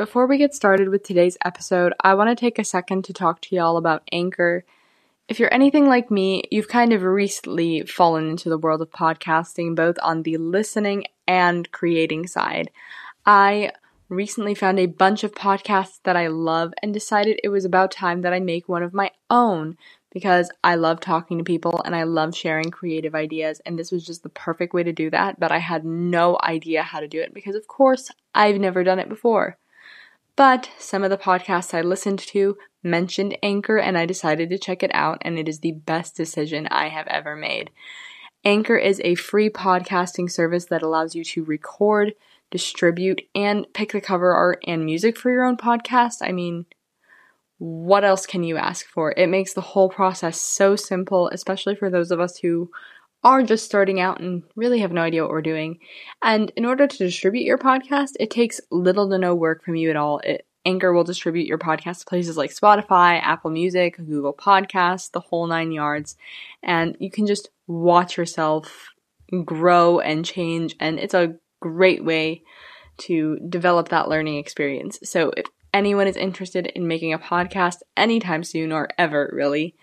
[0.00, 3.42] Before we get started with today's episode, I want to take a second to talk
[3.42, 4.64] to y'all about Anchor.
[5.28, 9.76] If you're anything like me, you've kind of recently fallen into the world of podcasting,
[9.76, 12.70] both on the listening and creating side.
[13.26, 13.72] I
[14.08, 18.22] recently found a bunch of podcasts that I love and decided it was about time
[18.22, 19.76] that I make one of my own
[20.10, 24.06] because I love talking to people and I love sharing creative ideas, and this was
[24.06, 25.38] just the perfect way to do that.
[25.38, 28.98] But I had no idea how to do it because, of course, I've never done
[28.98, 29.58] it before.
[30.40, 34.82] But some of the podcasts I listened to mentioned Anchor, and I decided to check
[34.82, 37.70] it out, and it is the best decision I have ever made.
[38.42, 42.14] Anchor is a free podcasting service that allows you to record,
[42.50, 46.22] distribute, and pick the cover art and music for your own podcast.
[46.22, 46.64] I mean,
[47.58, 49.12] what else can you ask for?
[49.12, 52.70] It makes the whole process so simple, especially for those of us who
[53.22, 55.78] are just starting out and really have no idea what we're doing.
[56.22, 59.90] And in order to distribute your podcast, it takes little to no work from you
[59.90, 60.18] at all.
[60.20, 65.20] It, Anchor will distribute your podcast to places like Spotify, Apple Music, Google Podcasts, the
[65.20, 66.16] whole nine yards.
[66.62, 68.90] And you can just watch yourself
[69.44, 70.76] grow and change.
[70.78, 72.42] And it's a great way
[72.98, 74.98] to develop that learning experience.
[75.02, 79.74] So if anyone is interested in making a podcast anytime soon or ever, really,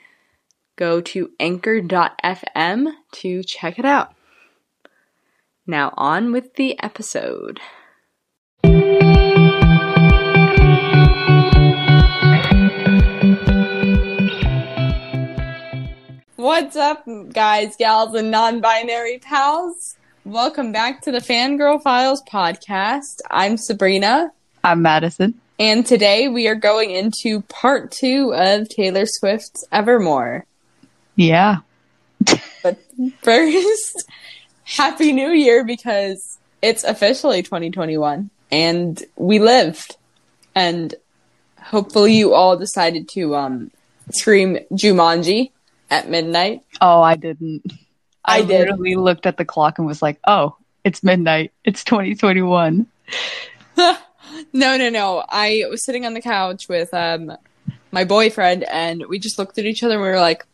[0.77, 4.13] go to anchor.fm to check it out.
[5.65, 7.59] Now, on with the episode.
[16.37, 19.97] What's up, guys, gals, and non binary pals?
[20.23, 23.19] Welcome back to the Fangirl Files podcast.
[23.29, 24.31] I'm Sabrina.
[24.63, 25.33] I'm Madison.
[25.59, 30.45] And today we are going into part two of Taylor Swift's Evermore.
[31.17, 31.57] Yeah.
[32.63, 32.79] But
[33.21, 34.05] first,
[34.63, 39.97] Happy New Year because it's officially 2021 and we lived.
[40.55, 40.95] And
[41.61, 43.71] hopefully you all decided to um
[44.11, 45.51] scream Jumanji
[45.89, 46.63] at midnight.
[46.79, 47.73] Oh, I didn't.
[48.23, 48.47] I, I did.
[48.59, 51.51] literally looked at the clock and was like, "Oh, it's midnight.
[51.63, 52.87] It's 2021."
[53.77, 53.97] no,
[54.53, 55.23] no, no.
[55.29, 57.37] I was sitting on the couch with um
[57.91, 60.45] my boyfriend and we just looked at each other and we were like,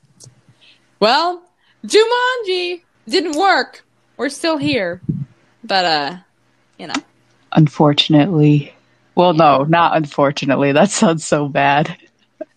[1.03, 1.41] "Well,
[1.85, 3.83] Jumanji didn't work.
[4.15, 5.01] We're still here."
[5.61, 6.17] But uh,
[6.79, 6.93] you know.
[7.51, 8.73] Unfortunately.
[9.13, 10.71] Well, no, not unfortunately.
[10.71, 11.97] That sounds so bad.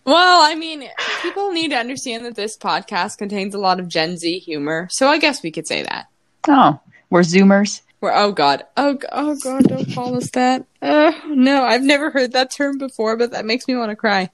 [0.05, 0.89] Well, I mean,
[1.21, 5.09] people need to understand that this podcast contains a lot of Gen Z humor, so
[5.09, 6.07] I guess we could say that.
[6.47, 6.79] Oh,
[7.09, 7.81] we're Zoomers.
[7.99, 10.65] We're oh god, oh oh god, don't call us that.
[10.81, 14.29] Uh, no, I've never heard that term before, but that makes me want to cry.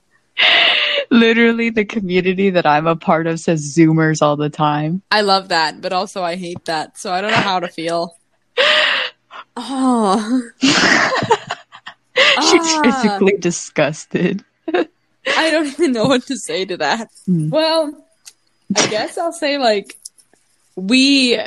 [1.10, 5.02] Literally, the community that I'm a part of says Zoomers all the time.
[5.12, 8.18] I love that, but also I hate that, so I don't know how to feel.
[9.56, 10.70] Oh, She's
[12.26, 12.82] Ah.
[12.84, 14.44] physically disgusted.
[14.68, 17.10] I don't even know what to say to that.
[17.26, 17.50] Hmm.
[17.50, 18.06] Well,
[18.76, 19.96] I guess I'll say like
[20.76, 21.40] we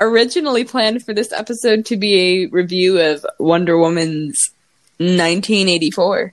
[0.00, 4.38] originally planned for this episode to be a review of Wonder Woman's
[4.98, 6.32] 1984.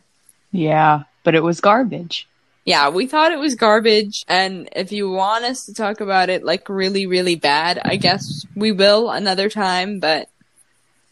[0.53, 2.28] Yeah, but it was garbage.
[2.69, 6.43] Yeah, we thought it was garbage, and if you want us to talk about it
[6.43, 10.29] like really, really bad, I guess we will another time, but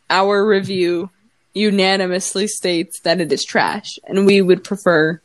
[0.07, 1.09] our review
[1.55, 5.19] unanimously states that it is trash, and we would prefer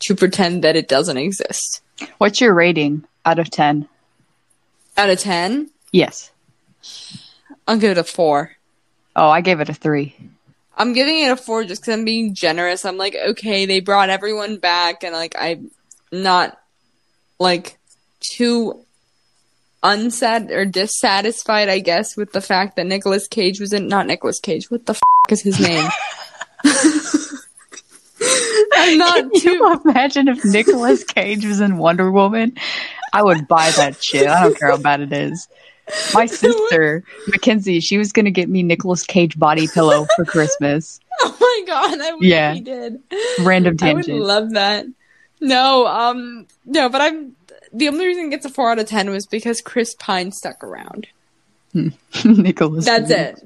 [0.00, 1.80] to pretend that it doesn't exist.
[2.18, 3.88] What's your rating out of 10?
[4.98, 6.30] Out of 10, Yes.
[7.66, 8.52] I'll give it a 4.
[9.16, 10.14] Oh, I gave it a 3.
[10.80, 12.86] I'm giving it a 4 just because I'm being generous.
[12.86, 15.70] I'm like, okay, they brought everyone back, and like, I'm
[16.10, 16.58] not
[17.38, 17.78] like
[18.20, 18.80] too
[19.82, 24.40] unsat or dissatisfied, I guess, with the fact that Nicolas Cage was in not Nicolas
[24.40, 24.70] Cage.
[24.70, 25.00] What the f-
[25.30, 25.86] is his name?
[28.72, 29.50] I'm not Can too.
[29.50, 32.56] you imagine if Nicolas Cage was in Wonder Woman?
[33.12, 34.26] I would buy that shit.
[34.26, 35.46] I don't care how bad it is.
[36.14, 41.00] My sister, Mackenzie, she was gonna get me Nicolas Cage body pillow for Christmas.
[41.22, 42.00] Oh my god!
[42.00, 42.54] I wish Yeah.
[42.54, 42.98] he did.
[43.40, 44.86] Random I would love that.
[45.38, 47.36] No, um, no, but I'm
[47.74, 50.64] the only reason it gets a four out of ten was because Chris Pine stuck
[50.64, 51.08] around.
[52.24, 52.86] Nicholas.
[52.86, 53.38] That's it.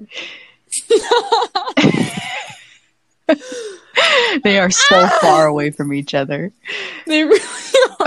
[4.42, 6.52] They are so far away from each other.
[7.06, 7.40] They really
[8.00, 8.06] are.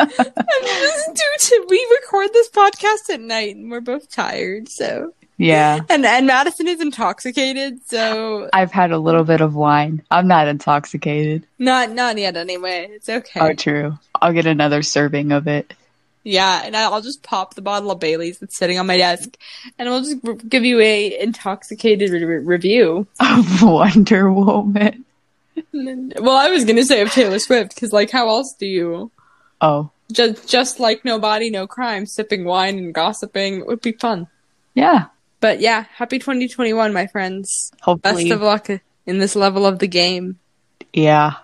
[0.00, 1.14] I'm just,
[1.50, 5.80] dude, we record this podcast at night and we're both tired, so Yeah.
[5.88, 10.02] and and Madison is intoxicated, so I've had a little bit of wine.
[10.10, 11.46] I'm not intoxicated.
[11.58, 12.88] not not yet anyway.
[12.90, 13.40] It's okay.
[13.40, 13.98] Oh, true.
[14.20, 15.74] I'll get another serving of it.
[16.26, 19.36] Yeah, and I'll just pop the bottle of Bailey's that's sitting on my desk,
[19.78, 23.06] and we'll just r- give you a intoxicated re- re- review.
[23.20, 25.04] Of Wonder Woman.
[25.72, 29.10] Well, I was gonna say of Taylor Swift because, like, how else do you
[29.64, 33.60] Oh, just just like no body, no crime, sipping wine and gossiping?
[33.60, 34.28] It would be fun.
[34.74, 35.06] yeah.
[35.40, 37.70] But yeah, happy 2021, my friends.
[37.82, 38.24] Hopefully.
[38.24, 38.70] Best of luck
[39.04, 40.38] in this level of the game.
[40.92, 41.34] yeah.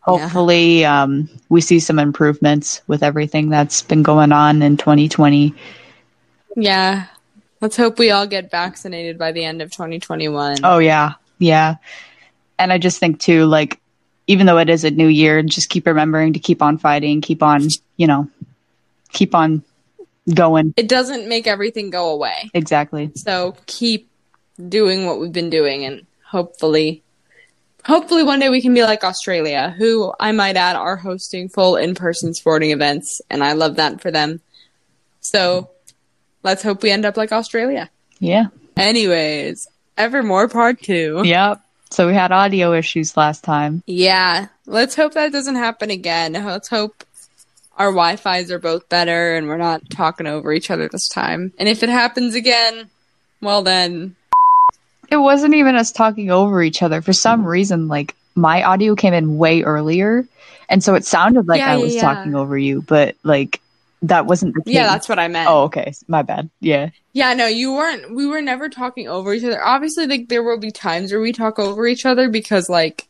[0.00, 5.52] Hopefully, um, we see some improvements with everything that's been going on in 2020.
[6.54, 7.06] Yeah,
[7.60, 10.58] let's hope we all get vaccinated by the end of 2021.
[10.62, 11.76] Oh yeah, yeah.
[12.58, 13.80] And I just think too, like,
[14.26, 17.42] even though it is a new year, just keep remembering to keep on fighting, keep
[17.42, 18.28] on, you know,
[19.12, 19.62] keep on
[20.32, 20.74] going.
[20.76, 22.50] It doesn't make everything go away.
[22.54, 23.12] Exactly.
[23.14, 24.08] So keep
[24.68, 27.02] doing what we've been doing and hopefully
[27.86, 31.76] hopefully one day we can be like Australia, who I might add are hosting full
[31.76, 34.40] in-person sporting events and I love that for them.
[35.20, 35.70] So
[36.42, 37.88] let's hope we end up like Australia.
[38.18, 38.46] Yeah.
[38.76, 41.22] Anyways, Evermore part 2.
[41.24, 41.60] Yep.
[41.90, 43.82] So we had audio issues last time.
[43.86, 46.32] Yeah, let's hope that doesn't happen again.
[46.32, 47.04] Let's hope
[47.78, 51.52] our Wi-Fi's are both better and we're not talking over each other this time.
[51.58, 52.90] And if it happens again,
[53.40, 54.16] well then
[55.10, 57.02] It wasn't even us talking over each other.
[57.02, 60.26] For some reason, like my audio came in way earlier.
[60.68, 62.02] And so it sounded like Yeah, I was yeah.
[62.02, 63.60] talking over you, but like
[64.08, 64.74] that wasn't the case.
[64.74, 65.48] yeah, that's what I meant.
[65.48, 65.92] Oh, okay.
[66.08, 66.50] My bad.
[66.60, 66.90] Yeah.
[67.12, 68.14] Yeah, no, you weren't.
[68.14, 69.62] We were never talking over each other.
[69.64, 73.08] Obviously, like there will be times where we talk over each other because like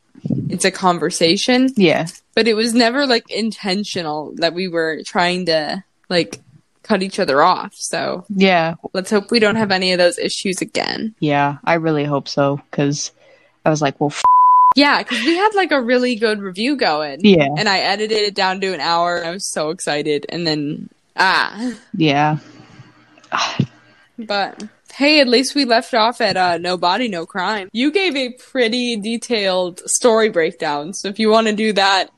[0.48, 2.06] it's a conversation, Yeah.
[2.34, 6.40] but it was never like intentional that we were trying to like
[6.82, 7.74] cut each other off.
[7.74, 8.74] So Yeah.
[8.92, 11.14] let's hope we don't have any of those issues again.
[11.20, 11.56] Yeah.
[11.64, 12.60] I really hope so.
[12.70, 13.10] Cause
[13.64, 14.22] I was like, well, f-
[14.76, 17.20] Yeah, because we had like a really good review going.
[17.24, 17.48] yeah.
[17.58, 19.16] And I edited it down to an hour.
[19.16, 22.38] And I was so excited, and then ah, Yeah.
[24.18, 24.62] But
[24.94, 27.68] hey, at least we left off at uh, no body, no crime.
[27.72, 32.10] You gave a pretty detailed story breakdown, so if you want to do that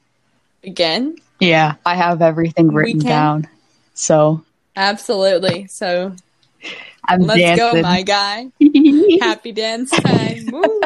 [0.64, 1.74] again, Yeah.
[1.86, 3.48] I have everything written down.
[3.94, 4.44] So
[4.76, 5.66] absolutely.
[5.68, 6.14] So
[7.08, 7.72] I'm let's dancing.
[7.74, 8.50] go, my guy.
[9.20, 10.46] Happy dance time.
[10.52, 10.80] Woo.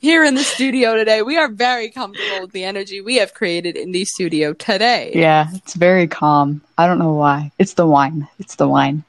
[0.00, 3.76] Here in the studio today, we are very comfortable with the energy we have created
[3.76, 5.12] in the studio today.
[5.14, 5.48] yeah.
[5.54, 6.60] It's very calm.
[6.76, 7.50] I don't know why.
[7.58, 8.28] It's the wine.
[8.38, 9.04] It's the wine.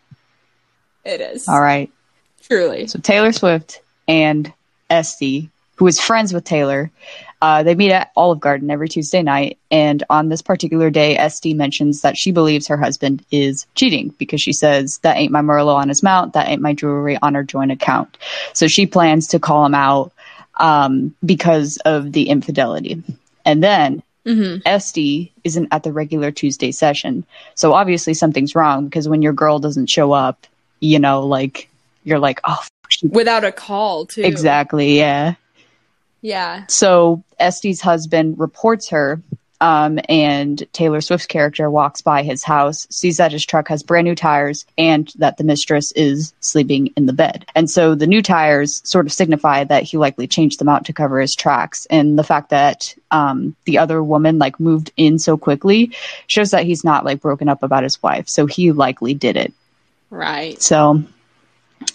[1.03, 1.47] It is.
[1.49, 1.91] All right.
[2.43, 2.87] Truly.
[2.87, 4.51] So Taylor Swift and
[4.89, 6.89] Este, who is friends with Taylor,
[7.43, 9.57] uh, they meet at Olive Garden every Tuesday night.
[9.69, 14.41] And on this particular day, Este mentions that she believes her husband is cheating because
[14.41, 16.31] she says, That ain't my Merlot on his mount.
[16.33, 18.17] That ain't my jewelry on our joint account.
[18.53, 20.13] So she plans to call him out
[20.55, 23.03] um, because of the infidelity.
[23.43, 27.25] And then hmm Este isn't at the regular Tuesday session.
[27.55, 30.47] So obviously something's wrong because when your girl doesn't show up,
[30.79, 31.67] you know, like,
[32.05, 32.69] you're like, oh, f-
[33.11, 34.21] Without a call, too.
[34.23, 35.35] Exactly, yeah.
[36.23, 36.63] Yeah.
[36.69, 39.21] So Este's husband reports her,
[39.59, 44.05] um, and Taylor Swift's character walks by his house, sees that his truck has brand
[44.05, 47.45] new tires, and that the mistress is sleeping in the bed.
[47.55, 50.93] And so the new tires sort of signify that he likely changed them out to
[50.93, 51.85] cover his tracks.
[51.89, 55.91] And the fact that um, the other woman like moved in so quickly
[56.27, 58.29] shows that he's not like broken up about his wife.
[58.29, 59.53] So he likely did it.
[60.09, 60.61] Right.
[60.61, 61.03] So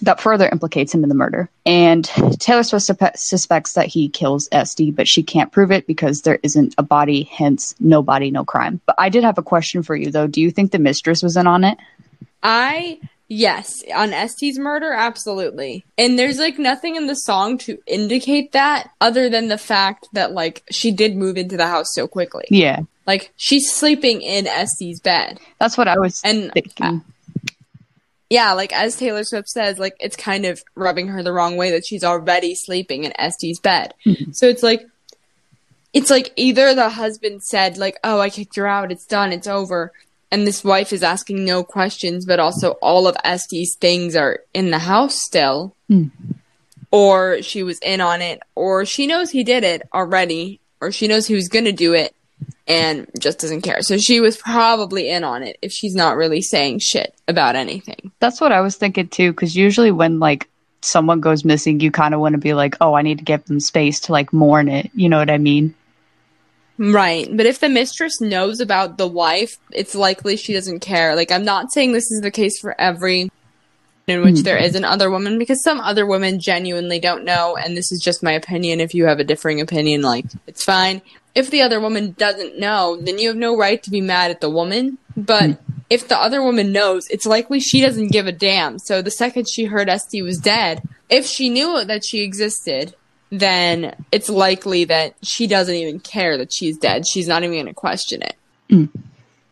[0.02, 1.48] that further implicates him in the murder.
[1.66, 2.04] And
[2.38, 6.38] Taylor Swift supe- suspects that he kills Este, but she can't prove it because there
[6.42, 8.80] isn't a body, hence, no body, no crime.
[8.86, 10.26] But I did have a question for you, though.
[10.26, 11.78] Do you think the mistress was in on it?
[12.42, 15.84] I Yes, on Este's murder, absolutely.
[15.98, 20.32] And there's like nothing in the song to indicate that other than the fact that
[20.32, 22.46] like she did move into the house so quickly.
[22.48, 22.80] Yeah.
[23.06, 25.40] Like she's sleeping in Este's bed.
[25.58, 27.04] That's what I was And thinking.
[28.30, 31.70] Yeah, like as Taylor Swift says, like it's kind of rubbing her the wrong way
[31.70, 33.94] that she's already sleeping in Este's bed.
[34.04, 34.32] Mm-hmm.
[34.32, 34.86] So it's like
[35.94, 38.92] it's like either the husband said like, "Oh, I kicked her out.
[38.92, 39.32] It's done.
[39.32, 39.92] It's over."
[40.30, 44.70] And this wife is asking no questions, but also all of Este's things are in
[44.70, 45.74] the house still.
[45.88, 46.08] Hmm.
[46.90, 51.06] Or she was in on it, or she knows he did it already, or she
[51.06, 52.14] knows he was going to do it
[52.66, 53.82] and just doesn't care.
[53.82, 58.12] So she was probably in on it if she's not really saying shit about anything.
[58.20, 60.48] That's what I was thinking too, because usually when like
[60.82, 63.44] someone goes missing, you kind of want to be like, oh, I need to give
[63.44, 64.90] them space to like mourn it.
[64.94, 65.74] You know what I mean?
[66.78, 67.28] Right.
[67.36, 71.16] But if the mistress knows about the wife, it's likely she doesn't care.
[71.16, 73.30] Like, I'm not saying this is the case for every
[74.08, 74.64] in which there mm-hmm.
[74.64, 77.56] is an other woman because some other women genuinely don't know.
[77.56, 78.80] And this is just my opinion.
[78.80, 81.02] If you have a differing opinion, like, it's fine.
[81.34, 84.40] If the other woman doesn't know, then you have no right to be mad at
[84.40, 84.98] the woman.
[85.16, 85.72] But hmm.
[85.90, 88.78] if the other woman knows, it's likely she doesn't give a damn.
[88.78, 92.94] So the second she heard Este was dead, if she knew that she existed,
[93.30, 97.06] then it's likely that she doesn't even care that she's dead.
[97.06, 98.36] She's not even going to question it.
[98.70, 98.86] Hmm.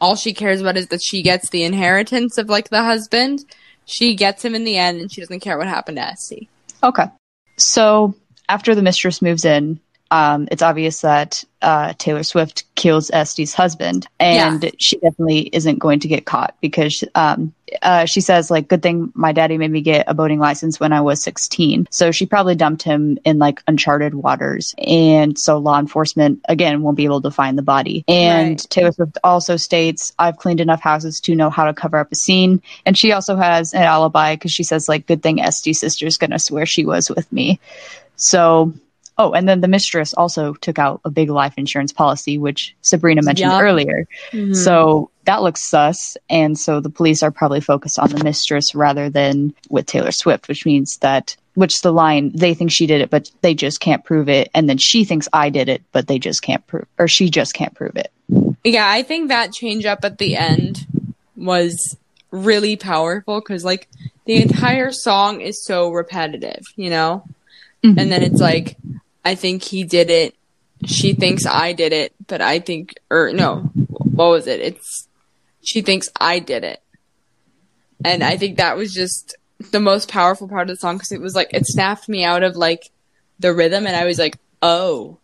[0.01, 3.45] All she cares about is that she gets the inheritance of like the husband.
[3.87, 6.49] She gets him in the end, and she doesn't care what happened to Este.
[6.83, 7.07] Okay.
[7.57, 8.15] So
[8.49, 14.07] after the mistress moves in, um, it's obvious that uh, Taylor Swift kills Este's husband,
[14.21, 14.71] and Yeah.
[14.79, 19.11] she definitely isn't going to get caught because um, uh, she says, like, good thing
[19.15, 21.89] my daddy made me get a boating license when I was 16.
[21.91, 26.97] So she probably dumped him in like uncharted waters, and so law enforcement again won't
[26.97, 28.05] be able to find the body.
[28.07, 28.67] And Right.
[28.71, 32.17] Taylor Swift also states, "I've cleaned enough houses to know how to cover up a
[32.17, 36.17] scene," and she also has an alibi because she says, like, good thing Este's sister's
[36.17, 37.59] gonna swear she was with me.
[38.15, 38.73] So,
[39.19, 43.23] oh, and then the mistress also took out a big life insurance policy, which Sabrina
[43.23, 43.63] mentioned Yup.
[43.63, 44.07] earlier.
[44.31, 44.55] Mm-hmm.
[44.55, 46.17] So that looks sus.
[46.29, 50.49] And so the police are probably focused on the mistress rather than with Taylor Swift,
[50.49, 54.05] which means that, which the line, they think she did it, but they just can't
[54.05, 54.51] prove it.
[54.55, 57.55] And then she thinks I did it, but they just can't prove, or she just
[57.55, 58.13] can't prove it.
[58.65, 60.87] Yeah, I think that change up at the end
[61.37, 61.97] was
[62.31, 63.89] really powerful because like
[64.27, 67.25] the entire song is so repetitive, you know?
[67.83, 67.99] Mm-hmm.
[67.99, 68.77] And then it's like,
[69.27, 70.37] I think he did it.
[70.85, 73.63] She thinks I did it, but I think, or no,
[73.99, 74.61] what was it?
[74.61, 75.09] It's,
[75.65, 76.81] she thinks I did it.
[78.05, 79.37] And I think that was just
[79.73, 82.45] the most powerful part of the song because it was like, it snapped me out
[82.45, 82.93] of like
[83.41, 85.19] the rhythm and I was like, oh.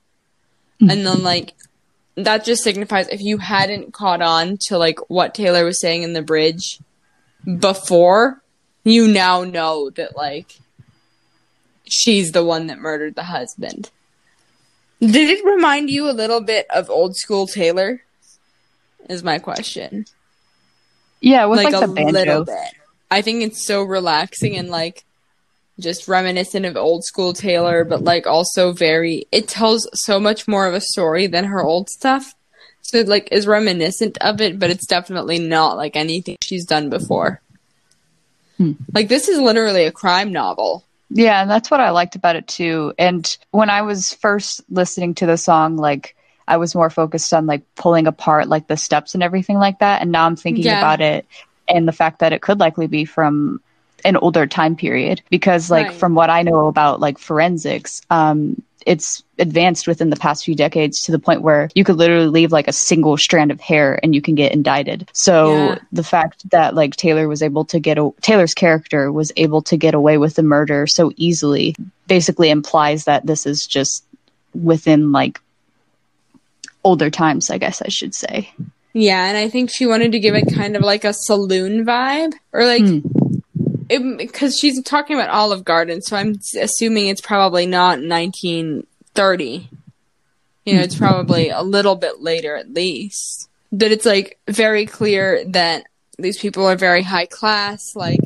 [0.80, 0.90] Hmm.
[0.90, 1.52] And then like,
[2.16, 6.12] that just signifies if you hadn't caught on to like what Taylor was saying in
[6.12, 6.80] the bridge
[7.61, 8.42] before,
[8.82, 10.59] you now know that like
[11.93, 13.91] she's the one that murdered the husband.
[15.01, 18.03] Did it remind you a little bit of old school Taylor?
[19.09, 20.07] Is my question.
[21.21, 22.13] Yeah, with like, like, the a banjo.
[22.13, 22.75] little bit.
[23.11, 25.05] I think it's so relaxing and like
[25.79, 30.67] just reminiscent of old school Taylor, but like also very it tells so much more
[30.67, 32.35] of a story than her old stuff.
[32.81, 36.89] So it like is reminiscent of it, but it's definitely not like anything she's done
[36.89, 37.41] before.
[38.57, 38.73] Hmm.
[38.95, 40.85] Like this is literally a crime novel.
[41.14, 42.95] Yeah, and that's what I liked about it too.
[42.99, 46.16] And when I was first listening to the song, like
[46.49, 50.00] I was more focused on like pulling apart like the steps and everything like that.
[50.02, 50.73] And now I'm thinking Yeah.
[50.73, 51.26] about it
[51.69, 53.61] and the fact that it could likely be from
[54.04, 55.92] an older time period because like Right.
[55.92, 61.03] from what I know about like forensics, um, it's advanced within the past few decades
[61.03, 64.15] to the point where you could literally leave like a single strand of hair and
[64.15, 65.09] you can get indicted.
[65.12, 65.79] So Yeah.
[65.93, 69.77] the fact that like Taylor was able to get a- Taylor's character was able to
[69.77, 71.75] get away with the murder so easily
[72.07, 74.05] basically implies that this is just
[74.55, 75.41] within like
[76.85, 78.53] older times, I guess I should say.
[78.95, 82.35] Yeah, and I think she wanted to give it kind of like a saloon vibe
[82.53, 82.99] or like hmm.
[83.99, 89.69] Because she's talking about Olive Garden, so I'm assuming it's probably not 1930.
[90.65, 93.49] You know, it's probably a little bit later at least.
[93.73, 95.87] But it's like very clear that
[96.19, 97.97] these people are very high class.
[97.97, 98.21] Like,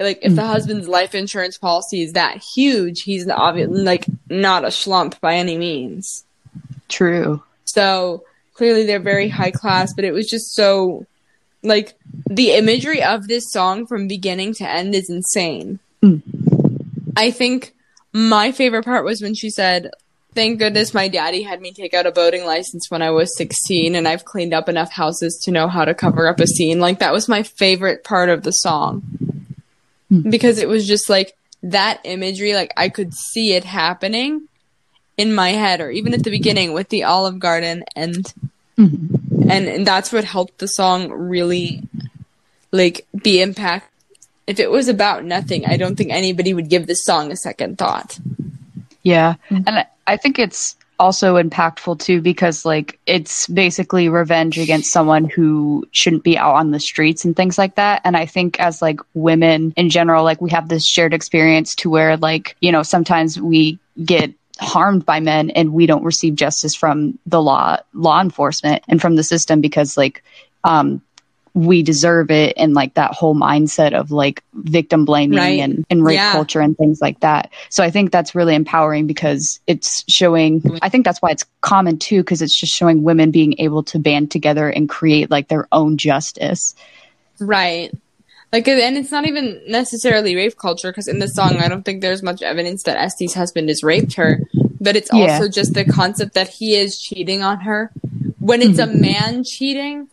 [0.00, 4.68] like if the husband's life insurance policy is that huge, he's obviously like not a
[4.68, 6.24] schlump by any means.
[6.88, 7.42] True.
[7.64, 8.24] So
[8.54, 11.06] clearly they're very high class, but it was just so
[11.62, 11.94] like
[12.28, 15.78] the imagery of this song from beginning to end is insane.
[17.16, 17.74] I think
[18.12, 19.90] my favorite part was when she said,
[20.34, 23.94] Thank goodness my daddy had me take out a boating license when I was 16
[23.94, 26.80] and I've cleaned up enough houses to know how to cover up a scene.
[26.80, 29.02] Like that was my favorite part of the song.
[30.28, 34.48] because it was just like that imagery, like I could see it happening
[35.18, 38.32] in my head, or even at the beginning with the Olive Garden, and
[38.78, 39.21] Mm-hmm.
[39.50, 41.82] And, and that's what helped the song really
[42.70, 43.88] like be impact.
[44.46, 47.78] If it was about nothing, I don't think anybody would give this song a second
[47.78, 48.18] thought.
[49.02, 49.34] Yeah.
[49.50, 49.68] Mm-hmm.
[49.68, 55.24] And I- I think it's also impactful too because like it's basically revenge against someone
[55.24, 58.00] who shouldn't be out on the streets and things like that.
[58.04, 61.90] And I think as like women in general, like we have this shared experience to
[61.90, 64.32] where like, you know, sometimes we get
[64.62, 69.16] harmed by men and we don't receive justice from the law law enforcement and from
[69.16, 70.22] the system because like
[70.64, 71.02] um
[71.54, 75.60] we deserve it and like that whole mindset of like victim blaming Right.
[75.60, 76.32] and, and rape Yeah.
[76.32, 77.50] culture and things like that.
[77.68, 81.98] So I think that's really empowering because it's showing, I think that's why it's common
[81.98, 85.68] too, because it's just showing women being able to band together and create like their
[85.72, 86.74] own justice.
[87.38, 87.92] Right.
[88.52, 92.02] Like, and it's not even necessarily rape culture because in the song, I don't think
[92.02, 94.40] there's much evidence that Este's husband has raped her,
[94.78, 95.34] but it's Yeah.
[95.38, 97.90] also just the concept that he is cheating on her.
[98.40, 98.96] When it's Mm-hmm.
[98.98, 100.08] a man cheating,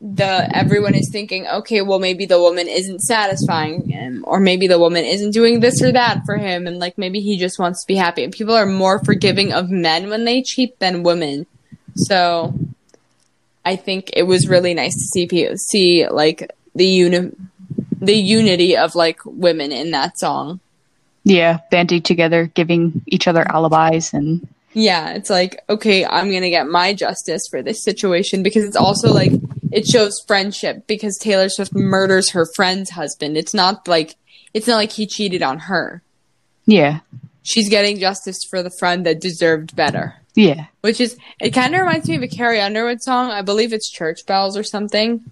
[0.00, 4.78] the everyone is thinking, okay, well maybe the woman isn't satisfying him, or maybe the
[4.78, 7.86] woman isn't doing this or that for him, and like maybe he just wants to
[7.88, 8.22] be happy.
[8.22, 11.46] And people are more forgiving of men when they cheat than women.
[11.96, 12.54] So
[13.64, 17.32] I think it was really nice to see see like the uni-
[18.06, 20.60] the unity of like women in that song.
[21.24, 26.66] Yeah, banding together, giving each other alibis and Yeah, it's like, okay, I'm gonna get
[26.66, 29.32] my justice for this situation because it's also like
[29.72, 33.36] it shows friendship because Taylor Swift murders her friend's husband.
[33.36, 34.16] It's not like
[34.52, 36.02] it's not like he cheated on her.
[36.66, 37.00] yeah,
[37.42, 40.14] She's getting justice for the friend that deserved better.
[40.34, 40.66] yeah.
[40.82, 43.30] Which is it kinda reminds me of a Carrie Underwood song.
[43.30, 45.24] I believe it's Church Bells or something.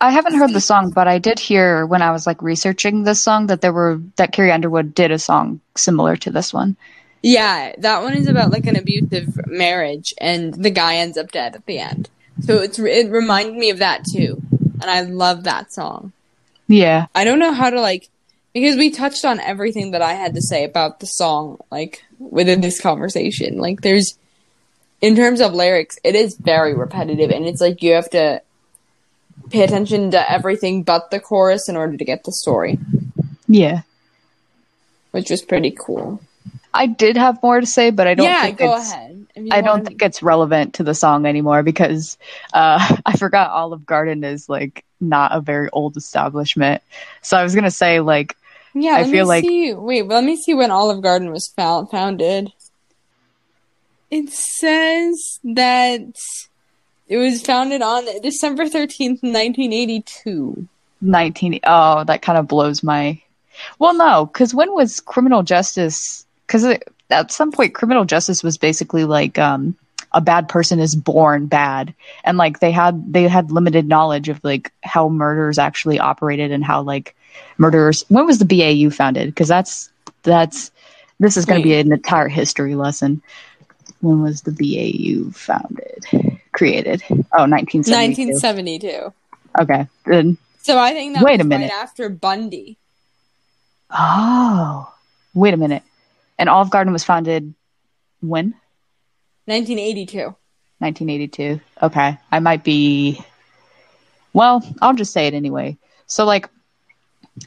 [0.00, 3.22] I haven't heard the song, but I did hear when I was like researching this
[3.22, 6.76] song that there were that Carrie Underwood did a song similar to this one.
[7.22, 11.56] Yeah, that one is about like an abusive marriage, and the guy ends up dead
[11.56, 12.10] at the end.
[12.40, 14.42] So it's it reminded me of that too,
[14.80, 16.12] and I love that song.
[16.68, 18.08] Yeah, I don't know how to like
[18.52, 22.60] because we touched on everything that I had to say about the song, like within
[22.60, 23.58] this conversation.
[23.58, 24.18] Like there's
[25.00, 28.42] in terms of lyrics, it is very repetitive, and it's like you have to
[29.50, 32.78] pay attention to everything but the chorus in order to get the story,
[33.46, 33.82] yeah.
[35.12, 36.20] which was pretty cool.
[36.74, 39.26] I did have more to say, but I don't yeah, think go it's, ahead.
[39.50, 42.18] I don't think it's relevant to the song anymore because
[42.52, 46.82] uh, I forgot Olive Garden is like not a very old establishment.
[47.22, 48.36] So I was gonna say like
[48.74, 49.74] Yeah, I let feel me like- see.
[49.74, 52.52] Wait, let me see when Olive Garden was found, founded.
[54.10, 56.14] It says that
[57.08, 60.68] it was founded on December thirteenth, nineteen eighty-two.
[61.02, 63.20] 19 oh that kind of blows my
[63.78, 66.64] well no because when was criminal justice because
[67.10, 69.76] at some point criminal justice was basically like um
[70.12, 71.94] a bad person is born bad.
[72.24, 76.64] And like they had they had limited knowledge of like how murders actually operated and
[76.64, 77.14] how like
[77.58, 79.28] murderers when was the BAU founded?
[79.28, 79.90] Because that's
[80.22, 80.70] that's
[81.20, 83.22] this is going to be an entire history lesson.
[84.00, 89.12] When was the BAU founded created oh 1972 Nineteen seventy-two.
[89.60, 91.70] okay then So I think that Wait a minute.
[91.70, 92.78] right after Bundy.
[93.90, 94.92] Oh,
[95.34, 95.82] wait a minute.
[96.38, 97.54] And Olive Garden was founded
[98.20, 98.54] when?
[99.46, 100.34] Nineteen eighty-two.
[100.78, 101.60] 1982.
[101.82, 102.18] Okay.
[102.32, 103.18] I might be.
[104.34, 105.78] Well, I'll just say it anyway.
[106.06, 106.50] So, like,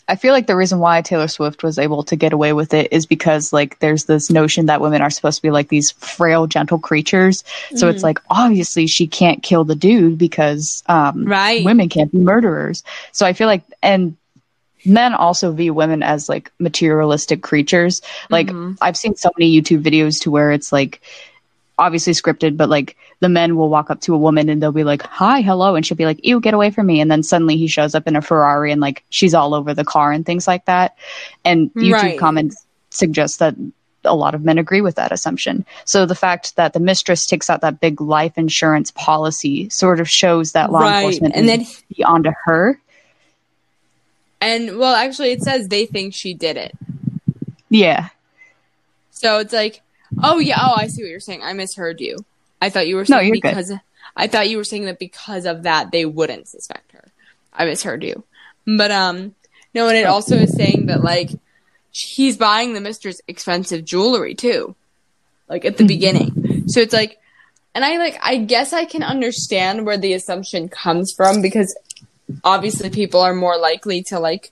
[0.08, 2.92] I feel like the reason why Taylor Swift was able to get away with it
[2.92, 6.46] is because, like, there's this notion that women are supposed to be like these frail,
[6.48, 7.44] gentle creatures.
[7.76, 11.66] So it's like, obviously, she can't kill the dude because um, Right.
[11.66, 12.84] women can't be murderers.
[13.12, 14.16] So I feel like, and
[14.86, 18.02] men also view women as like materialistic creatures.
[18.30, 21.02] Like, I've seen so many YouTube videos to where it's like,
[21.80, 24.84] obviously scripted, but like the men will walk up to a woman and they'll be
[24.84, 27.58] like, "Hi, hello," and she'll be like, "Ew, get away from me!" And then suddenly
[27.58, 30.48] he shows up in a Ferrari and like she's all over the car and things
[30.48, 30.96] like that.
[31.44, 32.20] And YouTube Right.
[32.20, 33.56] comments suggest that
[34.06, 35.66] a lot of men agree with that assumption.
[35.84, 40.10] So the fact that the mistress takes out that big life insurance policy sort of
[40.10, 40.96] shows that law Right.
[41.00, 42.80] enforcement And is then- beyond her.
[44.42, 46.74] And well, actually, it says they think she did it.
[47.70, 48.08] Yeah.
[49.12, 49.82] So it's like,
[50.24, 51.44] oh yeah, oh I see what you're saying.
[51.44, 52.18] I misheard you.
[52.62, 53.42] I thought you were No, saying you're good.
[53.56, 53.74] because
[54.16, 57.06] I thought you were saying that because of that they wouldn't suspect her.
[57.54, 58.24] I misheard you.
[58.66, 59.36] But um
[59.74, 61.30] no, and it also is saying that like
[61.92, 64.76] he's buying the mistress expensive jewelry too.
[65.48, 66.66] Like at the beginning.
[66.68, 67.18] So it's like
[67.76, 71.76] and I like I guess I can understand where the assumption comes from because
[72.44, 74.52] obviously people are more likely to like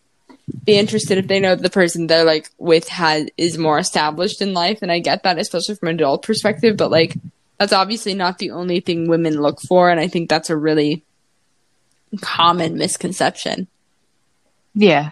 [0.64, 4.54] be interested if they know the person they're like with has is more established in
[4.54, 7.16] life and I get that especially from an adult perspective but like
[7.58, 11.04] that's obviously not the only thing women look for and I think that's a really
[12.22, 13.68] common misconception.
[14.74, 15.12] Yeah.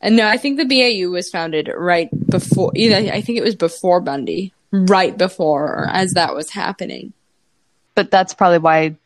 [0.00, 3.54] And no, I think the BAU was founded right before either I think it was
[3.54, 7.12] before Bundy, right before as that was happening.
[7.94, 8.96] But that's probably why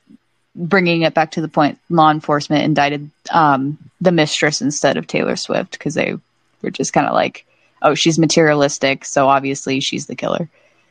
[0.58, 5.36] bringing it back to the point, law enforcement indicted um, the mistress instead of Taylor
[5.36, 6.16] Swift because they
[6.62, 7.46] were just kind of like,
[7.80, 10.48] oh, she's materialistic, so obviously she's the killer.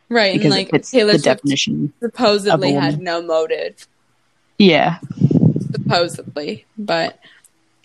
[0.10, 1.94] Right, Because and like it's Taylor the Swift definition.
[2.00, 3.88] supposedly had no motive,
[4.58, 5.00] Yeah.
[5.72, 7.20] supposedly, but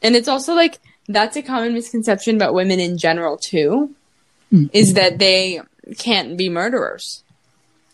[0.02, 3.94] and it's also like that's a common misconception about women in general too,
[4.52, 4.68] Mm.
[4.72, 5.60] is that they
[5.98, 7.22] can't be murderers.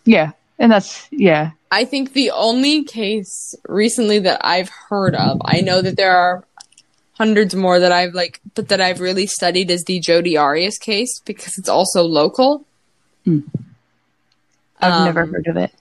[0.05, 0.33] Yeah.
[0.59, 1.53] And that's, yeah.
[1.71, 6.43] I think the only case recently that I've heard of, I know that there are
[7.12, 11.21] hundreds more that I've like, but that I've really studied is the Jodi Arias case
[11.25, 12.64] because it's also local.
[14.81, 15.73] I've Um, never heard of it.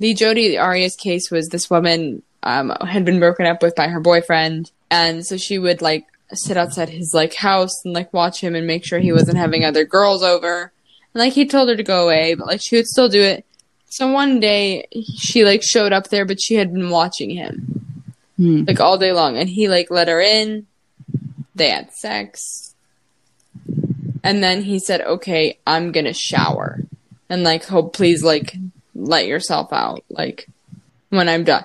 [0.00, 4.00] The Jodi Arias case was this woman um, had been broken up with by her
[4.00, 8.54] boyfriend, and so she would like sit outside his like house and like watch him
[8.54, 10.72] and make sure he wasn't having other girls over.
[11.14, 13.44] And like he told her to go away, but like she would still do it.
[13.88, 17.80] So one day she like showed up there, but she had been watching him
[18.36, 18.64] Hmm.
[18.66, 20.66] like all day long, and he like let her in.
[21.54, 22.74] They had sex,
[24.24, 26.80] and then he said, "Okay, I'm gonna shower."
[27.34, 28.56] And like hope please like
[28.94, 30.46] let yourself out like
[31.10, 31.64] when i'm done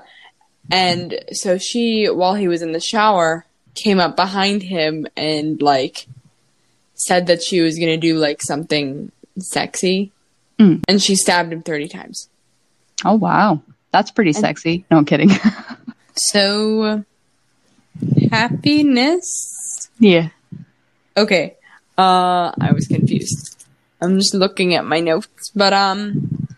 [0.71, 6.07] and so she while he was in the shower came up behind him and like
[6.95, 10.11] said that she was gonna do like something sexy
[10.59, 10.83] Mm.
[10.89, 12.27] and she stabbed him 30 times
[13.05, 13.61] Oh, wow.
[13.93, 14.83] That's pretty sexy.
[14.91, 15.29] No, I'm kidding.
[16.15, 17.05] so
[18.29, 20.29] happiness yeah.
[21.17, 21.55] Okay.
[21.97, 23.58] Uh I was confused.
[24.01, 26.49] I'm just looking at my notes, but um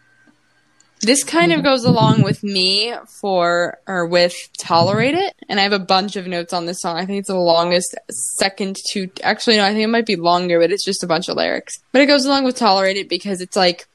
[1.02, 5.74] this kind of goes along with me for or with Tolerate It, and I have
[5.74, 6.98] a bunch of notes on this song.
[6.98, 7.96] I think it's the longest
[8.38, 11.28] second to actually no, I think it might be longer, but it's just a bunch
[11.28, 11.80] of lyrics.
[11.92, 13.88] But it goes along with Tolerate It because it's like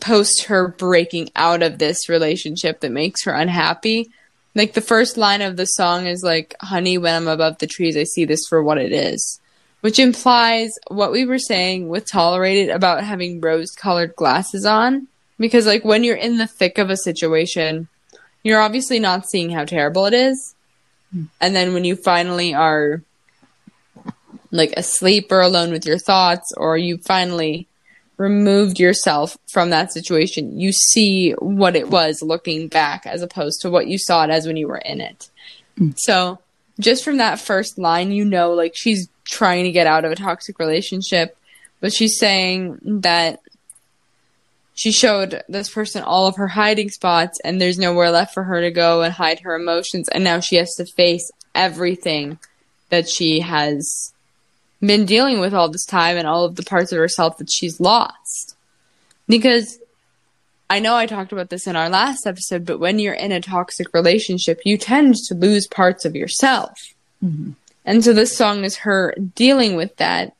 [0.00, 4.10] post her breaking out of this relationship that makes her unhappy.
[4.54, 7.96] Like the first line of the song is like, "Honey, when I'm above the trees,
[7.96, 9.40] I see this for what it is."
[9.80, 15.08] Which implies what we were saying with Tolerate It about having rose colored glasses on.
[15.38, 17.88] Because like when you're in the thick of a situation
[18.42, 20.54] you're obviously not seeing how terrible it is.
[21.40, 23.02] And then when you finally are
[24.50, 27.66] like asleep or alone with your thoughts or you finally
[28.16, 33.70] removed yourself from that situation you see what it was looking back as opposed to
[33.70, 35.30] what you saw it as when you were in it.
[35.78, 35.90] Hmm.
[35.96, 36.38] So
[36.78, 40.16] just from that first line, you know, like she's trying to get out of a
[40.16, 41.36] toxic relationship,
[41.80, 43.40] but she's saying that
[44.74, 48.60] she showed this person all of her hiding spots and there's nowhere left for her
[48.62, 50.08] to go and hide her emotions.
[50.08, 52.38] And now she has to face everything
[52.88, 54.12] that she has
[54.80, 57.80] been dealing with all this time and all of the parts of herself that she's
[57.80, 58.56] lost.
[59.28, 59.78] Because
[60.70, 63.40] I know I talked about this in our last episode, but when you're in a
[63.40, 66.72] toxic relationship, you tend to lose parts of yourself.
[67.22, 67.52] Mm-hmm.
[67.90, 70.36] And so this song is her dealing with that.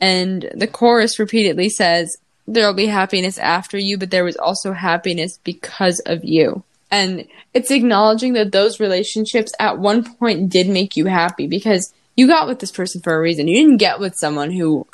[0.00, 5.38] And the chorus repeatedly says, There'll be happiness after you, but there was also happiness
[5.44, 6.62] because of you.
[6.90, 12.26] And it's acknowledging that those relationships at one point did make you happy because you
[12.26, 13.46] got with this person for a reason.
[13.46, 14.86] You didn't get with someone who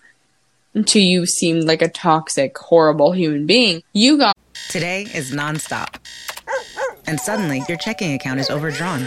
[0.87, 3.85] to you seemed like a toxic, horrible human being.
[3.93, 4.37] You got
[4.71, 5.95] Today is nonstop.
[7.07, 9.07] And suddenly, your checking account is overdrawn.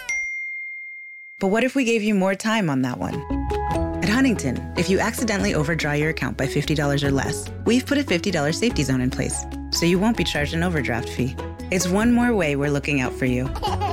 [1.41, 3.15] But what if we gave you more time on that one?
[4.03, 8.03] At Huntington, if you accidentally overdraw your account by $50 or less, we've put a
[8.03, 11.35] $50 safety zone in place, so you won't be charged an overdraft fee.
[11.71, 13.49] It's one more way we're looking out for you.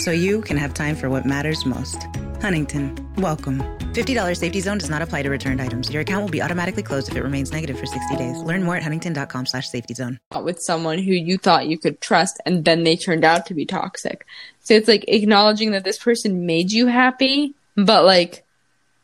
[0.00, 2.06] So you can have time for what matters most.
[2.40, 3.58] Huntington, welcome.
[3.94, 5.90] $50 safety zone does not apply to returned items.
[5.90, 8.36] Your account will be automatically closed if it remains negative for 60 days.
[8.38, 10.20] Learn more at huntington.com slash safety zone.
[10.44, 13.66] with someone who you thought you could trust and then they turned out to be
[13.66, 14.24] toxic.
[14.68, 18.44] So it's like acknowledging that this person made you happy, but like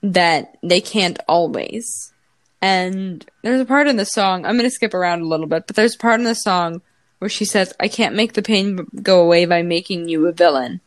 [0.03, 2.13] that they can't always.
[2.61, 5.67] And there's a part in the song, I'm going to skip around a little bit,
[5.67, 6.83] but there's a part in the song
[7.19, 10.83] where she says, I can't make the pain go away by making you a villain.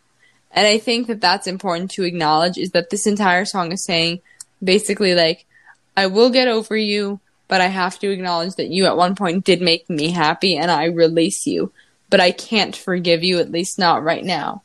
[0.52, 4.22] And I think that that's important to acknowledge is that this entire song is saying
[4.63, 5.48] basically like,
[5.96, 9.44] I will get over you, but I have to acknowledge that you at one point
[9.44, 11.72] did make me happy and I release you,
[12.12, 14.62] but I can't forgive you, at least not right now.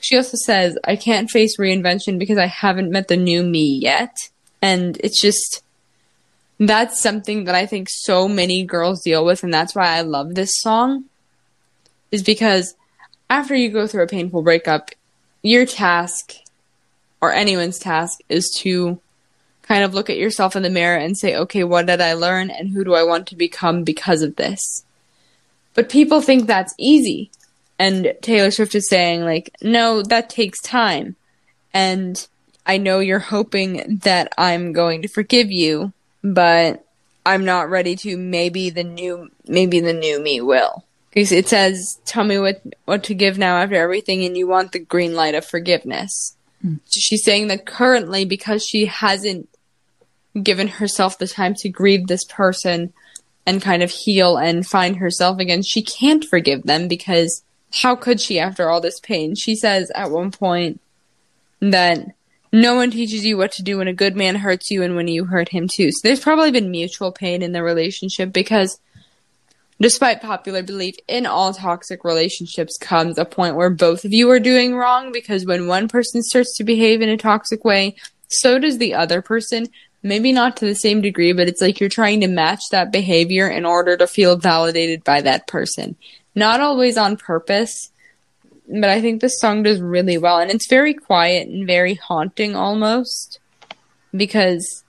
[0.00, 4.14] She also says, I can't face reinvention because I haven't met the new me yet.
[4.62, 5.62] And it's just,
[6.58, 10.34] that's something that I think so many girls deal with, and that's why I love
[10.34, 11.04] this song.
[12.10, 12.74] Is because
[13.28, 14.90] after you go through a painful breakup,
[15.42, 16.34] your task,
[17.20, 19.00] or anyone's task, is to
[19.62, 22.50] kind of look at yourself in the mirror and say, okay, what did I learn,
[22.50, 24.84] and who do I want to become because of this?
[25.74, 27.30] But people think that's easy.
[27.78, 31.16] And Taylor Swift is saying, like, no, that takes time.
[31.74, 32.26] And
[32.64, 35.92] I know you're hoping that I'm going to forgive you,
[36.24, 36.84] but
[37.24, 38.16] I'm not ready to.
[38.16, 40.84] Maybe the new, maybe the new me will.
[41.10, 44.72] Because it says, "Tell me what what to give now after everything," and you want
[44.72, 46.36] the green light of forgiveness.
[46.64, 46.80] Mm.
[46.86, 49.48] So she's saying that currently, because she hasn't
[50.42, 52.92] given herself the time to grieve this person
[53.46, 57.42] and kind of heal and find herself again, she can't forgive them because
[57.82, 59.34] how could she after all this pain?
[59.34, 60.80] She says at one point
[61.60, 61.98] that
[62.52, 65.08] no one teaches you what to do when a good man hurts you and when
[65.08, 65.90] you hurt him too.
[65.90, 68.78] So there's probably been mutual pain in the relationship because
[69.80, 74.40] despite popular belief in all toxic relationships comes a point where both of you are
[74.40, 77.96] doing wrong because when one person starts to behave in a toxic way,
[78.28, 79.68] so does the other person.
[80.02, 83.48] Maybe not to the same degree, but it's like you're trying to match that behavior
[83.48, 85.96] in order to feel validated by that person.
[86.36, 87.90] Not always on purpose,
[88.68, 92.54] but I think this song does really well, and it's very quiet and very haunting
[92.54, 93.40] almost
[94.14, 94.84] because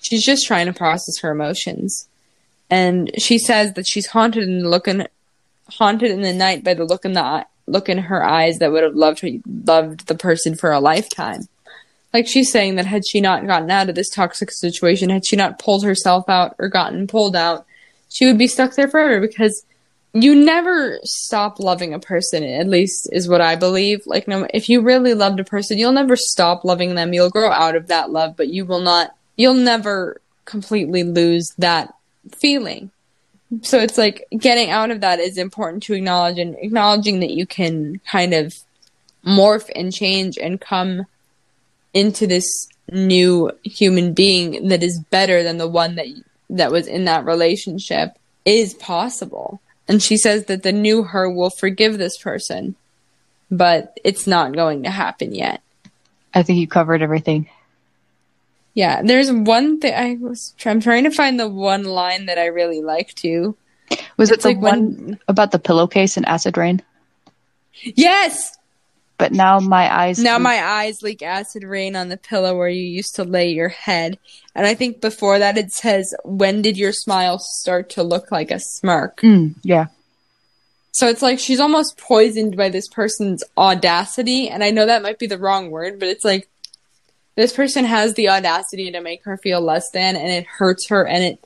[0.00, 2.08] she's just trying to process her emotions,
[2.70, 5.08] and she says that she's haunted in the look in,
[5.70, 8.84] haunted in the night by the look in the look in her eyes that would
[8.84, 9.28] have loved her,
[9.64, 11.48] loved the person for a lifetime.
[12.12, 15.36] Like she's saying that had she not gotten out of this toxic situation, had she
[15.36, 17.66] not pulled herself out or gotten pulled out,
[18.08, 19.64] she would be stuck there forever because
[20.12, 24.02] you never stop loving a person at least is what i believe.
[24.06, 27.12] Like no if you really loved a person you'll never stop loving them.
[27.12, 31.94] You'll grow out of that love but you will not you'll never completely lose that
[32.34, 32.90] feeling.
[33.62, 37.46] So it's like getting out of that is important to acknowledge and acknowledging that you
[37.46, 38.54] can kind of
[39.24, 41.06] morph and change and come
[41.92, 46.06] into this new human being that is better than the one that
[46.48, 49.60] that was in that relationship is possible
[49.90, 52.76] and she says that the new her will forgive this person,
[53.50, 55.62] but it's not going to happen yet.
[56.32, 57.50] I think you covered everything.
[58.72, 62.46] Yeah, there's one thing I was I'm trying to find the one line that I
[62.46, 63.56] really like too.
[64.16, 66.82] Was it's it the like one when, about the pillowcase and acid rain?
[67.82, 68.56] Yes,
[69.18, 70.42] but now my eyes now leak.
[70.44, 74.20] my eyes leak acid rain on the pillow where you used to lay your head
[74.54, 78.50] and i think before that it says when did your smile start to look like
[78.50, 79.86] a smirk mm, yeah
[80.92, 85.18] so it's like she's almost poisoned by this person's audacity and i know that might
[85.18, 86.48] be the wrong word but it's like
[87.36, 91.06] this person has the audacity to make her feel less than and it hurts her
[91.06, 91.38] and it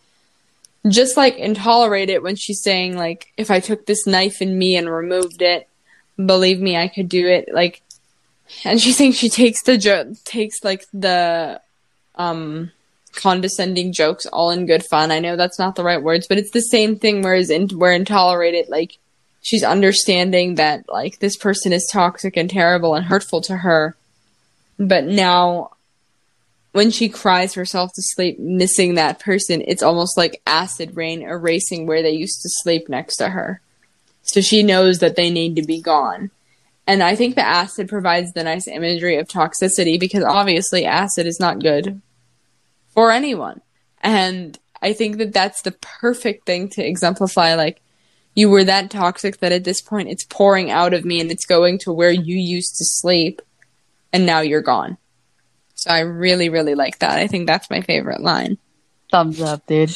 [0.88, 4.76] just like intolerate it when she's saying like if i took this knife in me
[4.76, 5.68] and removed it
[6.16, 7.48] believe me, I could do it.
[7.52, 7.82] Like,
[8.64, 11.60] and she thinks she takes the joke, takes like the,
[12.16, 12.70] um,
[13.14, 15.10] condescending jokes all in good fun.
[15.10, 17.22] I know that's not the right words, but it's the same thing.
[17.22, 18.98] Whereas in, where intolerated, like,
[19.42, 23.94] she's understanding that like this person is toxic and terrible and hurtful to her.
[24.78, 25.70] But now,
[26.72, 31.86] when she cries herself to sleep, missing that person, it's almost like acid rain erasing
[31.86, 33.60] where they used to sleep next to her.
[34.22, 36.30] So she knows that they need to be gone.
[36.86, 41.38] And I think the acid provides the nice imagery of toxicity because obviously acid is
[41.38, 42.00] not good
[42.94, 43.60] for anyone.
[44.00, 47.80] And I think that that's the perfect thing to exemplify like
[48.34, 51.46] you were that toxic that at this point it's pouring out of me and it's
[51.46, 53.40] going to where you used to sleep
[54.12, 54.98] and now you're gone.
[55.74, 57.18] So I really, really like that.
[57.18, 58.58] I think that's my favorite line.
[59.10, 59.94] Thumbs up, dude.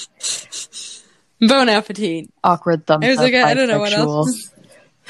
[1.41, 2.31] Bon appetit.
[2.43, 4.53] Awkward thumbs I was like, I don't know what else.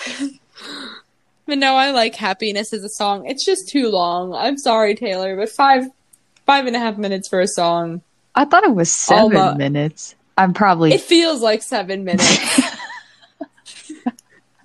[1.46, 3.26] but no, I like happiness as a song.
[3.26, 4.34] It's just too long.
[4.34, 5.84] I'm sorry, Taylor, but five
[6.48, 8.00] five and a half minutes for a song.
[8.34, 9.58] I thought it was seven Almost.
[9.58, 10.14] minutes.
[10.36, 10.92] I'm probably.
[10.92, 12.58] It feels like seven minutes.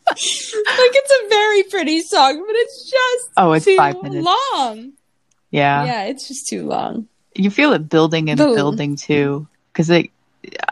[0.07, 4.93] like it's a very pretty song, but it's just oh, it's five minutes long.
[5.51, 7.07] Yeah, yeah, it's just too long.
[7.35, 10.09] you feel it building and The- building too, because it.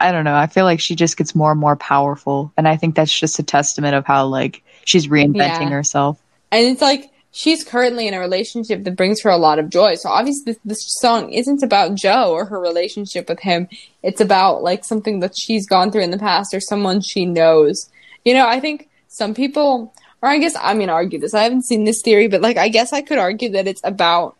[0.02, 0.36] I don't know.
[0.36, 3.39] I feel like she just gets more and more powerful, and I think that's just
[3.39, 5.69] a testament of how like she's reinventing Yeah.
[5.69, 6.21] herself.
[6.52, 9.96] And it's like she's currently in a relationship that brings her a lot of joy.
[9.96, 13.67] So obviously, this, this song isn't about Joe or her relationship with him.
[14.04, 17.89] It's about like something that she's gone through in the past or someone she knows.
[18.26, 21.34] You know, I think some people, or I guess I'm gonna argue this.
[21.34, 24.36] I haven't seen this theory, but like I guess I could argue that it's about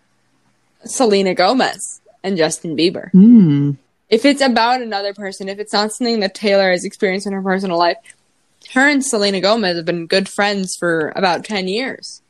[0.84, 3.12] Selena Gomez and Justin Bieber.
[3.12, 3.72] Hmm.
[4.10, 7.42] If it's about another person, if it's not something that Taylor has experienced in her
[7.42, 7.96] personal life,
[8.74, 12.21] her and Selena Gomez have been good friends for about 10 years.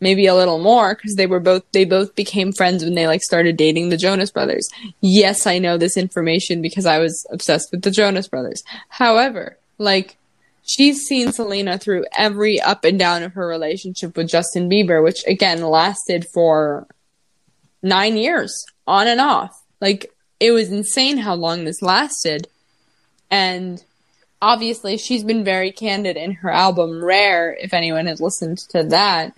[0.00, 3.22] Maybe a little more because they were both they both became friends when they like
[3.22, 4.68] started dating the Jonas Brothers.
[5.00, 8.62] Yes, I know this information because I was obsessed with the Jonas Brothers.
[8.90, 10.16] However, like
[10.64, 15.24] she's seen Selena through every up and down of her relationship with Justin Bieber, which
[15.26, 16.86] again lasted for
[17.82, 19.64] 9 years on and off.
[19.80, 22.46] Like it was insane how long this lasted.
[23.30, 23.82] And
[24.40, 29.34] obviously, she's been very candid in her album Rare, if anyone has listened to that,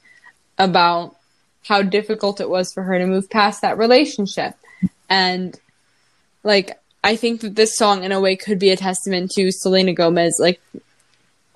[0.61, 1.17] about
[1.65, 4.55] how difficult it was for her to move past that relationship.
[5.09, 5.59] And,
[6.45, 9.93] like, I think that this song, in a way, could be a testament to Selena
[9.93, 10.61] Gomez, like,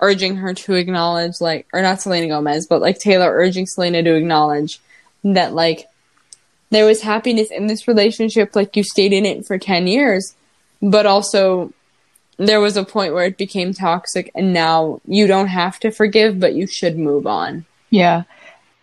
[0.01, 4.15] urging her to acknowledge, like, or not Selena Gomez, but like Taylor urging Selena to
[4.15, 4.81] acknowledge
[5.23, 5.87] that, like,
[6.69, 10.35] there was happiness in this relationship, like you stayed in it for 10 years,
[10.81, 11.71] but also
[12.37, 16.39] there was a point where it became toxic, and now you don't have to forgive,
[16.39, 17.65] but you should move on.
[17.89, 18.23] Yeah.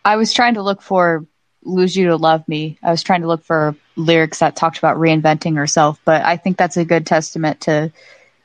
[0.04, 1.26] I was trying to look for
[1.64, 2.78] Lose You to Love Me.
[2.82, 6.56] I was trying to look for lyrics that talked about reinventing herself, but I think
[6.56, 7.92] that's a good testament to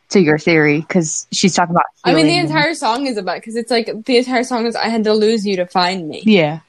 [0.09, 1.83] to your theory because she's talking about.
[2.03, 4.87] I mean, the entire song is about because it's like the entire song is I
[4.87, 6.23] had to lose you to find me.
[6.25, 6.59] Yeah.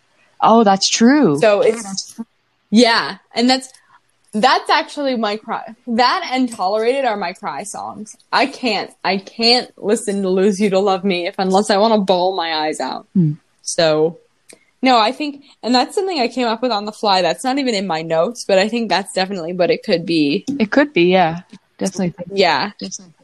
[0.41, 1.39] Oh, that's true.
[1.39, 2.21] So it's
[2.71, 3.73] yeah, and that's
[4.33, 5.75] that's actually my cry.
[5.87, 8.17] That and Tolerate It are my cry songs.
[8.33, 11.95] I can't I can't listen to lose you to love me if unless I want
[11.95, 13.07] to bawl my eyes out.
[13.15, 13.35] Hmm.
[13.63, 14.19] So
[14.83, 17.23] no, I think and that's something I came up with on the fly.
[17.23, 20.45] That's not even in my notes, but I think that's definitely what it could be.
[20.49, 21.05] it could be.
[21.05, 21.43] Yeah.
[21.79, 22.15] Definitely.
[22.33, 23.15] Yeah, definitely.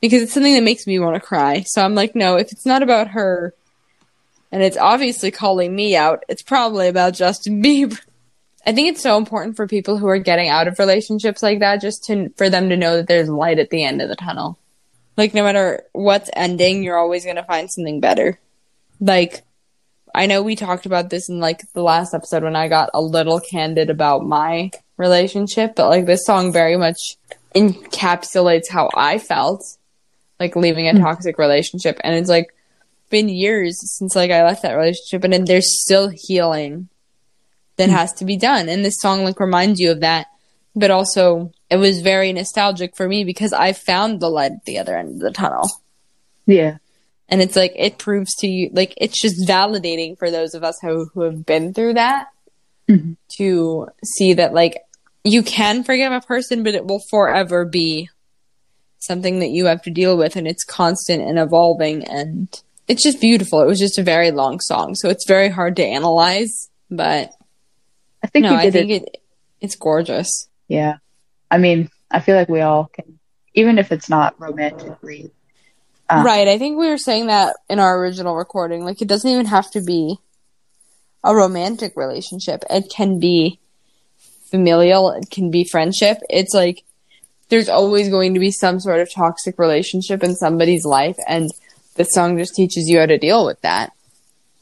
[0.00, 1.62] because it's something that makes me want to cry.
[1.62, 3.54] So I'm like, no, if it's not about her,
[4.50, 8.00] and it's obviously calling me out, it's probably about Justin Bieber.
[8.66, 11.80] I think it's so important for people who are getting out of relationships like that,
[11.80, 14.58] just to for them to know that there's light at the end of the tunnel.
[15.16, 18.40] Like no matter what's ending, you're always gonna find something better.
[19.00, 19.44] Like
[20.14, 23.02] I know we talked about this in like the last episode when I got a
[23.02, 27.16] little candid about my relationship, but like this song very much
[27.54, 29.64] encapsulates how I felt
[30.38, 31.00] like leaving a mm.
[31.00, 31.98] toxic relationship.
[32.04, 32.54] And it's like
[33.10, 36.88] been years since like I left that relationship and then there's still healing
[37.76, 37.92] that mm.
[37.92, 38.68] has to be done.
[38.68, 40.28] And this song like reminds you of that
[40.76, 44.78] but also it was very nostalgic for me because I found the light at the
[44.78, 45.70] other end of the tunnel.
[46.46, 46.78] Yeah.
[47.28, 50.78] And it's like it proves to you like it's just validating for those of us
[50.82, 52.26] who who have been through that
[52.88, 53.16] Mhm.
[53.38, 54.76] to see that like
[55.24, 58.08] you can forgive a person but it will forever be
[58.98, 63.20] something that you have to deal with and it's constant and evolving and it's just
[63.20, 67.30] beautiful it was just a very long song so it's very hard to analyze but
[68.22, 69.02] I think no i think it.
[69.02, 69.22] it
[69.60, 70.28] it's gorgeous
[70.68, 70.96] Yeah.
[71.50, 73.18] I mean, I feel like we all can,
[73.54, 75.30] even if it's not romantically.
[76.08, 76.22] Uh.
[76.24, 76.48] Right.
[76.48, 78.84] I think we were saying that in our original recording.
[78.84, 80.18] Like, it doesn't even have to be
[81.22, 82.62] a romantic relationship.
[82.68, 83.58] It can be
[84.50, 85.10] familial.
[85.12, 86.18] It can be friendship.
[86.28, 86.82] It's like
[87.48, 91.50] there's always going to be some sort of toxic relationship in somebody's life, and
[91.94, 93.92] the song just teaches you how to deal with that,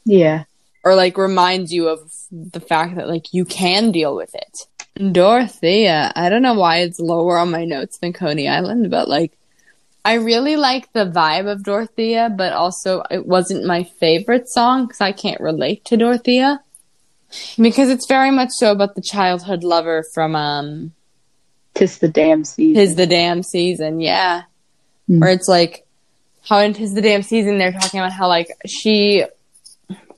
[0.05, 0.43] Yeah.
[0.83, 5.11] or like reminds you of the fact that like you can deal with it.
[5.13, 6.11] Dorothea.
[6.15, 9.31] I don't know why it's lower on my notes than Coney Island, but like
[10.05, 15.01] I really like the vibe of Dorothea, but also it wasn't my favorite song because
[15.01, 16.61] I can't relate to Dorothea.
[17.57, 20.93] Because it's very much so about the childhood lover from um
[21.73, 22.75] Tis the damn season.
[22.75, 24.43] Tis the Damn Season, yeah.
[25.09, 25.21] Mm.
[25.21, 25.85] Where it's like
[26.47, 29.25] how in Tis the Damn Season they're talking about how like she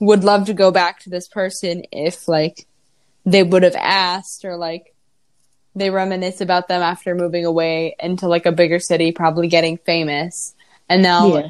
[0.00, 2.66] would love to go back to this person if like
[3.24, 4.94] they would have asked or like
[5.76, 10.54] they reminisce about them after moving away into like a bigger city, probably getting famous.
[10.88, 11.48] And now Yeah.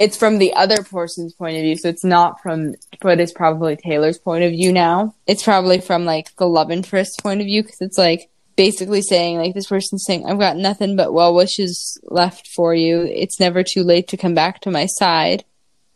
[0.00, 3.76] it's from the other person's point of view, so it's not from but it's probably
[3.76, 5.14] Taylor's point of view now.
[5.26, 9.38] It's probably from like the love interest point of view because it's like basically saying
[9.38, 13.02] like this person's saying I've got nothing but well wishes left for you.
[13.02, 15.44] It's never too late to come back to my side.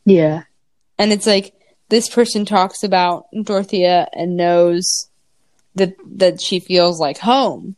[0.04, 0.42] yeah.
[0.98, 1.54] And it's like
[1.88, 5.08] this person talks about Dorothea and knows
[5.74, 7.76] that that she feels like home.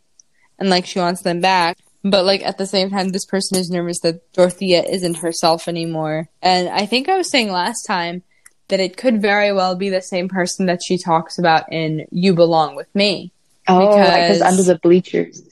[0.59, 1.79] and like she wants them back.
[2.05, 6.29] But like at the same time, this person is nervous that Dorothea isn't herself anymore.
[6.43, 8.23] And I think I was saying last time
[8.69, 12.35] that it could very well be the same person that she talks about in You
[12.35, 13.33] Belong With Me.
[13.67, 15.43] Oh, because under the bleachers.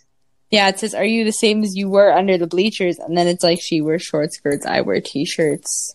[0.51, 2.99] Yeah, it says, Are you the same as you were under the bleachers?
[2.99, 5.95] And then it's like she wears short skirts, I wear t shirts.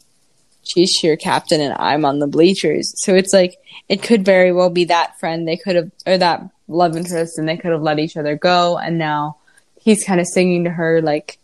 [0.68, 2.94] She's cheer captain and I'm on the bleachers.
[2.98, 3.58] So it's like
[3.90, 5.48] it could very well be that friend.
[5.48, 8.78] They could have or that love interest and they could have let each other go.
[8.78, 9.38] And now
[9.82, 11.40] he's kind of singing to her like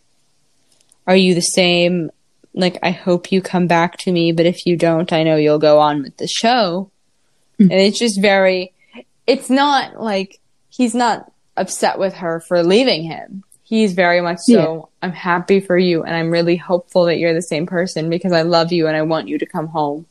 [1.05, 2.11] are you the same?
[2.53, 5.57] Like i hope you come back to me but if you don't i know you'll
[5.57, 6.91] go on with the show.
[7.59, 7.71] Mm-hmm.
[7.71, 8.73] and it's just very
[9.25, 14.75] it's not like he's not upset with her for leaving him he's very much so
[14.75, 15.07] yeah.
[15.07, 18.41] i'm happy for you and i'm really hopeful that you're the same person because i
[18.41, 20.05] love you and i want you to come home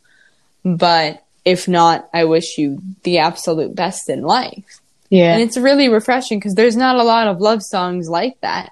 [0.64, 4.80] but if not i wish you the absolute best in life
[5.12, 5.34] yeah.
[5.34, 8.70] And it's really refreshing because there's not a lot of love songs like that.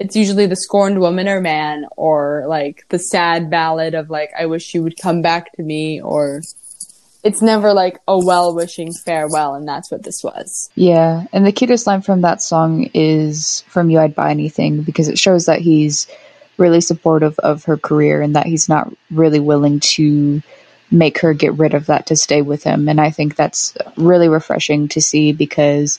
[0.00, 4.46] It's usually the scorned woman or man or like the sad ballad of like, I
[4.46, 6.42] wish you would come back to me or
[7.24, 9.54] it's never like a well wishing farewell.
[9.54, 10.70] And that's what this was.
[10.74, 11.24] Yeah.
[11.32, 15.18] And the cutest line from that song is from You I'd Buy Anything because it
[15.18, 16.06] shows that he's
[16.58, 20.42] really supportive of her career and that he's not really willing to
[20.90, 22.88] make her get rid of that to stay with him.
[22.88, 25.98] And I think that's really refreshing to see because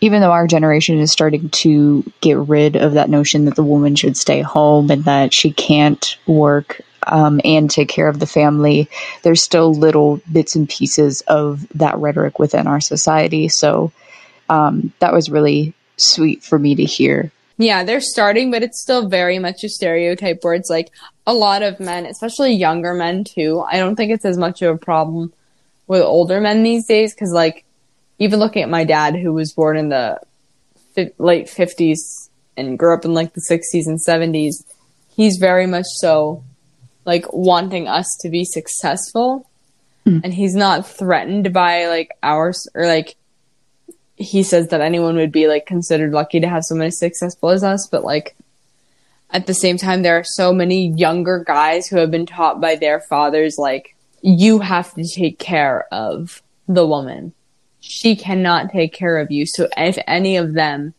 [0.00, 3.94] even though our generation is starting to get rid of that notion that the woman
[3.94, 8.88] should stay home and that she can't work um, and take care of the family,
[9.22, 13.48] there's still little bits and pieces of that rhetoric within our society.
[13.48, 13.92] So
[14.48, 17.30] um, that was really sweet for me to hear.
[17.58, 20.90] Yeah, they're starting, but it's still very much a stereotype where it's like
[21.26, 23.62] a lot of men, especially younger men too.
[23.70, 25.32] I don't think it's as much of a problem
[25.86, 27.64] with older men these days because, like,
[28.20, 30.20] even looking at my dad, who was born in the
[30.94, 34.64] fi- late 50s and grew up in like the 60s and 70s,
[35.08, 36.44] he's very much so
[37.04, 39.50] like wanting us to be successful.
[40.06, 40.20] Mm.
[40.22, 43.16] And he's not threatened by like ours or like
[44.14, 47.64] he says that anyone would be like considered lucky to have someone as successful as
[47.64, 48.36] us, but like
[49.32, 52.74] at the same time, there are so many younger guys who have been taught by
[52.74, 57.32] their fathers, like, you have to take care of the woman.
[57.80, 59.46] She cannot take care of you.
[59.46, 60.94] So if any of them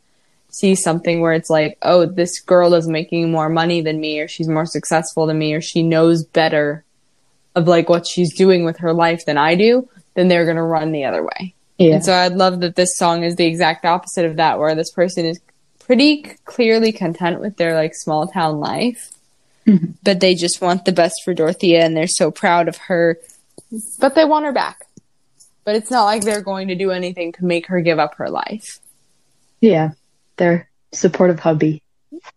[0.50, 4.28] see something where it's like, oh, this girl is making more money than me, or
[4.28, 6.84] she's more successful than me, or she knows better
[7.56, 10.64] of like what she's doing with her life than I do, then they're going to
[10.64, 11.54] run the other way.
[11.78, 11.96] Yeah.
[11.96, 14.92] And so I'd love that this song is the exact opposite of that, where this
[14.92, 15.40] person is
[15.80, 19.12] pretty clearly content with their like small town life,
[19.66, 19.92] mm-hmm.
[20.04, 23.18] but they just want the best for Dorothea and they're so proud of her,
[24.00, 24.86] but they want her back.
[25.64, 28.30] But it's not like they're going to do anything to make her give up her
[28.30, 28.80] life.
[29.60, 29.92] Yeah,
[30.38, 31.84] they're supportive hubby.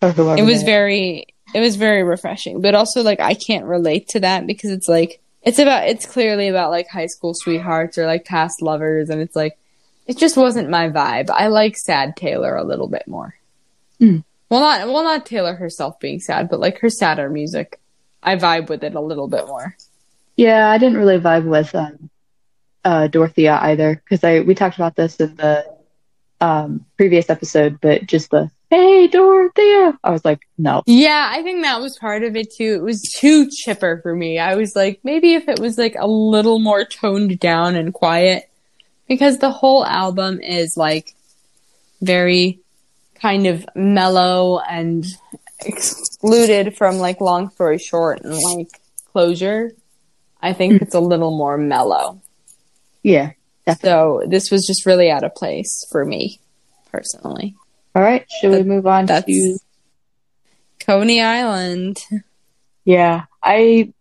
[0.03, 4.47] It was very, it was very refreshing, but also like I can't relate to that
[4.47, 8.63] because it's like it's about it's clearly about like high school sweethearts or like past
[8.63, 9.59] lovers and it's like
[10.07, 11.31] it just wasn't my vibe.
[11.31, 13.35] I like sad Taylor a little bit more.
[14.01, 14.25] Mm.
[14.49, 17.79] Well not well not Taylor herself being sad, but like her sadder music.
[18.23, 19.77] I vibe with it a little bit more.
[20.37, 22.11] Yeah, I didn't really vibe with um,
[22.85, 25.65] uh, Dorothea either because I we talked about this in the
[26.41, 29.99] um, previous episode, but just the hey Dorothea.
[30.03, 30.83] I was like, no.
[30.87, 32.75] Yeah, I think that was part of it too.
[32.75, 34.39] It was too chipper for me.
[34.39, 38.51] I was like, maybe if it was like a little more toned down and quiet,
[39.09, 41.15] because the whole album is like
[42.03, 42.61] very
[43.15, 45.07] kind of mellow and
[45.65, 48.69] excluded from like long story short and like
[49.13, 49.73] closure.
[50.43, 52.21] I think it's a little more mellow.
[53.05, 53.33] Yeah.
[53.67, 54.25] Definitely.
[54.25, 56.41] So this was just really out of place for me
[56.91, 57.55] personally.
[57.95, 59.59] All right, should we move on to
[60.81, 62.05] Coney Island?
[62.85, 63.93] Yeah, I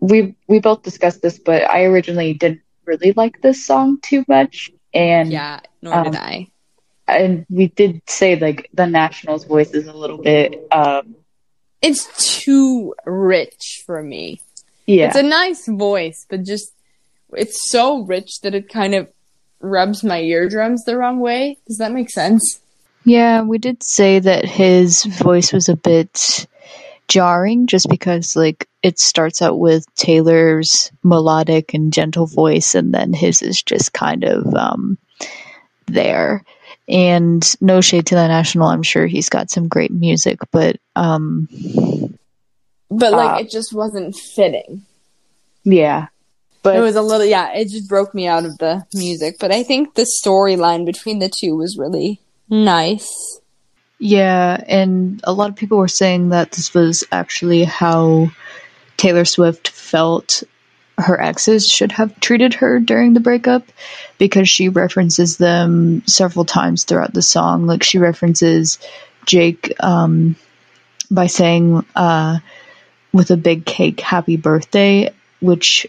[0.00, 4.70] we we both discussed this, but I originally didn't really like this song too much,
[4.94, 6.48] and yeah, nor um, did I.
[7.08, 10.66] And we did say like the National's voice is a little bit.
[10.70, 11.16] um
[11.82, 14.40] It's too rich for me.
[14.86, 16.72] Yeah, it's a nice voice, but just
[17.32, 19.10] it's so rich that it kind of
[19.60, 21.58] rubs my eardrums the wrong way.
[21.66, 22.60] Does that make sense?
[23.04, 26.46] Yeah, we did say that his voice was a bit
[27.08, 33.14] jarring just because like it starts out with Taylor's melodic and gentle voice and then
[33.14, 34.98] his is just kind of um
[35.86, 36.44] there.
[36.86, 41.48] And no shade to the national, I'm sure he's got some great music, but um
[42.90, 44.82] but like uh, it just wasn't fitting.
[45.64, 46.08] Yeah.
[46.62, 49.52] But it was a little yeah, it just broke me out of the music, but
[49.52, 53.40] I think the storyline between the two was really Nice.
[53.98, 58.30] Yeah, and a lot of people were saying that this was actually how
[58.96, 60.42] Taylor Swift felt
[60.98, 63.62] her exes should have treated her during the breakup
[64.18, 67.66] because she references them several times throughout the song.
[67.66, 68.78] Like she references
[69.26, 70.34] Jake um,
[71.10, 72.38] by saying uh,
[73.12, 75.86] with a big cake, happy birthday, which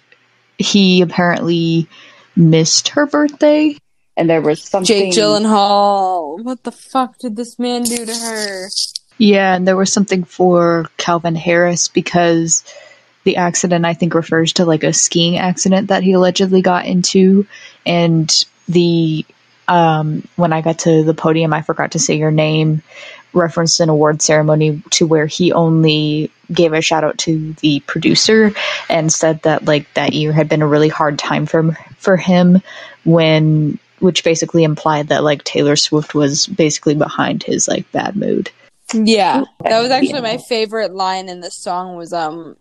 [0.60, 1.88] he apparently
[2.36, 3.76] missed her birthday.
[4.16, 5.12] And there was something.
[5.12, 6.44] Jake Gyllenhaal.
[6.44, 8.70] What the fuck did this man do to her?
[9.18, 12.64] Yeah, and there was something for Calvin Harris because
[13.24, 17.46] the accident I think refers to like a skiing accident that he allegedly got into
[17.86, 18.30] and
[18.68, 19.26] the
[19.68, 22.82] um when I got to the podium I forgot to say your name
[23.34, 28.52] referenced an award ceremony to where he only gave a shout out to the producer
[28.90, 32.62] and said that like that year had been a really hard time for for him
[33.04, 38.50] when which basically implied that like Taylor Swift was basically behind his like bad mood.
[38.94, 39.44] Yeah.
[39.64, 42.56] That was actually my favorite line in the song was um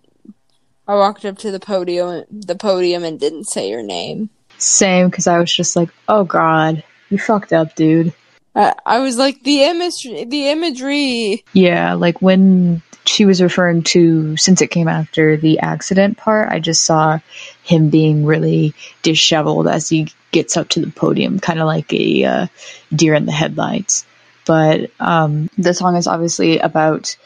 [0.86, 4.30] I walked up to the podium the podium and didn't say your name.
[4.58, 8.12] Same cuz I was just like, "Oh god, you fucked up, dude."
[8.54, 11.44] I, was like the imagery the imagery.
[11.52, 16.58] Yeah, like when she was referring to since it came after the accident part, I
[16.58, 17.20] just saw
[17.62, 22.24] him being really disheveled as he gets up to the podium, kind of like a
[22.24, 22.46] uh,
[22.94, 24.04] deer in the headlights.
[24.44, 27.16] But um, the song is obviously about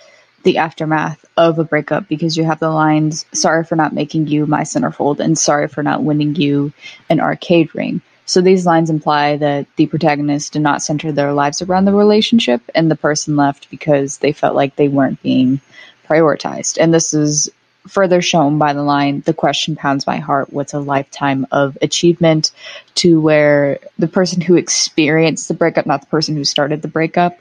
[0.42, 4.46] the aftermath of a breakup because you have the lines sorry for not making you
[4.46, 6.72] my centerfold and sorry for not winning you
[7.08, 8.00] an arcade ring
[8.32, 12.62] so these lines imply that the protagonists did not center their lives around the relationship
[12.74, 15.60] and the person left because they felt like they weren't being
[16.08, 16.78] prioritized.
[16.80, 17.50] And this is
[17.86, 22.52] further shown by the line the question pounds my heart what's a lifetime of achievement?
[22.94, 27.38] to where the person who experienced the breakup not the person who started the breakup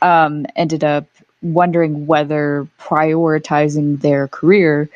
[0.00, 1.06] um, ended up
[1.42, 4.88] wondering whether prioritizing their career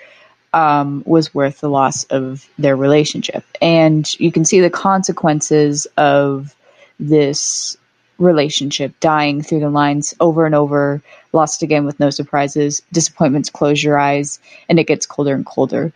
[0.55, 3.44] um, was worth the loss of their relationship.
[3.61, 6.55] And you can see the consequences of
[6.98, 7.76] this
[8.18, 11.02] relationship dying through the lines over and over,
[11.32, 14.38] lost again with no surprises, disappointments close your eyes,
[14.68, 15.92] and it gets colder and colder.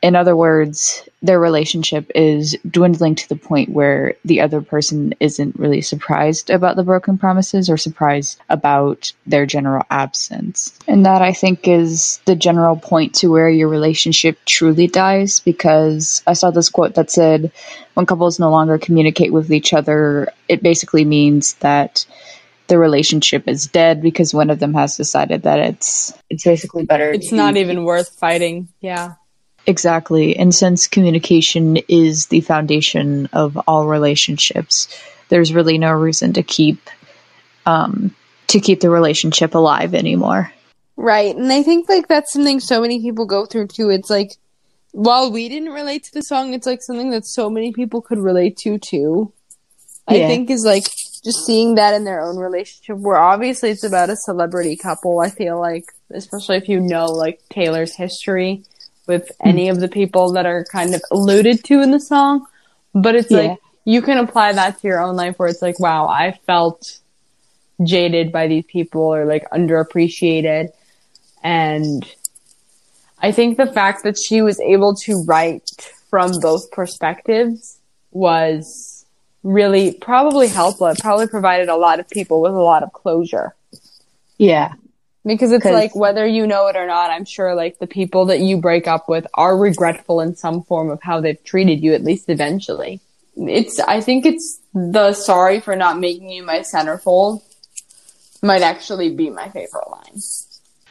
[0.00, 5.58] In other words, their relationship is dwindling to the point where the other person isn't
[5.58, 10.78] really surprised about the broken promises or surprised about their general absence.
[10.86, 16.22] And that I think is the general point to where your relationship truly dies because
[16.26, 17.50] I saw this quote that said,
[17.94, 22.06] when couples no longer communicate with each other, it basically means that
[22.68, 27.10] the relationship is dead because one of them has decided that it's it's basically better.
[27.10, 28.68] It's not even worth fighting.
[28.80, 29.14] Yeah.
[29.68, 30.34] Exactly.
[30.34, 34.88] And since communication is the foundation of all relationships,
[35.28, 36.88] there's really no reason to keep
[37.66, 38.14] um,
[38.46, 40.50] to keep the relationship alive anymore.
[40.96, 41.36] Right.
[41.36, 43.90] And I think like that's something so many people go through too.
[43.90, 44.30] It's like
[44.92, 48.18] while we didn't relate to the song, it's like something that so many people could
[48.18, 49.34] relate to too.
[50.08, 50.28] I Yeah.
[50.28, 50.84] think is like
[51.22, 55.20] just seeing that in their own relationship where obviously it's about a celebrity couple.
[55.20, 58.64] I feel like especially if you know like Taylor's history
[59.08, 62.46] with any of the people that are kind of alluded to in the song.
[62.94, 63.38] But it's Yeah.
[63.38, 66.98] like you can apply that to your own life where it's like, wow, I felt
[67.82, 70.68] jaded by these people or like underappreciated.
[71.42, 72.06] And
[73.20, 75.70] I think the fact that she was able to write
[76.10, 77.78] from both perspectives
[78.10, 79.06] was
[79.42, 80.86] really probably helpful.
[80.88, 83.54] It probably provided a lot of people with a lot of closure.
[84.36, 84.74] Yeah.
[85.28, 88.40] Because it's like whether you know it or not, I'm sure like the people that
[88.40, 92.02] you break up with are regretful in some form of how they've treated you, at
[92.02, 93.00] least eventually.
[93.36, 97.42] It's I think it's the sorry for not making you my centerfold
[98.42, 100.22] might actually be my favorite line.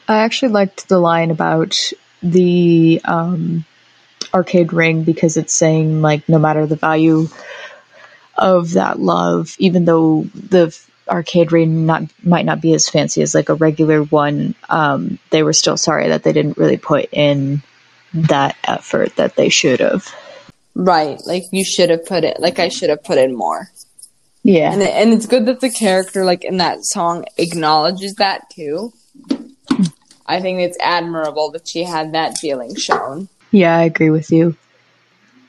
[0.07, 3.65] I actually liked the line about the um,
[4.35, 7.27] arcade ring because it's saying like no matter the value
[8.37, 10.77] of that love, even though the
[11.09, 15.43] arcade ring not might not be as fancy as like a regular one, um, they
[15.43, 17.61] were still sorry that they didn't really put in
[18.13, 20.13] that effort that they should have.
[20.75, 21.19] Right.
[21.25, 23.69] Like you should have put it like I should have put in more.
[24.43, 28.93] Yeah, And and it's good that the character like in that song acknowledges that too.
[30.25, 33.29] I think it's admirable that she had that feeling shown.
[33.51, 34.55] yeah, I agree with you.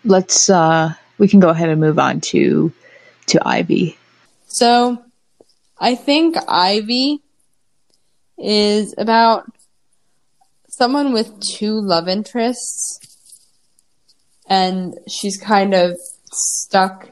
[0.04, 2.72] Let's uh, we can go ahead and move on to
[3.26, 3.98] to Ivy.
[4.46, 5.02] So,
[5.80, 7.22] I think Ivy
[8.36, 9.50] is about
[10.68, 13.00] someone with two love interests,
[14.48, 15.96] and she's kind of
[16.32, 17.10] stuck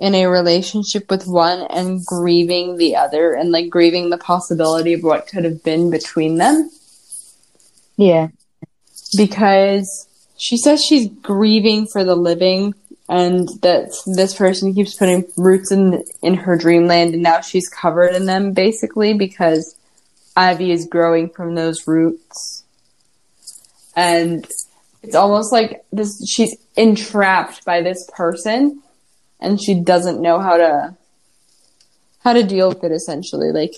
[0.00, 5.02] in a relationship with one and grieving the other and like grieving the possibility of
[5.02, 6.70] what could have been between them.
[7.96, 8.28] Yeah.
[9.16, 10.06] Because
[10.36, 12.74] she says she's grieving for the living
[13.08, 18.14] and that this person keeps putting roots in in her dreamland and now she's covered
[18.14, 19.74] in them basically because
[20.36, 22.64] Ivy is growing from those roots.
[23.96, 24.46] And
[25.02, 28.82] it's almost like this she's entrapped by this person
[29.40, 30.96] and she doesn't know how to
[32.24, 33.72] how to deal with it essentially like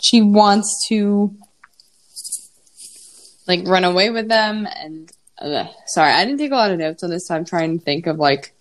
[0.00, 1.34] she wants to
[3.46, 7.02] like run away with them and uh, sorry i didn't take a lot of notes
[7.02, 8.52] on this so i'm trying to think of like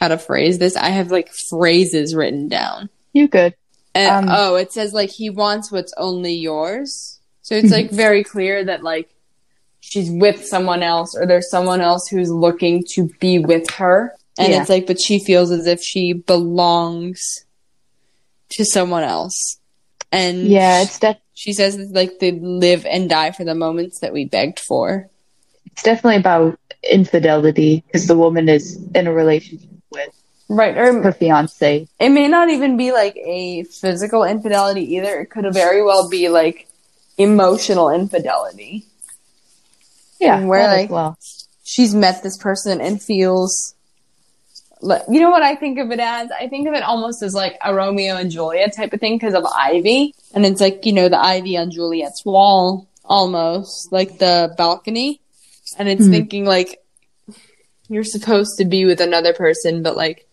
[0.00, 0.74] how to phrase this.
[0.74, 2.88] I have like phrases written down.
[3.12, 3.54] You good.
[3.94, 7.20] and Um, oh it says like he wants what's only yours.
[7.42, 9.08] So it's like very clear that like
[9.78, 14.12] she's with someone else or there's someone else who's looking to be with her.
[14.36, 14.62] And Yeah.
[14.62, 17.44] it's like but she feels as if she belongs
[18.50, 19.58] to someone else.
[20.10, 24.12] And Yeah, it's that she says like they live and die for the moments that
[24.12, 25.08] we begged for
[25.74, 26.58] it's definitely about
[26.88, 30.10] infidelity because the woman is in a relationship with
[30.48, 31.88] right or her fiance.
[31.98, 36.28] it may not even be like a physical infidelity either it could very well be
[36.28, 36.68] like
[37.18, 38.84] emotional infidelity
[40.20, 41.18] Yeah, And where, like- well.
[41.64, 43.74] she's met this person and feels
[44.80, 46.28] like you know what I think of it as?
[46.38, 49.32] I think of it almost as like a Romeo and Juliet type of thing because
[49.34, 50.14] of Ivy.
[50.34, 55.20] And it's like, you know, the ivy on Juliet's wall almost, like the balcony.
[55.78, 56.10] And it's Mhm.
[56.10, 56.80] thinking like
[57.88, 60.26] you're supposed to be with another person, but like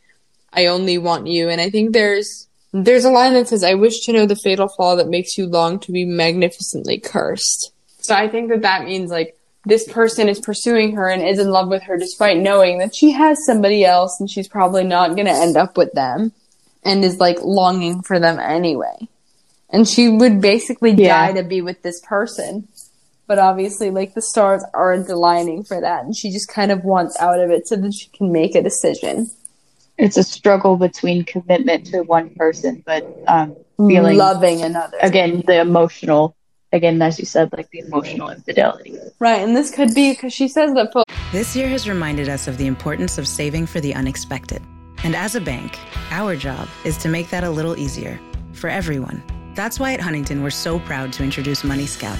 [0.54, 1.50] I only want you.
[1.50, 4.70] And I think there's there's a line that says, "I wish to know the fatal
[4.70, 9.12] flaw that makes you long to be magnificently cursed." So I think that that means
[9.12, 9.36] like
[9.66, 13.12] this person is pursuing her and is in love with her despite knowing that she
[13.12, 16.32] has somebody else and she's probably not going to end up with them
[16.84, 19.08] and is like longing for them anyway.
[19.70, 21.28] And she would basically Yeah.
[21.28, 22.68] die to be with this person.
[23.32, 27.18] But obviously, like the stars aren't aligning for that, and she just kind of wants
[27.18, 29.32] out of it so that she can make a decision.
[29.98, 34.98] It's a struggle between commitment to one person, but um, feeling loving another.
[35.02, 36.36] again the emotional.
[36.74, 38.98] Again, as you said, like the emotional infidelity.
[39.20, 42.50] Right, and this could be because she says that fo- This year has reminded us
[42.50, 44.62] of the importance of saving for the unexpected.
[45.06, 45.80] And as a bank,
[46.10, 48.20] our job is to make that a little easier
[48.52, 49.24] for everyone.
[49.56, 52.20] That's why at Huntington, we're so proud to introduce Money Scout.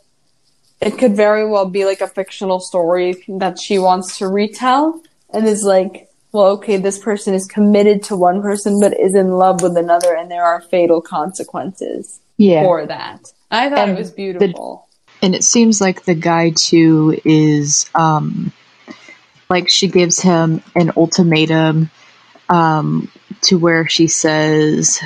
[0.81, 5.01] it could very well be like a fictional story that she wants to retell
[5.33, 9.31] and is like, well, okay, this person is committed to one person but is in
[9.31, 13.31] love with another and there are fatal consequences Yeah, for that.
[13.51, 14.87] I thought And it was beautiful.
[15.21, 18.51] and it seems like the guy too is um
[19.49, 21.91] like she gives him an ultimatum
[22.49, 23.11] um
[23.41, 24.99] to where she says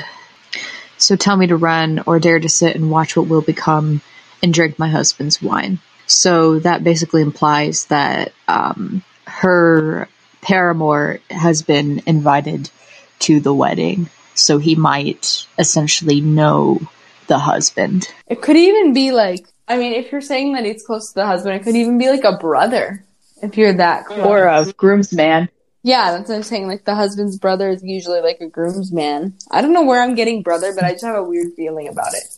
[0.98, 4.02] so tell me to run or dare to sit and watch what will become
[4.46, 10.08] and drink my husband's wine so that basically implies that um her
[10.42, 12.70] paramour has been invited
[13.18, 16.80] to the wedding so he might essentially know
[17.28, 21.08] the husband It could even be like, I mean, if you're saying that it's close
[21.10, 23.04] to the husband, it could even be like a brother
[23.42, 24.20] if you're that close.
[24.20, 25.50] or a groomsman.
[25.82, 26.68] Yeah, that's what I'm saying.
[26.68, 29.34] Like the husband's brother is usually like a groomsman.
[29.50, 32.14] I don't know where I'm getting brother, but I just have a weird feeling about
[32.14, 32.35] it.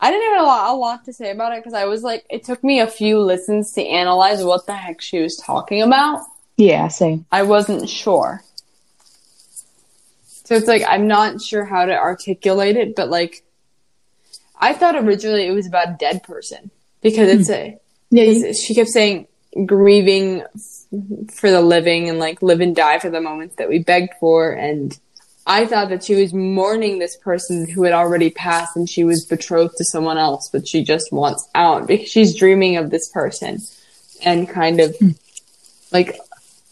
[0.00, 2.24] I didn't have a lot, a lot to say about it because I was like,
[2.30, 6.22] it took me a few listens to analyze what the heck she was talking about.
[6.56, 7.26] Yeah, same.
[7.30, 8.42] I wasn't sure.
[10.24, 13.44] So it's like, I'm not sure how to articulate it, but like,
[14.58, 16.70] I thought originally it was about a dead person
[17.02, 17.54] because it's hmm.
[17.54, 17.78] a,
[18.10, 19.26] Yeah, she kept saying
[19.66, 23.78] grieving f- for the living and like live and die for the moments that we
[23.78, 24.98] begged for and
[25.46, 29.24] I thought that she was mourning this person who had already passed and she was
[29.24, 33.58] betrothed to someone else, but she just wants out because she's dreaming of this person
[34.22, 35.10] and kind of hmm.
[35.92, 36.18] like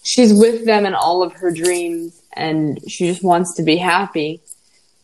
[0.04, 4.40] she's with them in all of her dreams and she just wants to be happy,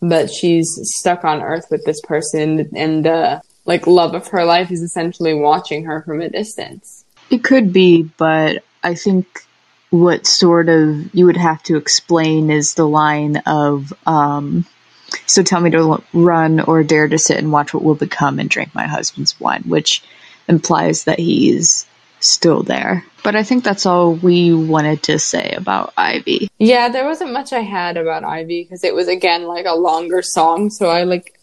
[0.01, 4.71] but she's stuck on earth with this person and the like love of her life
[4.71, 7.05] is essentially watching her from a distance.
[7.31, 9.47] It could be, but I think
[9.95, 14.65] what sort of you would have to explain is the line of um,
[15.27, 18.51] so tell me to run or dare to sit and watch what will become and
[18.51, 20.03] drink my husband's wine which
[20.49, 21.87] implies that he's
[22.19, 27.05] still there but i think that's all we wanted to say about ivy Yeah, there
[27.05, 30.89] wasn't much I had about Ivy because it was again like a longer song, so
[30.89, 31.39] I like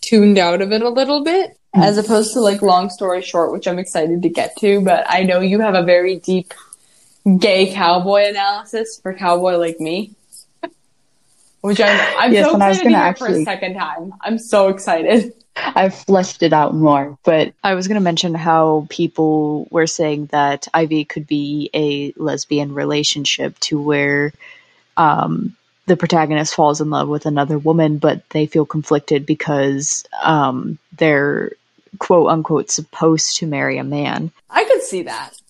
[0.00, 3.66] tuned out of it a little bit as opposed to like long story short, which
[3.68, 4.80] I'm excited to get to.
[4.80, 6.54] But I know you have a very deep
[7.38, 10.12] gay cowboy analysis for cowboy like me,
[11.60, 13.74] which I'm I'm Yes, so and I was excited to gonna hear for a second
[13.74, 14.14] time.
[14.20, 15.34] I'm so excited.
[15.56, 20.26] I've fleshed it out more, but i was going to mention how people were saying
[20.26, 24.32] that ivy could be a lesbian relationship to where
[24.98, 25.56] um,
[25.86, 31.52] the protagonist falls in love with another woman but they feel conflicted because um, they're
[31.98, 35.40] quote unquote supposed to marry a man I could see that.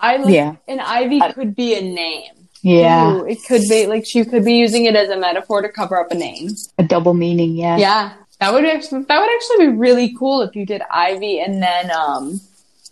[0.00, 0.56] I like, Yeah.
[0.66, 2.32] and Ivy could be a name.
[2.62, 5.68] yeah, Ooh, it could be like she could be using it as a metaphor to
[5.68, 6.50] cover up a name.
[6.78, 7.54] a double meaning.
[7.56, 11.40] Yeah, Yeah, that would actually that would actually be really cool if you did Ivy
[11.40, 12.40] and then um,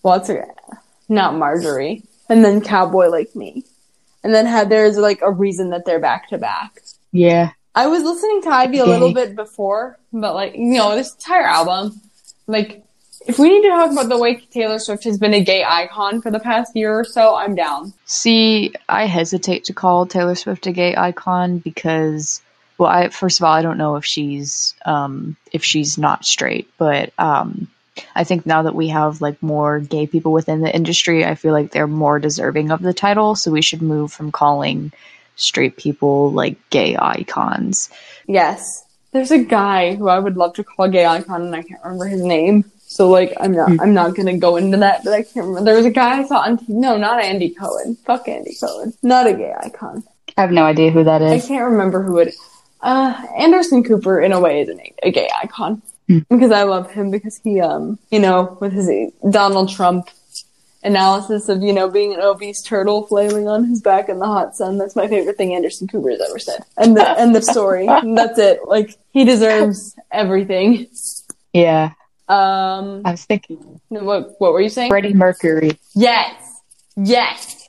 [0.02, 0.44] what's it?
[1.08, 3.64] Not Marjorie, and then Cowboy like me,
[4.22, 6.80] and then had there's like a reason that they're back to back.
[7.12, 7.50] yeah.
[7.74, 11.44] I was listening to Ivy a little bit before, but like you know this entire
[11.44, 12.00] album,
[12.48, 12.82] like
[13.26, 16.20] if we need to talk about the way Taylor Swift has been a gay icon
[16.20, 17.92] for the past year or so, I'm down.
[18.06, 22.40] See, I hesitate to call Taylor Swift a gay icon because,
[22.78, 26.70] well, I first of all, I don't know if she's um, if she's not straight,
[26.78, 27.68] but um,
[28.14, 31.52] I think now that we have like more gay people within the industry, I feel
[31.52, 33.34] like they're more deserving of the title.
[33.34, 34.92] So we should move from calling
[35.36, 37.90] straight people like gay icons.
[38.26, 38.84] Yes.
[39.12, 41.82] There's a guy who I would love to call a gay icon and I can't
[41.82, 42.70] remember his name.
[42.98, 45.66] So like I'm not I'm not gonna go into that, but I can't remember.
[45.66, 47.94] There was a guy I saw on no, not Andy Cohen.
[48.04, 48.92] Fuck Andy Cohen.
[49.04, 50.02] Not a gay icon.
[50.36, 51.44] I have no idea who that is.
[51.44, 52.34] I can't remember who it
[52.80, 55.80] uh Anderson Cooper in a way is an, a gay icon.
[56.08, 56.18] Hmm.
[56.28, 58.90] Because I love him because he um you know, with his
[59.30, 60.10] Donald Trump
[60.82, 64.56] analysis of, you know, being an obese turtle flailing on his back in the hot
[64.56, 64.76] sun.
[64.76, 66.64] That's my favorite thing Anderson Cooper has ever said.
[66.76, 67.86] And the end of story.
[67.86, 68.66] And that's it.
[68.66, 70.88] Like he deserves everything.
[71.52, 71.92] Yeah,
[72.28, 74.90] Um I was thinking what what were you saying?
[74.90, 75.78] Freddie Mercury.
[75.94, 76.34] Yes.
[76.96, 77.68] Yes.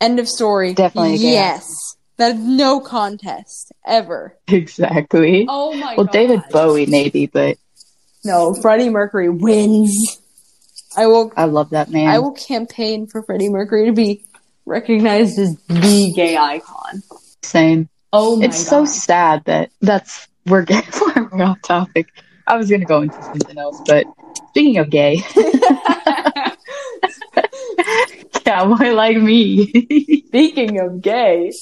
[0.00, 0.74] End of story.
[0.74, 1.96] Definitely Yes.
[2.16, 4.36] That is no contest ever.
[4.48, 5.46] Exactly.
[5.48, 6.12] Oh my well, god.
[6.12, 7.56] David Bowie maybe, but
[8.24, 10.20] No, Freddie Mercury wins.
[10.96, 12.08] I will I love that man.
[12.08, 14.24] I will campaign for Freddie Mercury to be
[14.66, 17.02] recognized as the gay icon.
[17.42, 17.88] Same.
[18.12, 20.82] Oh my it's so sad that that's we're gay.
[21.16, 22.08] we're off topic.
[22.50, 24.08] I was gonna go into something else, but
[24.48, 25.18] speaking of gay,
[28.44, 29.66] cowboy like me,
[30.26, 31.52] Speaking of gay,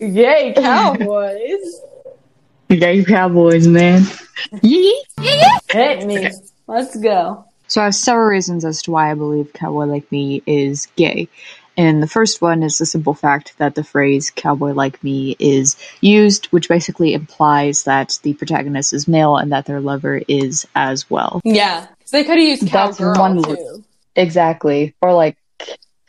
[0.00, 1.82] gay cowboys.
[2.68, 4.04] gay cowboys, man.
[4.62, 5.04] Yee.
[5.70, 6.30] Hit me.
[6.66, 7.44] Let's go.
[7.68, 11.28] So I have several reasons as to why I believe Cowboy Like Me is gay.
[11.76, 15.76] And the first one is the simple fact that the phrase cowboy like me is
[16.00, 21.08] used, which basically implies that the protagonist is male and that their lover is as
[21.08, 21.40] well.
[21.44, 21.86] Yeah.
[22.04, 23.84] So they could have used That's cowgirl one too.
[24.16, 24.94] Exactly.
[25.00, 25.38] Or like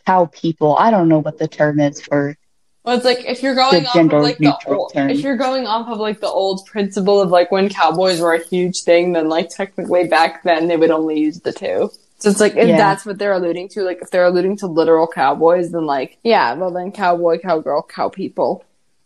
[0.05, 0.75] cow people.
[0.77, 2.37] I don't know what the term is for.
[2.83, 5.09] Well, it's like if you're going off of like the old, term.
[5.09, 8.43] if you're going off of like the old principle of like when cowboys were a
[8.43, 11.89] huge thing, then like technically back then they would only use the two.
[12.23, 12.77] So it's like if Yeah.
[12.77, 16.53] that's what they're alluding to, like if they're alluding to literal cowboys, then like yeah,
[16.53, 18.63] well then cowboy, cowgirl, cow people,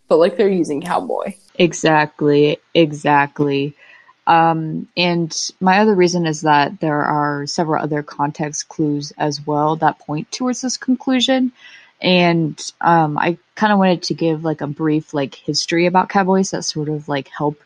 [0.08, 1.34] but like they're using cowboy.
[1.56, 3.74] Exactly, exactly.
[4.28, 9.78] Um, and my other reason is that there are several other context clues as well
[9.78, 11.52] that point towards this conclusion.
[12.00, 16.52] And um, I kind of wanted to give like a brief like history about cowboys
[16.52, 17.60] that sort of like help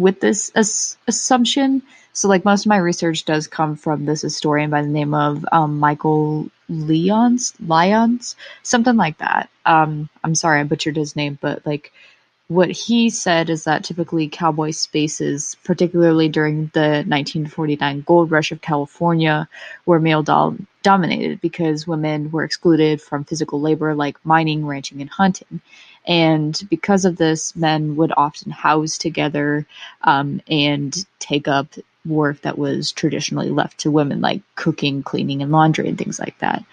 [0.00, 1.82] with this as- assumption.
[2.14, 5.44] So like most of my research does come from this historian by the name of
[5.52, 9.50] um, Michael Lyons, Lyons, something like that.
[9.66, 11.92] Um, I'm sorry I butchered his name, but like
[12.48, 18.60] what he said is that typically cowboy spaces, particularly during the 1949 gold rush of
[18.60, 19.48] California,
[19.86, 25.10] were male dom- dominated because women were excluded from physical labor like mining, ranching, and
[25.10, 25.60] hunting.
[26.06, 29.66] And because of this, men would often house together
[30.02, 31.74] um, and take up
[32.06, 36.38] work that was traditionally left to women, like cooking, cleaning, and laundry, and things like
[36.38, 36.64] that.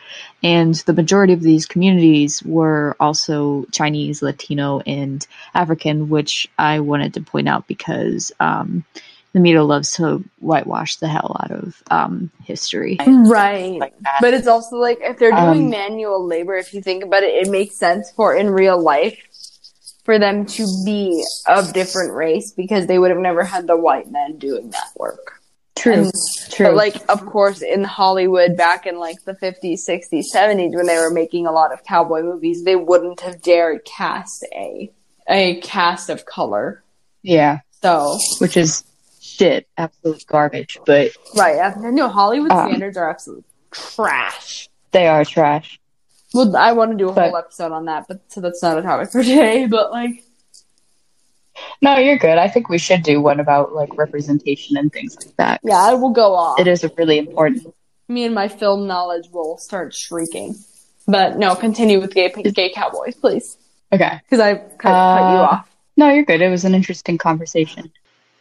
[0.42, 7.16] And the majority of these communities were also Chinese, Latino, and African, which I wanted
[7.16, 8.86] to point out because um,
[9.34, 12.98] the media loves to whitewash the hell out of um, history.
[13.06, 13.80] Right.
[13.80, 17.24] Like but it's also like if they're doing um, manual labor, if you think about
[17.24, 19.18] it, it makes sense for in real life
[20.04, 24.10] for them to be of different race because they would have never had the white
[24.10, 25.42] men doing that work.
[25.76, 25.94] True.
[25.94, 26.12] And,
[26.50, 26.68] True.
[26.68, 30.96] But like, of course, in Hollywood back in like the 50s, 60s, 70s, when they
[30.96, 34.92] were making a lot of cowboy movies, they wouldn't have dared cast a,
[35.28, 36.84] a cast of color.
[37.22, 37.60] Yeah.
[37.82, 38.18] So.
[38.40, 38.84] Which is
[39.38, 41.12] shit, absolute garbage, but.
[41.36, 41.60] Right.
[41.60, 44.70] I know Hollywood um, standards are absolute trash.
[44.92, 45.80] They are trash.
[46.34, 48.78] Well, I want to do a but, whole episode on that, but so that's not
[48.78, 49.68] a topic for today.
[49.68, 50.24] But like,
[51.82, 52.38] no, you're good.
[52.38, 55.62] I think we should do one about like representation and things like that.
[55.64, 56.60] Yeah, I will go off.
[56.60, 57.74] It is really important.
[58.08, 60.56] Me and my film knowledge will start shrieking.
[61.08, 63.58] But no, continue with gay gay cowboys, please.
[63.94, 65.70] Okay, because I cut, uh, cut you off.
[65.96, 66.42] No, you're good.
[66.42, 67.92] It was an interesting conversation.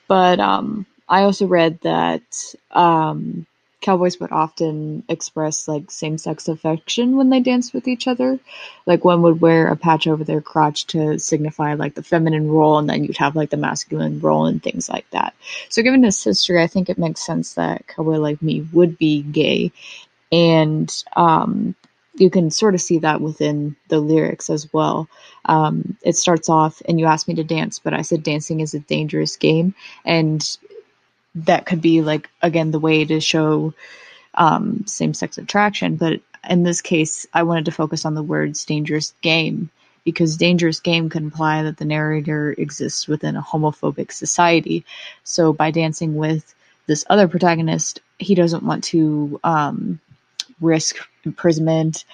[0.08, 3.46] But um, I also read that um,
[3.80, 8.38] cowboys would often express like same sex affection when they danced with each other.
[8.84, 12.78] Like one would wear a patch over their crotch to signify like the feminine role,
[12.78, 15.34] and then you'd have like the masculine role and things like that.
[15.68, 19.22] So, given this history, I think it makes sense that cowboy like me would be
[19.22, 19.72] gay,
[20.32, 21.74] and um,
[22.16, 25.08] you can sort of see that within the lyrics as well.
[25.44, 28.74] Um, it starts off, and you asked me to dance, but I said dancing is
[28.74, 30.56] a dangerous game, and
[31.36, 33.74] that could be like again the way to show
[34.34, 39.14] um, same-sex attraction but in this case i wanted to focus on the words dangerous
[39.20, 39.70] game
[40.04, 44.84] because dangerous game could imply that the narrator exists within a homophobic society
[45.24, 46.54] so by dancing with
[46.86, 50.00] this other protagonist he doesn't want to um,
[50.60, 52.04] risk imprisonment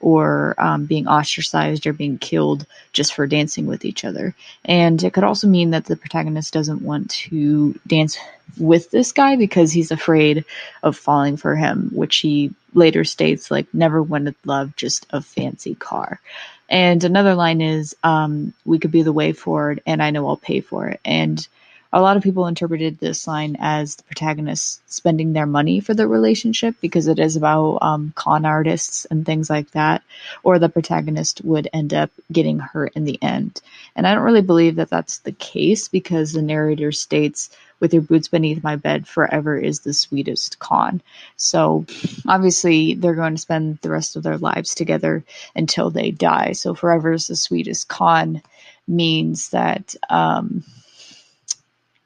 [0.00, 4.34] or um, being ostracized or being killed just for dancing with each other.
[4.64, 8.18] And it could also mean that the protagonist doesn't want to dance
[8.58, 10.44] with this guy because he's afraid
[10.82, 15.74] of falling for him, which he later states like never wanted love, just a fancy
[15.74, 16.20] car.
[16.68, 20.36] And another line is, um, "We could be the way forward, and I know I'll
[20.36, 21.46] pay for it." And
[21.92, 26.06] a lot of people interpreted this line as the protagonist spending their money for the
[26.06, 30.02] relationship because it is about um, con artists and things like that,
[30.42, 33.60] or the protagonist would end up getting hurt in the end.
[33.96, 38.02] And I don't really believe that that's the case because the narrator states, with your
[38.02, 41.00] boots beneath my bed forever is the sweetest con.
[41.36, 41.86] So
[42.28, 45.24] obviously they're going to spend the rest of their lives together
[45.56, 46.52] until they die.
[46.52, 48.42] So forever is the sweetest con
[48.86, 50.62] means that um,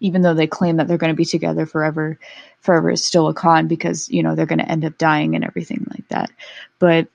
[0.05, 2.19] even though they claim that they're going to be together forever,
[2.61, 5.43] forever is still a con because, you know, they're going to end up dying and
[5.43, 6.31] everything like that.
[6.79, 7.09] But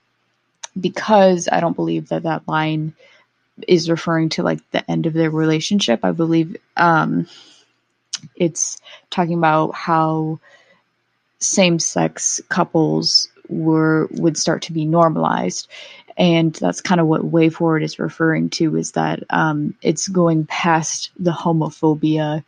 [0.78, 2.94] because I don't believe that that line
[3.68, 7.28] is referring to like the end of their relationship, I believe um,
[8.34, 8.78] it's
[9.08, 10.40] talking about how
[11.38, 15.68] same sex couples were would start to be normalized
[16.16, 20.46] and that's kind of what way forward is referring to is that um, it's going
[20.46, 22.44] past the homophobia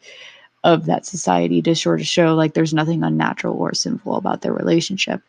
[0.65, 4.53] of that society to sort of show like there's nothing unnatural or sinful about their
[4.53, 5.21] relationship.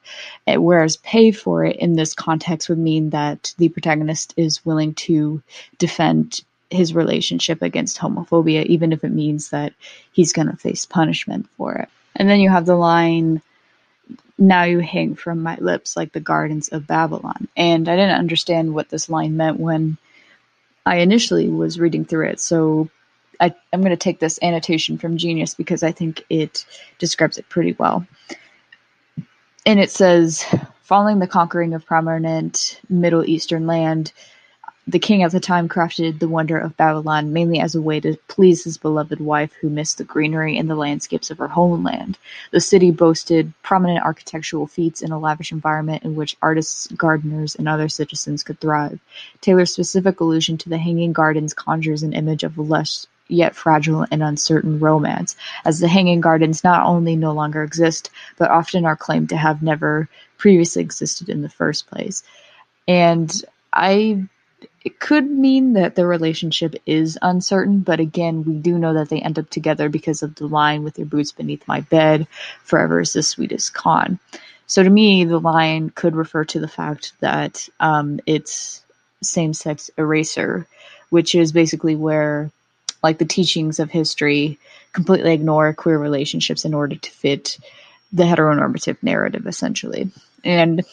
[0.45, 4.93] And whereas pay for it in this context would mean that the protagonist is willing
[4.95, 5.41] to
[5.79, 9.73] defend his relationship against homophobia even if it means that
[10.11, 11.89] he's going to face punishment for it.
[12.15, 13.41] And then you have the line
[14.37, 17.47] now you hang from my lips like the gardens of Babylon.
[17.55, 19.97] And I didn't understand what this line meant when
[20.85, 22.39] I initially was reading through it.
[22.39, 22.89] So
[23.39, 26.65] I, am going to take this annotation from Genius because I think it
[26.99, 28.05] describes it pretty well.
[29.65, 30.43] And it says,
[30.81, 34.11] following the conquering of prominent Middle Eastern land,
[34.87, 38.17] the king at the time crafted the wonder of Babylon mainly as a way to
[38.27, 42.17] please his beloved wife who missed the greenery and the landscapes of her homeland.
[42.51, 47.69] The city boasted prominent architectural feats in a lavish environment in which artists, gardeners, and
[47.69, 48.99] other citizens could thrive.
[49.39, 54.05] Taylor's specific allusion to the Hanging Gardens conjures an image of a lush yet fragile
[54.11, 58.97] and uncertain romance, as the Hanging Gardens not only no longer exist, but often are
[58.97, 62.21] claimed to have never previously existed in the first place.
[62.85, 63.31] And
[63.71, 64.27] I
[64.83, 69.21] it could mean that the relationship is uncertain, but again, we do know that they
[69.21, 72.27] end up together because of the line with your boots beneath my bed,
[72.63, 74.19] forever is the sweetest con.
[74.67, 78.83] So to me, the line could refer to the fact that um, it's
[79.21, 80.67] same sex eraser,
[81.09, 82.51] which is basically where
[83.01, 84.57] like the teachings of history
[84.93, 87.57] completely ignore queer relationships in order to fit
[88.11, 90.09] the heteronormative narrative essentially
[90.43, 90.85] and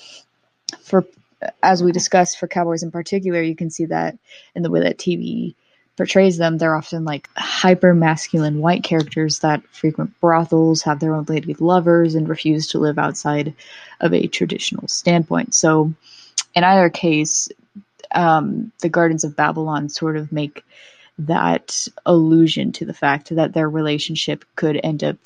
[0.80, 1.04] for
[1.62, 4.16] as we discussed for cowboys in particular you can see that
[4.54, 5.54] in the way that tv
[5.96, 11.24] portrays them they're often like hyper masculine white characters that frequent brothels have their own
[11.28, 13.54] lady lovers and refuse to live outside
[14.00, 15.54] of a traditional standpoint.
[15.54, 15.92] So
[16.54, 17.50] in either case
[18.12, 20.64] um, the gardens of babylon sort of make
[21.18, 25.16] that allusion to the fact that their relationship could end up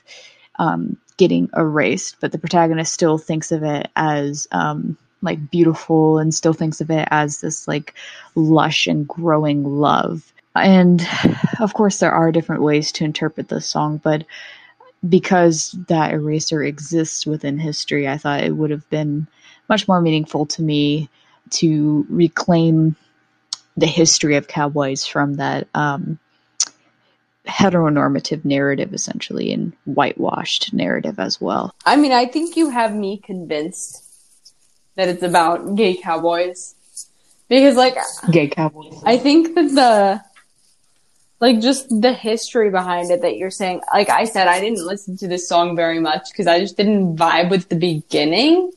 [0.58, 6.34] um, getting erased, but the protagonist still thinks of it as um, like beautiful and
[6.34, 7.94] still thinks of it as this like
[8.34, 10.32] lush and growing love.
[10.54, 11.06] And
[11.60, 14.24] of course, there are different ways to interpret this song, but
[15.08, 19.26] because that eraser exists within history, I thought it would have been
[19.68, 21.08] much more meaningful to me
[21.50, 22.96] to reclaim
[23.76, 26.18] the history of cowboys from that um,
[27.46, 31.74] heteronormative narrative, essentially, and whitewashed narrative as well.
[31.84, 34.03] I mean, I think you have me convinced
[34.96, 36.74] that it's about gay cowboys
[37.48, 37.96] because, like,
[38.30, 39.02] gay cowboys.
[39.04, 40.24] I think that the
[41.40, 45.16] like just the history behind it that you're saying like i said i didn't listen
[45.16, 48.70] to this song very much because i just didn't vibe with the beginning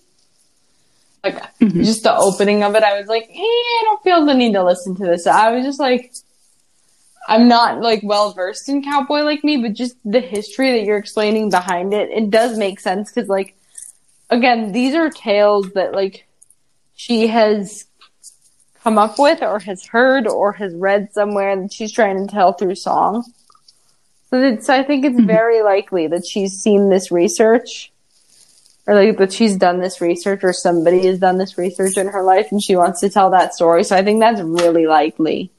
[1.27, 1.83] like mm-hmm.
[1.83, 4.63] just the opening of it, I was like, hey, I don't feel the need to
[4.63, 5.27] listen to this.
[5.27, 6.13] I was just like,
[7.27, 10.97] I'm not like well versed in cowboy like me, but just the history that you're
[10.97, 13.55] explaining behind it, it does make sense because like,
[14.29, 16.27] again, these are tales that like
[16.95, 17.85] she has
[18.83, 22.53] come up with or has heard or has read somewhere that she's trying to tell
[22.53, 23.23] through song.
[24.29, 25.27] So it's, I think it's mm-hmm.
[25.27, 27.91] very likely that she's seen this research
[28.85, 32.23] or like that she's done this research or somebody has done this research in her
[32.23, 33.83] life and she wants to tell that story.
[33.83, 35.51] So I think that's really likely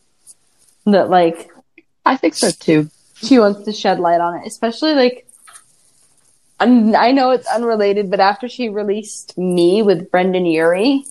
[0.87, 1.51] that like
[2.05, 2.91] I think so too.
[3.17, 5.28] She wants to shed light on it, especially like
[6.61, 11.05] I know it's unrelated, but after she released me with Brendon Urie,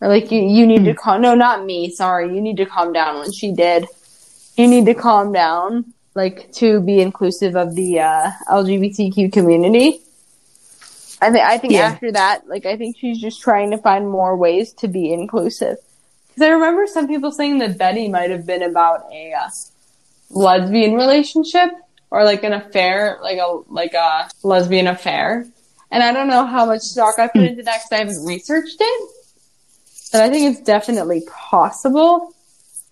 [0.00, 0.98] like you, you need to hmm.
[0.98, 1.22] calm.
[1.22, 1.90] No, not me.
[1.90, 3.18] Sorry, you need to calm down.
[3.18, 3.86] When she did,
[4.56, 10.00] you need to calm down, like to be inclusive of the uh, LGBTQ community.
[11.20, 11.86] I think I think yeah.
[11.86, 15.78] after that, like I think she's just trying to find more ways to be inclusive.
[16.28, 19.48] Because I remember some people saying that Betty might have been about a uh,
[20.30, 21.70] lesbian relationship
[22.14, 25.44] or like an affair, like a like a lesbian affair.
[25.90, 27.46] And I don't know how much stock I put hmm.
[27.46, 29.10] into that because I haven't researched it.
[30.12, 32.32] But I think it's definitely possible.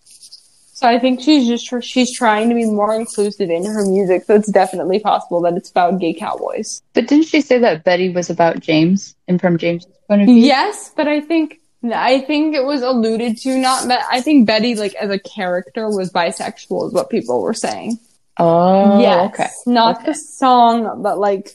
[0.04, 4.24] So I think she's just she's trying to be more inclusive in her music.
[4.24, 6.82] So it's definitely possible that it's about gay cowboys.
[6.92, 10.34] But didn't she say that Betty was about James and from James's point of view?
[10.34, 11.60] Yes, but I think
[11.94, 13.56] I think it was alluded to.
[13.56, 17.54] Not that I think Betty, like as a character, was bisexual, is what people were
[17.54, 18.00] saying.
[18.38, 19.48] Oh, yes, okay.
[19.66, 20.06] Not okay.
[20.06, 21.50] the song, but like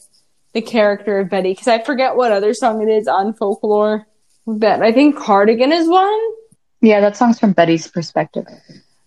[0.52, 1.52] the character of Betty.
[1.52, 4.06] Because I forget what other song it is on folklore.
[4.46, 6.20] But I think Cardigan is one.
[6.80, 8.46] Yeah, that song's from Betty's perspective.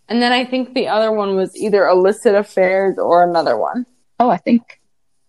[0.08, 3.86] And then I think the other one was either illicit affairs or another one.
[4.20, 4.82] Oh, I think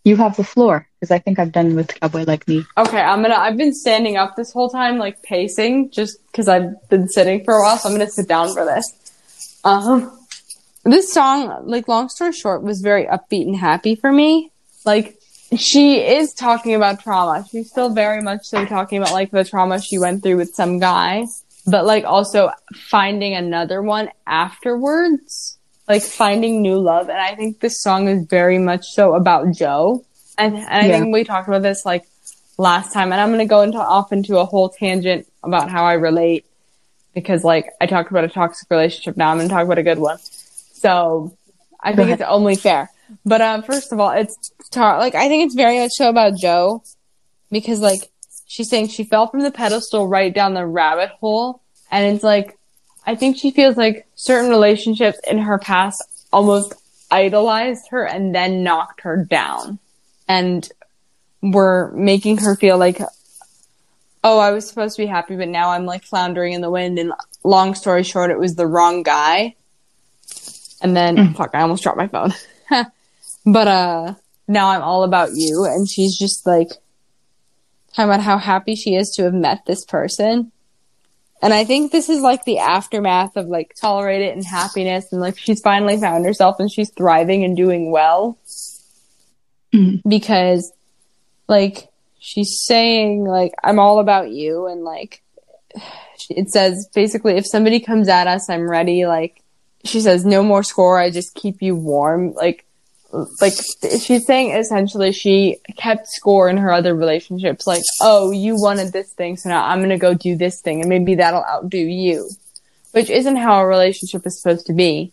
[0.04, 2.64] you have the floor because I think I've done with Cowboy Like Me.
[2.76, 3.36] Okay, I'm gonna.
[3.36, 7.54] I've been standing up this whole time, like pacing, just because I've been sitting for
[7.54, 7.78] a while.
[7.78, 8.92] So I'm gonna sit down for this.
[9.64, 10.21] Um,
[10.84, 14.50] this song, like long story short, was very upbeat and happy for me.
[14.84, 15.18] Like
[15.56, 17.44] she is talking about trauma.
[17.50, 20.78] She's still very much so talking about like the trauma she went through with some
[20.78, 21.26] guy
[21.66, 25.58] but like also finding another one afterwards,
[25.88, 27.08] like finding new love.
[27.08, 30.04] And I think this song is very much so about Joe.
[30.38, 30.98] And, and I yeah.
[30.98, 32.04] think we talked about this like
[32.58, 35.84] last time, and I'm going to go into off into a whole tangent about how
[35.84, 36.46] I relate
[37.14, 39.16] because like I talked about a toxic relationship.
[39.16, 40.18] Now I'm going to talk about a good one.
[40.82, 41.36] So
[41.80, 42.90] I think it's only fair.
[43.24, 46.36] But um, first of all, it's tar- like I think it's very much so about
[46.36, 46.82] Joe
[47.50, 48.10] because like
[48.52, 51.62] she's saying she fell from the pedestal right down the rabbit hole.
[51.90, 52.58] And it's like,
[53.06, 56.02] I think she feels like certain relationships in her past
[56.32, 56.74] almost
[57.10, 59.78] idolized her and then knocked her down
[60.28, 60.68] and
[61.42, 63.00] were making her feel like,
[64.22, 66.98] oh, I was supposed to be happy, but now I'm like floundering in the wind.
[66.98, 67.12] And
[67.44, 69.56] long story short, it was the wrong guy.
[70.82, 71.36] And then, mm.
[71.36, 72.32] fuck, I almost dropped my phone.
[73.46, 74.14] but, uh,
[74.48, 75.64] now I'm all about you.
[75.64, 76.68] And she's just like,
[77.94, 80.50] talking about how happy she is to have met this person.
[81.42, 85.20] And I think this is like the aftermath of like tolerate it and happiness and
[85.20, 88.38] like she's finally found herself and she's thriving and doing well.
[89.74, 90.08] Mm-hmm.
[90.08, 90.72] Because
[91.48, 91.88] like
[92.20, 95.22] she's saying like I'm all about you and like
[96.30, 99.41] it says basically if somebody comes at us I'm ready like
[99.84, 100.98] she says no more score.
[100.98, 102.32] I just keep you warm.
[102.34, 102.64] Like
[103.40, 103.52] like
[104.00, 107.66] she's saying essentially she kept score in her other relationships.
[107.66, 110.80] Like oh you wanted this thing so now I'm going to go do this thing
[110.80, 112.30] and maybe that'll outdo you
[112.92, 115.12] which isn't how a relationship is supposed to be.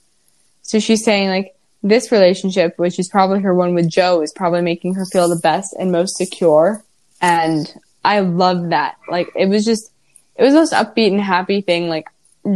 [0.61, 4.61] So she's saying like this relationship which is probably her one with Joe is probably
[4.61, 6.83] making her feel the best and most secure.
[7.21, 7.73] And
[8.05, 8.95] I love that.
[9.09, 9.91] Like it was just
[10.35, 12.07] it was most upbeat and happy thing like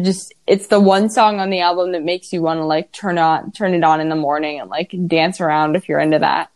[0.02, 3.18] just it's the one song on the album that makes you want to like turn
[3.18, 6.50] on turn it on in the morning and like dance around if you're into that.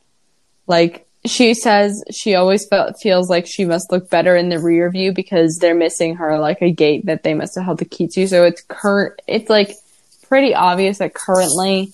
[0.66, 4.90] Like she says she always felt feels like she must look better in the rear
[4.90, 8.08] view because they're missing her like a gate that they must have held the key
[8.08, 8.28] to.
[8.28, 9.76] So it's current it's like
[10.24, 11.92] pretty obvious that currently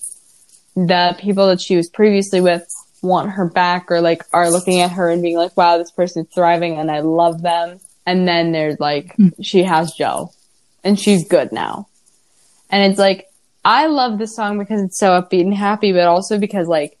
[0.76, 2.66] the people that she was previously with
[3.02, 6.28] want her back or like are looking at her and being like, wow, this person's
[6.34, 7.78] thriving and I love them.
[8.06, 9.32] And then there's like, mm.
[9.40, 10.30] she has Joe
[10.84, 11.88] and she's good now.
[12.70, 13.28] And it's like,
[13.64, 16.98] I love this song because it's so upbeat and happy, but also because like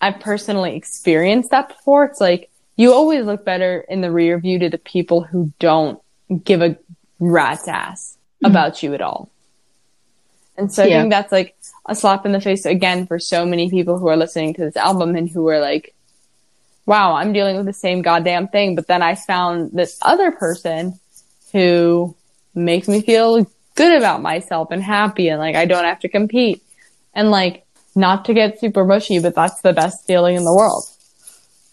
[0.00, 2.04] I've personally experienced that before.
[2.04, 6.00] It's like you always look better in the rear view to the people who don't
[6.44, 6.76] give a
[7.18, 8.50] rat's ass mm-hmm.
[8.50, 9.30] about you at all.
[10.56, 10.98] And so yeah.
[10.98, 11.56] I think that's like
[11.86, 14.76] a slap in the face again for so many people who are listening to this
[14.76, 15.94] album and who are like,
[16.86, 18.76] wow, I'm dealing with the same goddamn thing.
[18.76, 21.00] But then I found this other person
[21.50, 22.14] who
[22.54, 26.62] makes me feel good about myself and happy and like I don't have to compete.
[27.14, 30.84] And like, not to get super mushy, but that's the best feeling in the world.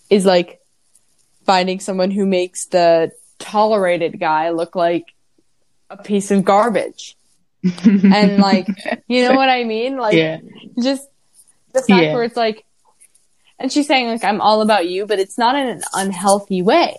[0.09, 0.61] Is like
[1.45, 5.13] finding someone who makes the tolerated guy look like
[5.89, 7.17] a piece of garbage.
[7.83, 8.67] and like,
[9.07, 9.97] you know what I mean?
[9.97, 10.39] Like, yeah.
[10.81, 11.07] just
[11.73, 12.13] the fact yeah.
[12.13, 12.65] where it's like,
[13.59, 16.97] and she's saying like, I'm all about you, but it's not in an unhealthy way.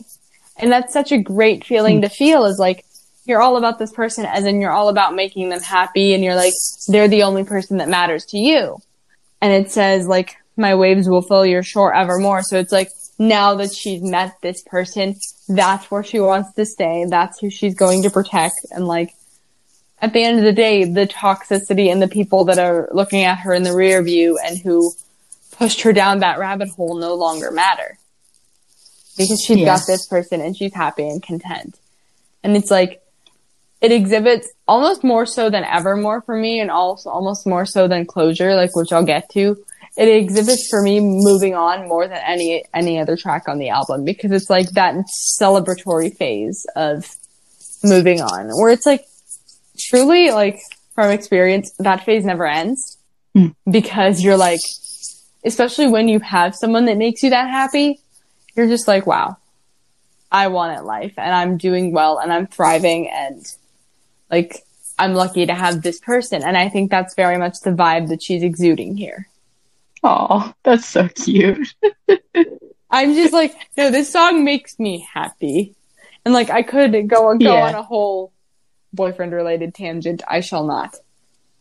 [0.57, 2.03] And that's such a great feeling hmm.
[2.03, 2.85] to feel is like,
[3.25, 6.35] you're all about this person as in you're all about making them happy and you're
[6.35, 6.55] like,
[6.89, 8.81] they're the only person that matters to you.
[9.41, 12.43] And it says like, my waves will fill your shore evermore.
[12.43, 15.17] So it's like, now that she's met this person,
[15.49, 17.05] that's where she wants to stay.
[17.09, 18.67] That's who she's going to protect.
[18.71, 19.15] And like,
[20.01, 23.39] at the end of the day, the toxicity and the people that are looking at
[23.39, 24.93] her in the rear view and who
[25.53, 27.99] pushed her down that rabbit hole no longer matter.
[29.17, 29.67] Because she's yeah.
[29.67, 31.79] got this person and she's happy and content.
[32.43, 33.02] And it's like,
[33.83, 38.07] it exhibits almost more so than Evermore for me and also almost more so than
[38.07, 39.57] Closure, like which I'll get to.
[39.97, 44.05] It exhibits for me moving on more than any any other track on the album
[44.05, 44.95] because it's like that
[45.41, 47.11] celebratory phase of
[47.85, 49.05] moving on where it's like
[49.79, 50.59] truly like
[50.95, 52.97] from experience that phase never ends
[53.37, 53.55] mm.
[53.71, 54.61] because you're like
[55.45, 57.99] especially when you have someone that makes you that happy
[58.57, 59.37] you're just like wow
[60.31, 63.45] I want it life and I'm doing well and I'm thriving and
[64.33, 64.65] like
[64.99, 66.43] I'm lucky to have this person.
[66.43, 69.29] And I think that's very much the vibe that she's exuding here.
[70.03, 71.75] Oh, that's so cute.
[72.91, 75.75] I'm just like, no, this song makes me happy.
[76.25, 77.67] And like I could go go yeah.
[77.67, 78.33] on a whole
[78.93, 80.23] boyfriend related tangent.
[80.27, 80.97] I shall not.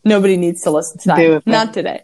[0.04, 1.46] Nobody needs to listen to that.
[1.46, 2.02] Not today.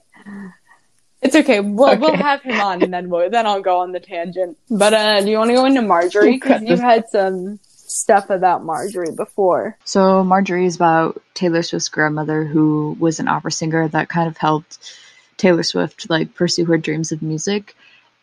[1.20, 1.60] It's okay.
[1.60, 1.98] We'll okay.
[1.98, 4.56] we'll have him on and then we'll, then I'll go on the tangent.
[4.70, 6.32] But uh do you want to go into Marjorie?
[6.32, 7.58] Because you had some
[7.98, 9.76] stuff about Marjorie before.
[9.84, 14.36] So Marjorie is about Taylor Swift's grandmother who was an opera singer that kind of
[14.36, 14.96] helped
[15.36, 17.74] Taylor Swift like pursue her dreams of music.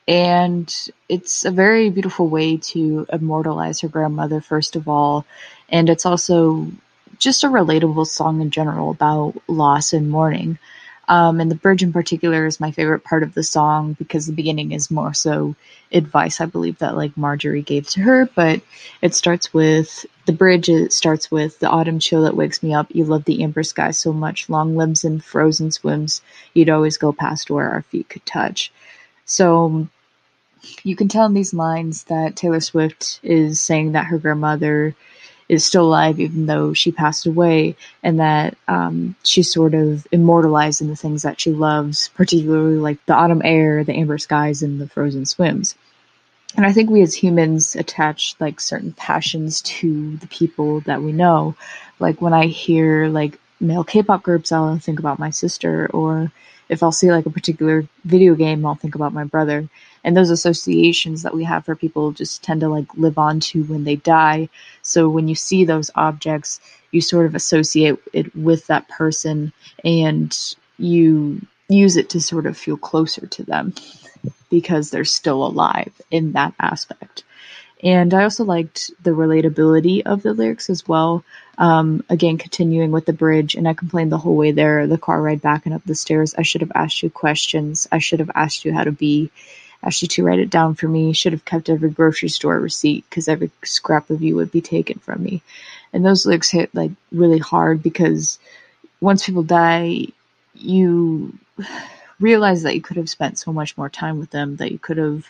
[0.08, 0.74] And
[1.10, 5.26] it's a very beautiful way to immortalize her grandmother, first of all.
[5.70, 6.68] And it's also
[7.18, 10.60] just a relatable song in general about loss and mourning.
[11.08, 14.34] Um, and the bridge in particular is my favorite part of the song because the
[14.34, 15.56] beginning is more so
[15.92, 18.62] advice I believe that like Marjorie gave to her, but
[19.02, 20.68] it starts with the bridge.
[20.68, 22.88] It starts with the autumn chill that wakes me up.
[22.90, 26.22] You love the amber sky so much, long limbs and frozen swims.
[26.54, 28.72] You'd always go past where our feet could touch.
[29.26, 29.88] So
[30.84, 34.96] you can tell in these lines that Taylor Swift is saying that her grandmother
[35.48, 40.82] is still alive even though she passed away, and that um, she's sort of immortalized
[40.82, 44.82] in the things that she loves, particularly like the autumn air, the amber skies, and
[44.82, 45.76] the frozen swims.
[46.56, 51.12] And I think we as humans attach like certain passions to the people that we
[51.12, 51.56] know.
[52.00, 56.32] Like when I hear like male K-pop groups, I'll think about my sister, or
[56.70, 59.68] if I'll see like a particular video game, I'll think about my brother
[60.06, 63.64] and those associations that we have for people just tend to like live on to
[63.66, 64.50] when they die
[64.84, 66.62] so when you see those objects
[66.94, 69.54] you sort of associate it with that person
[69.86, 73.76] and you use it to sort of feel closer to them
[74.52, 77.22] because they're still alive in that aspect
[77.84, 81.24] And I also liked the relatability of the lyrics as well.
[81.60, 85.22] Um, again, continuing with the bridge, and I complained the whole way there, the car
[85.22, 86.36] ride back and up the stairs.
[86.38, 87.88] I should have asked you questions.
[87.92, 89.32] I should have asked you how to be.
[89.86, 91.14] You to write it down for me.
[91.14, 95.00] Should have kept every grocery store receipt because every scrap of you would be taken
[95.00, 95.42] from me.
[95.94, 98.40] And those lyrics hit like really hard because
[99.00, 100.08] once people die,
[100.56, 101.38] you
[102.20, 104.98] realize that you could have spent so much more time with them, that you could
[104.98, 105.30] have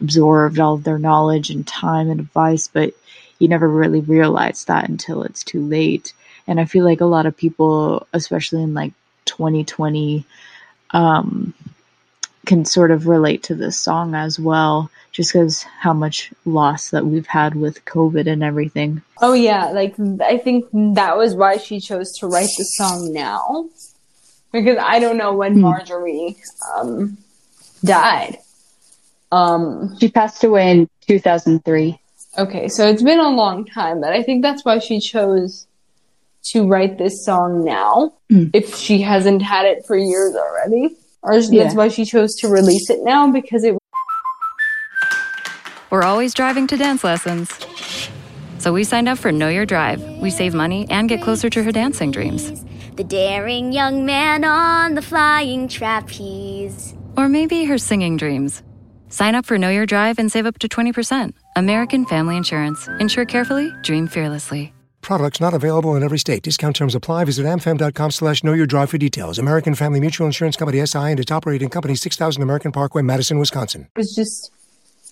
[0.00, 2.94] absorbed all of their knowledge and time and advice, but
[3.38, 6.12] you never really realize that until it's too late.
[6.46, 8.92] And I feel like a lot of people, especially in like
[9.24, 10.24] 2020,
[10.92, 11.54] um,
[12.46, 17.04] can sort of relate to this song as well, just because how much loss that
[17.04, 19.02] we've had with COVID and everything.
[19.20, 19.66] Oh, yeah.
[19.66, 23.68] Like, I think that was why she chose to write the song now.
[24.52, 25.62] Because I don't know when hmm.
[25.62, 26.36] Marjorie
[26.76, 27.18] um,
[27.84, 28.38] died.
[29.32, 31.98] Um, she passed away in 2003.
[32.38, 35.66] Okay, so it's been a long time, but I think that's why she chose
[36.44, 38.50] to write this song now, mm.
[38.54, 40.96] if she hasn't had it for years already.
[41.26, 41.64] Or yeah.
[41.64, 43.76] that's why she chose to release it now because it.
[45.90, 47.50] We're always driving to dance lessons.
[48.58, 50.02] So we signed up for Know Your Drive.
[50.20, 52.64] We save money and get closer to her dancing dreams.
[52.94, 56.94] The daring young man on the flying trapeze.
[57.16, 58.62] Or maybe her singing dreams.
[59.08, 61.32] Sign up for Know Your Drive and save up to 20%.
[61.56, 62.88] American Family Insurance.
[63.00, 64.72] Insure carefully, dream fearlessly.
[65.06, 66.42] Products not available in every state.
[66.42, 67.26] Discount terms apply.
[67.26, 69.38] Visit amfam.com slash know your drive for details.
[69.38, 73.86] American Family Mutual Insurance Company SI and its operating company 6000 American Parkway, Madison, Wisconsin.
[73.94, 74.50] It's just,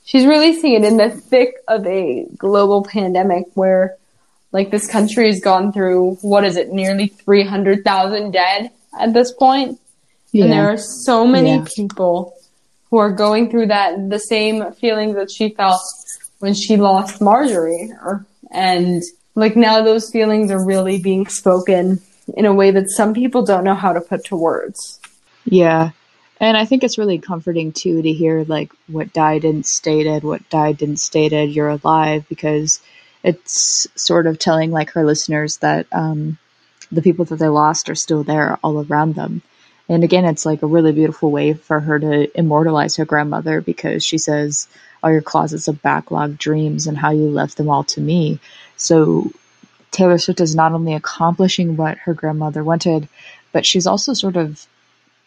[0.04, 3.96] she's releasing it in the thick of a global pandemic where
[4.50, 9.78] like this country has gone through, what is it, nearly 300,000 dead at this point?
[10.32, 10.46] Yeah.
[10.46, 11.66] And there are so many yeah.
[11.72, 12.34] people
[12.90, 15.80] who are going through that the same feelings that she felt
[16.40, 19.00] when she lost Marjorie or, and
[19.34, 22.00] like now those feelings are really being spoken
[22.36, 25.00] in a way that some people don't know how to put to words.
[25.44, 25.90] Yeah.
[26.40, 30.48] And I think it's really comforting too to hear like what died didn't stated, what
[30.50, 32.80] died didn't stated, you're alive because
[33.22, 36.38] it's sort of telling like her listeners that um,
[36.90, 39.42] the people that they lost are still there all around them.
[39.88, 44.04] And again, it's like a really beautiful way for her to immortalize her grandmother because
[44.04, 44.66] she says,
[45.02, 48.40] All your closets of backlogged dreams and how you left them all to me.
[48.76, 49.30] So
[49.90, 53.08] Taylor Swift is not only accomplishing what her grandmother wanted,
[53.52, 54.66] but she's also sort of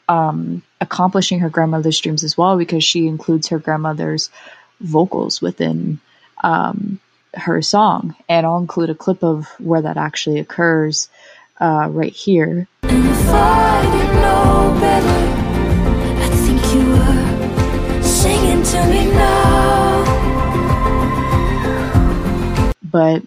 [0.10, 4.30] um, accomplishing her grandmother's dreams as well because she includes her grandmother's
[4.82, 6.00] vocals within
[6.44, 7.00] um,
[7.34, 8.16] her song.
[8.28, 11.10] And I'll include a clip of where that actually occurs
[11.60, 12.68] uh, right here.
[22.90, 23.22] But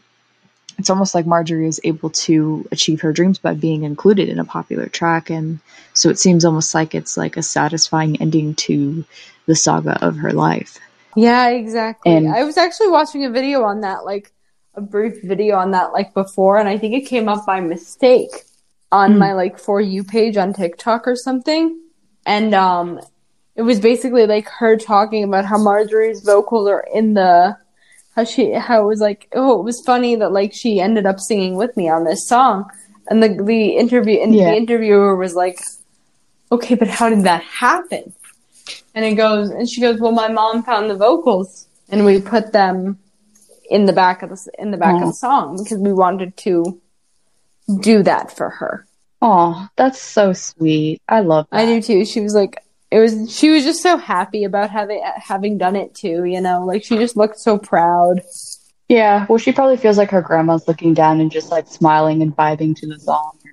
[0.80, 4.44] it's almost like Marjorie is able to achieve her dreams by being included in a
[4.46, 5.28] popular track.
[5.28, 5.60] And
[5.92, 9.04] so it seems almost like it's like a satisfying ending to
[9.44, 10.78] the saga of her life.
[11.14, 12.12] Yeah, exactly.
[12.12, 14.32] And I was actually watching a video on that, like
[14.74, 18.46] a brief video on that, like before, and I think it came up by mistake
[18.90, 19.18] on mm.
[19.18, 21.78] my like for you page on TikTok or something.
[22.24, 23.00] And um
[23.54, 27.58] it was basically like her talking about how Marjorie's vocals are in the
[28.20, 31.18] how she how it was like oh it was funny that like she ended up
[31.18, 32.68] singing with me on this song
[33.08, 34.50] and the the interview and yeah.
[34.50, 35.58] the interviewer was like
[36.52, 38.12] okay but how did that happen
[38.94, 42.52] and it goes and she goes well my mom found the vocals and we put
[42.52, 42.98] them
[43.70, 46.80] in the back of the in the back of the song because we wanted to
[47.80, 48.86] do that for her.
[49.22, 51.00] Oh, that's so sweet.
[51.08, 51.60] I love that.
[51.60, 52.04] I do too.
[52.04, 55.94] She was like, it was, she was just so happy about having, having done it
[55.94, 58.22] too, you know, like she just looked so proud.
[58.88, 59.26] Yeah.
[59.28, 62.74] Well, she probably feels like her grandma's looking down and just like smiling and vibing
[62.76, 63.52] to the song or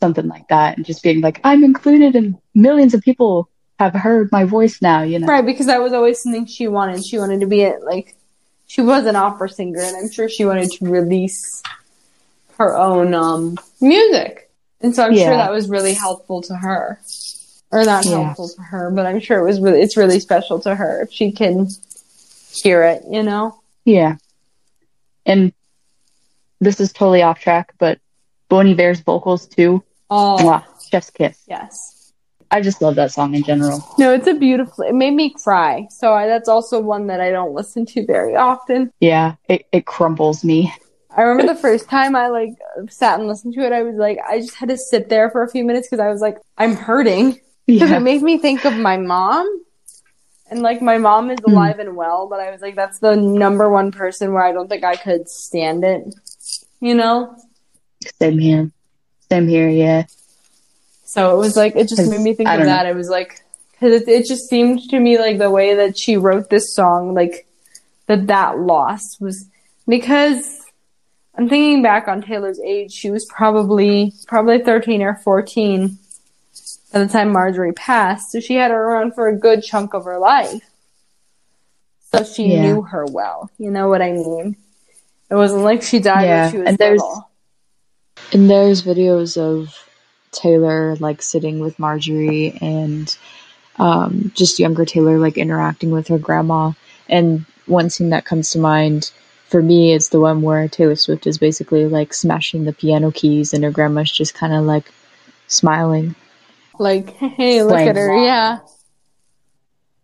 [0.00, 0.76] something like that.
[0.76, 5.02] And just being like, I'm included and millions of people have heard my voice now,
[5.02, 5.26] you know?
[5.26, 5.44] Right.
[5.44, 7.04] Because that was always something she wanted.
[7.04, 8.16] She wanted to be it like,
[8.66, 11.62] she was an opera singer and I'm sure she wanted to release
[12.56, 14.50] her own um, music.
[14.80, 15.24] And so I'm yeah.
[15.24, 17.00] sure that was really helpful to her.
[17.72, 18.22] Or not yeah.
[18.22, 21.12] helpful to her, but I'm sure it was really it's really special to her if
[21.12, 21.68] she can
[22.52, 23.60] hear it, you know?
[23.84, 24.16] Yeah.
[25.24, 25.52] And
[26.60, 28.00] this is totally off track, but
[28.48, 29.84] Bon Iver's vocals too.
[30.10, 31.40] Oh, Mwah, chef's kiss.
[31.46, 32.12] Yes.
[32.50, 33.86] I just love that song in general.
[33.96, 34.82] No, it's a beautiful.
[34.82, 35.86] It made me cry.
[35.90, 38.90] So I, that's also one that I don't listen to very often.
[38.98, 40.72] Yeah, it it crumbles me.
[41.16, 42.50] I remember the first time I like
[42.88, 45.42] sat and listened to it, I was like, I just had to sit there for
[45.42, 47.38] a few minutes because I was like, I'm hurting.
[47.74, 47.96] Because yeah.
[47.98, 49.46] it made me think of my mom
[50.50, 51.52] And like my mom is hmm.
[51.52, 54.68] alive and well, but I was like, that's the number one person where I don't
[54.68, 56.14] think I could stand it.
[56.80, 57.36] You know?
[58.18, 58.70] Same here.
[59.30, 60.06] Same here, yeah.
[61.04, 62.86] So it was like it just made me think of that.
[62.86, 63.42] It was like
[63.72, 67.14] because it, it just seemed to me like the way that she wrote this song,
[67.14, 67.46] like
[68.06, 69.48] that that loss was
[69.88, 70.60] because
[71.36, 72.92] I'm thinking back on Taylor's age.
[72.92, 75.98] She was probably probably 13 or 14
[76.92, 80.04] by the time Marjorie passed, so she had her around for a good chunk of
[80.04, 80.62] her life.
[82.12, 82.62] So she Yeah.
[82.62, 83.50] knew her well.
[83.58, 84.56] You know what I mean?
[85.30, 87.28] It wasn't like she died Yeah, when she was and there's- little.
[88.32, 89.74] And there's videos of
[90.32, 93.16] Taylor like sitting with Marjorie and
[93.78, 96.72] um, just younger Taylor like interacting with her grandma.
[97.08, 99.10] And one scene that comes to mind
[99.48, 103.52] for me is the one where Taylor Swift is basically like smashing the piano keys
[103.54, 104.92] and her grandma's just kind of like
[105.48, 106.14] smiling.
[106.80, 108.24] Like, hey, look at her.
[108.24, 108.60] Yeah.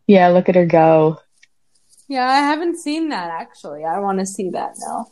[0.07, 1.19] Yeah, look at her go.
[2.07, 3.87] Yeah, I haven't seen that actually.
[3.87, 5.07] I want to see that now.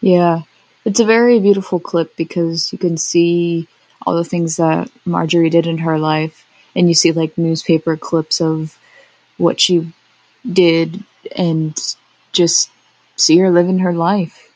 [0.00, 0.40] Yeah.
[0.86, 3.68] It's a very beautiful clip because you can see
[4.06, 8.40] all the things that Marjorie did in her life and you see like newspaper clips
[8.40, 8.78] of
[9.36, 9.92] what she
[10.50, 11.04] did
[11.36, 11.78] and
[12.32, 12.70] just
[13.16, 14.50] see her living her life.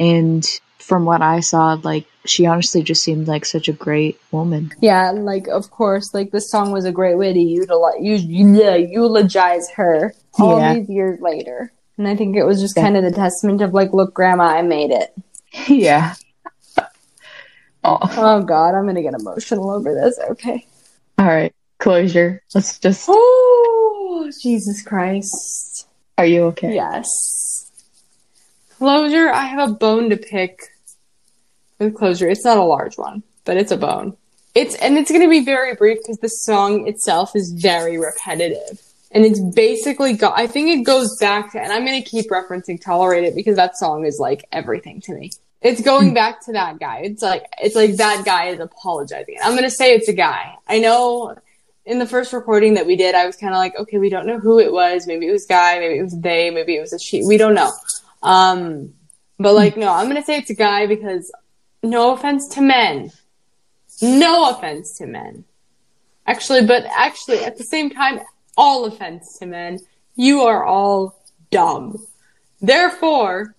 [0.00, 0.42] And
[0.78, 4.72] from what I saw, like she honestly just seemed like such a great woman.
[4.80, 9.70] Yeah, like of course, like this song was a great way to utilize, yeah, eulogize
[9.72, 10.74] her all Yeah.
[10.74, 11.72] these years later.
[11.98, 14.62] And I think it was just kind of the testament of like, look, Grandma, I
[14.62, 15.14] made it.
[15.68, 16.14] yeah.
[17.84, 20.18] Oh, Oh God, I'm gonna get emotional over this.
[20.30, 20.66] Okay.
[21.18, 21.54] all right.
[21.78, 22.42] Closure.
[22.54, 23.06] Let's just.
[23.08, 25.86] Oh Jesus Christ.
[26.18, 26.74] Are you okay?
[26.74, 27.08] Yes.
[28.78, 29.28] Closure.
[29.30, 30.58] I have a bone to pick
[31.78, 32.28] with closure.
[32.28, 34.16] It's not a large one, but it's a bone.
[34.54, 38.80] It's and it's going to be very brief because the song itself is very repetitive,
[39.10, 42.30] and it's basically go- I think it goes back to, and I'm going to keep
[42.30, 45.30] referencing "Tolerate It" because that song is like everything to me.
[45.60, 47.00] It's going back to that guy.
[47.04, 49.36] It's like it's like that guy is apologizing.
[49.42, 50.54] I'm going to say it's a guy.
[50.68, 51.36] I know
[51.84, 54.26] in the first recording that we did, I was kind of like, okay, we don't
[54.26, 55.06] know who it was.
[55.06, 57.24] Maybe it was guy, maybe it was they, maybe it was a she.
[57.24, 57.72] We don't know.
[58.22, 58.94] Um,
[59.38, 61.30] but like, no, I'm gonna say it's a guy because
[61.86, 63.10] no offense to men,
[64.02, 65.44] no offense to men.
[66.26, 68.20] Actually, but actually, at the same time,
[68.56, 69.78] all offense to men.
[70.16, 72.04] You are all dumb.
[72.60, 73.54] Therefore,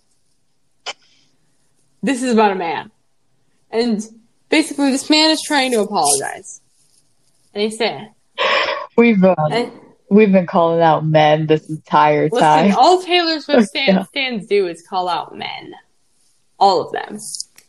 [2.04, 2.92] this is about a man.
[3.72, 4.06] And
[4.50, 6.62] basically, this man is trying to apologize.
[7.54, 8.12] And he said,
[8.98, 9.72] We've um, and,
[10.10, 12.76] we've been calling out men this entire Listen, time.
[12.78, 14.04] all Taylor Swift stand, Yeah.
[14.06, 15.74] stands do is call out men.
[16.60, 17.20] All of them.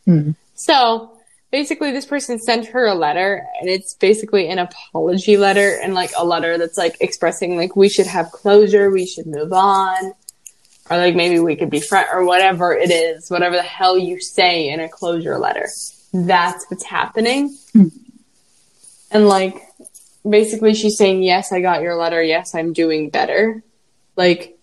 [0.05, 0.31] Hmm.
[0.59, 1.17] So,
[1.51, 6.11] basically, this person sent her a letter, and it's basically an apology letter, and like
[6.17, 10.11] a letter that's like expressing like we should have closure, we should move on,
[10.89, 14.19] or like maybe we could be friends, or whatever it is, whatever the hell you
[14.19, 15.69] say in a closure letter.
[16.11, 17.55] That's what's happening.
[17.71, 17.87] Hmm.
[19.09, 19.55] And like,
[20.29, 22.21] basically, she's saying, "Yes, I got your letter.
[22.21, 23.63] Yes, I'm doing better."
[24.17, 24.58] Like,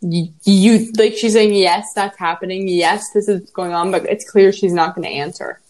[0.00, 2.68] you, you like she's saying, "Yes, that's happening.
[2.68, 5.60] Yes, this is going on," but it's clear she's not going to answer.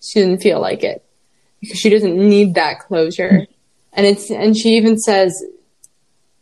[0.00, 1.04] She didn't feel like it
[1.60, 3.46] because she doesn't need that closure.
[3.92, 5.32] And it's and she even says,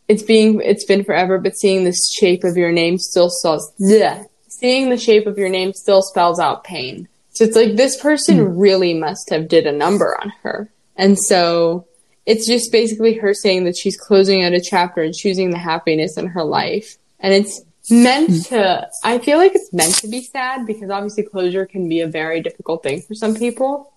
[0.07, 4.25] "It's being it's been forever, but seeing the shape of your name still spells bleh.
[4.49, 8.37] seeing the shape of your name still spells out pain." So it's like this person
[8.37, 8.57] hmm.
[8.57, 10.69] really must have did a number on her.
[10.95, 11.85] And so
[12.25, 16.17] it's just basically her saying that she's closing out a chapter and choosing the happiness
[16.17, 16.97] in her life.
[17.19, 21.65] And it's meant to, I feel like it's meant to be sad because obviously closure
[21.65, 23.91] can be a very difficult thing for some people.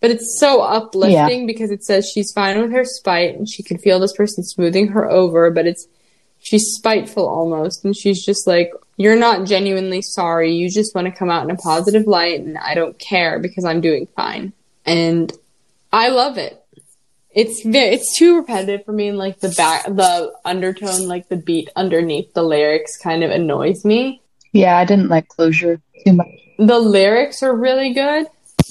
[0.00, 3.78] But it's so uplifting because it says she's fine with her spite and she can
[3.78, 5.86] feel this person smoothing her over, but it's,
[6.40, 7.86] she's spiteful almost.
[7.86, 10.52] And she's just like, you're not genuinely sorry.
[10.52, 13.64] You just want to come out in a positive light and I don't care because
[13.64, 14.52] I'm doing fine.
[14.84, 15.32] And
[15.90, 16.62] I love it.
[17.34, 21.36] It's ve- it's too repetitive for me and like the back the undertone like the
[21.36, 24.22] beat underneath the lyrics kind of annoys me.
[24.52, 26.28] Yeah, I didn't like closure too much.
[26.58, 28.26] The lyrics are really good,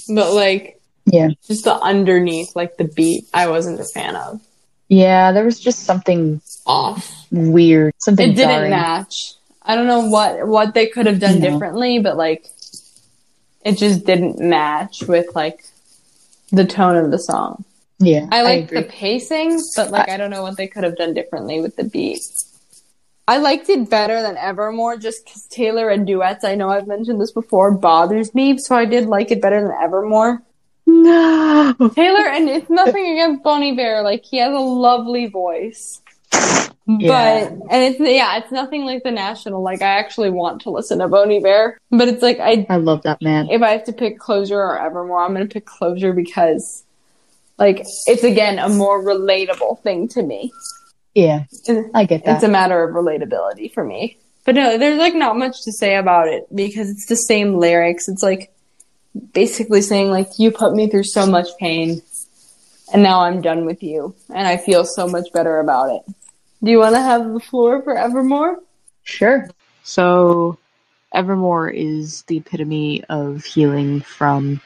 [0.08, 1.28] but like Yeah.
[1.46, 4.40] just the underneath like the beat I wasn't a fan of.
[4.88, 7.26] Yeah, there was just something Off.
[7.30, 7.92] weird.
[7.98, 8.70] Something It didn't jarring.
[8.70, 9.34] match.
[9.62, 11.50] I don't know what what they could have done No.
[11.50, 12.46] differently, but like
[13.62, 15.64] it just didn't match with like
[16.50, 17.64] the tone of the song.
[17.98, 21.14] Yeah, I like the pacing, but like I don't know what they could have done
[21.14, 22.20] differently with the beat.
[23.26, 27.20] I liked it better than Evermore just because Taylor and duets, I know I've mentioned
[27.20, 30.42] this before, bothers me, so I did like it better than Evermore.
[30.86, 31.72] No.
[31.94, 34.02] Taylor, and it's nothing against Bon Iver.
[34.02, 36.02] Like he has a lovely voice,
[36.86, 37.08] Yeah.
[37.08, 39.62] but and it's yeah, it's nothing like the National.
[39.62, 43.02] Like I actually want to listen to Bon Iver, but it's like I I love
[43.04, 43.48] that man.
[43.50, 46.84] if I have to pick Closure or Evermore, I'm gonna pick Closure because
[47.58, 50.52] like it's again a more relatable thing to me.
[51.14, 51.44] Yeah,
[51.94, 52.36] I get that.
[52.36, 54.18] It's a matter of relatability for me.
[54.44, 58.08] But no, there's like not much to say about it because it's the same lyrics.
[58.08, 58.52] It's like
[59.32, 62.02] basically saying like you put me through so much pain
[62.92, 66.14] and now I'm done with you and I feel so much better about it.
[66.62, 68.58] Do you want to have the floor for Evermore?
[69.04, 69.48] sure.
[69.86, 70.56] So,
[71.12, 74.62] Evermore is the epitome of healing from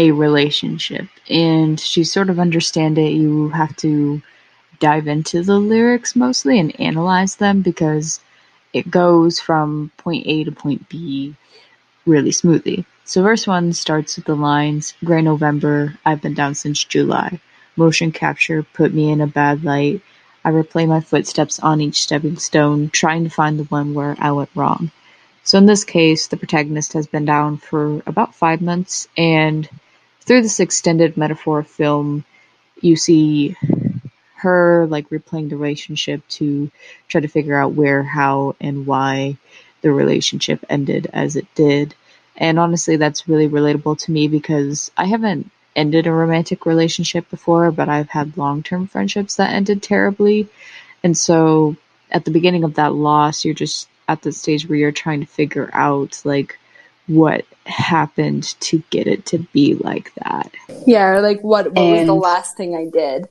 [0.00, 1.06] a relationship.
[1.28, 4.22] And to sort of understand it, you have to
[4.78, 8.18] dive into the lyrics mostly and analyze them because
[8.72, 11.34] it goes from point A to point B
[12.06, 12.86] really smoothly.
[13.04, 17.38] So, verse one starts with the lines Gray November, I've been down since July.
[17.76, 20.00] Motion capture put me in a bad light.
[20.44, 24.32] I replay my footsteps on each stepping stone, trying to find the one where I
[24.32, 24.90] went wrong.
[25.44, 29.68] So in this case, the protagonist has been down for about five months, and
[30.30, 32.24] through this extended metaphor film,
[32.80, 33.56] you see
[34.36, 36.70] her like replaying the relationship to
[37.08, 39.36] try to figure out where, how, and why
[39.82, 41.96] the relationship ended as it did.
[42.36, 47.72] And honestly, that's really relatable to me because I haven't ended a romantic relationship before,
[47.72, 50.46] but I've had long term friendships that ended terribly.
[51.02, 51.74] And so
[52.08, 55.26] at the beginning of that loss, you're just at the stage where you're trying to
[55.26, 56.56] figure out like
[57.10, 60.52] what happened to get it to be like that.
[60.86, 63.28] Yeah, or like what what was the last thing I did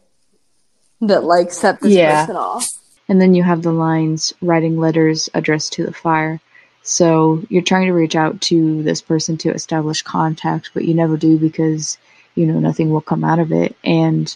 [1.02, 2.22] that like set this Yeah.
[2.26, 2.68] person off?
[3.08, 6.40] And then you have the lines writing letters addressed to the fire.
[6.84, 11.18] So you're trying to reach out to this person to establish contact, but you never
[11.18, 11.98] do because
[12.36, 13.76] you know nothing will come out of it.
[13.84, 14.36] And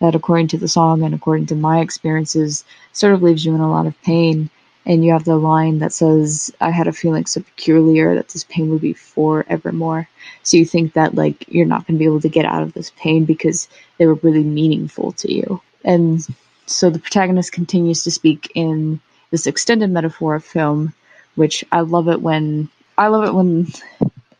[0.00, 3.60] that, according to the song and according to my experiences, sort of leaves you in
[3.60, 4.50] a lot of pain.
[4.86, 8.44] And you have the line that says, I had a feeling so peculiar that this
[8.44, 10.08] pain would be forevermore.
[10.42, 12.74] So you think that like you're not going to be able to get out of
[12.74, 15.60] this pain because they were really meaningful to you.
[15.84, 16.26] And
[16.66, 19.00] so the protagonist continues to speak in
[19.30, 20.94] this extended metaphor of film,
[21.34, 23.68] which I love it when I love it when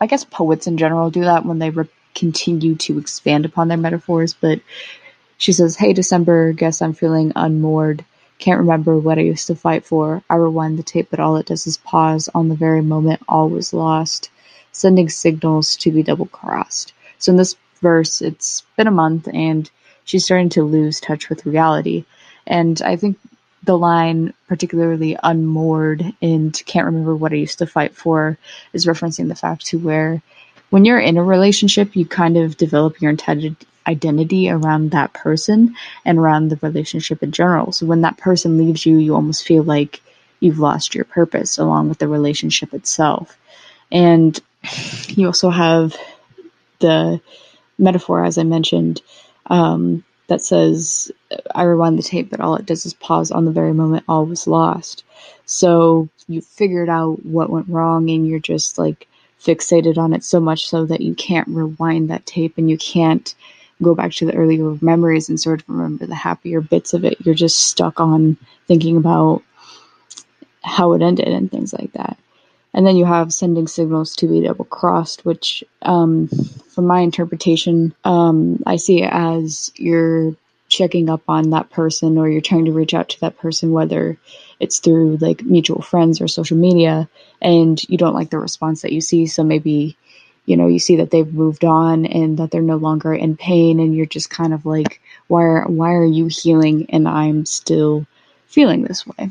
[0.01, 3.79] I guess poets in general do that when they re- continue to expand upon their
[3.79, 4.35] metaphors.
[4.35, 4.61] But
[5.39, 8.05] she says, "Hey December, guess I'm feeling unmoored.
[8.39, 10.23] Can't remember what I used to fight for.
[10.29, 13.49] I rewind the tape, but all it does is pause on the very moment all
[13.49, 14.31] was lost,
[14.73, 19.71] sending signals to be double crossed." So in this verse, it's been a month and
[20.05, 22.05] she's starting to lose touch with reality.
[22.47, 23.19] And I think
[23.63, 28.37] the line, particularly unmoored and can't remember what I used to fight for,
[28.73, 30.21] is referencing the fact to where
[30.71, 33.57] when you're in a relationship, you kind of develop your intended
[33.87, 35.75] identity around that person
[36.05, 37.73] and around the relationship in general.
[37.73, 40.01] So when that person leaves you, you almost feel like
[40.41, 43.37] you've lost your purpose along with the relationship itself.
[43.93, 44.39] And
[45.09, 45.97] you also have
[46.81, 47.21] the
[47.79, 49.03] metaphor, as I mentioned,
[49.47, 51.13] um, that says,
[51.55, 54.25] I rewind the tape, but all it does is pause on the very moment all
[54.25, 55.05] was lost.
[55.45, 59.07] So you figured out what went wrong and you're just like
[59.41, 63.35] fixated on it so much so that you can't rewind that tape and you can't
[63.85, 67.25] go back to the earlier memories and sort of remember the happier bits of it.
[67.25, 68.37] You're just stuck on
[68.67, 69.43] thinking about
[70.63, 72.19] how it ended and things like that.
[72.73, 76.29] And then you have sending signals to be double crossed, which, um,
[76.75, 80.35] from my interpretation, um, I see it as you're
[80.69, 84.19] checking up on that person or you're trying to reach out to that person, whether
[84.59, 87.09] it's through like mutual friends or social media,
[87.41, 89.27] and you don't like the response that you see.
[89.27, 89.97] So maybe,
[90.47, 93.81] you know, you see that they've moved on and that they're no longer in pain,
[93.81, 98.07] and you're just kind of like, why are, why are you healing and I'm still
[98.47, 99.31] feeling this way?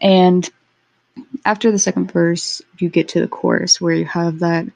[0.00, 0.48] And
[1.44, 4.66] after the second verse, you get to the chorus where you have that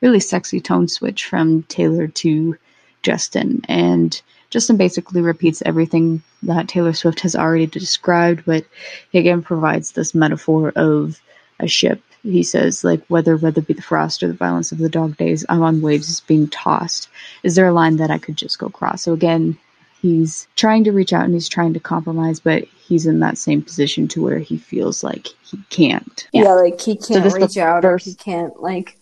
[0.00, 2.56] really sexy tone switch from Taylor to
[3.02, 3.62] Justin.
[3.68, 4.20] And
[4.50, 8.64] Justin basically repeats everything that Taylor Swift has already described, but
[9.10, 11.20] he again provides this metaphor of
[11.60, 12.02] a ship.
[12.24, 15.44] He says, like, whether whether be the frost or the violence of the dog days,
[15.48, 17.08] I'm on waves being tossed.
[17.42, 19.02] Is there a line that I could just go cross?
[19.02, 19.58] So again,
[20.00, 23.62] he's trying to reach out and he's trying to compromise, but he's in that same
[23.62, 26.26] position to where he feels like he can't.
[26.32, 28.96] Yeah, like he can't this reach the out or he can't like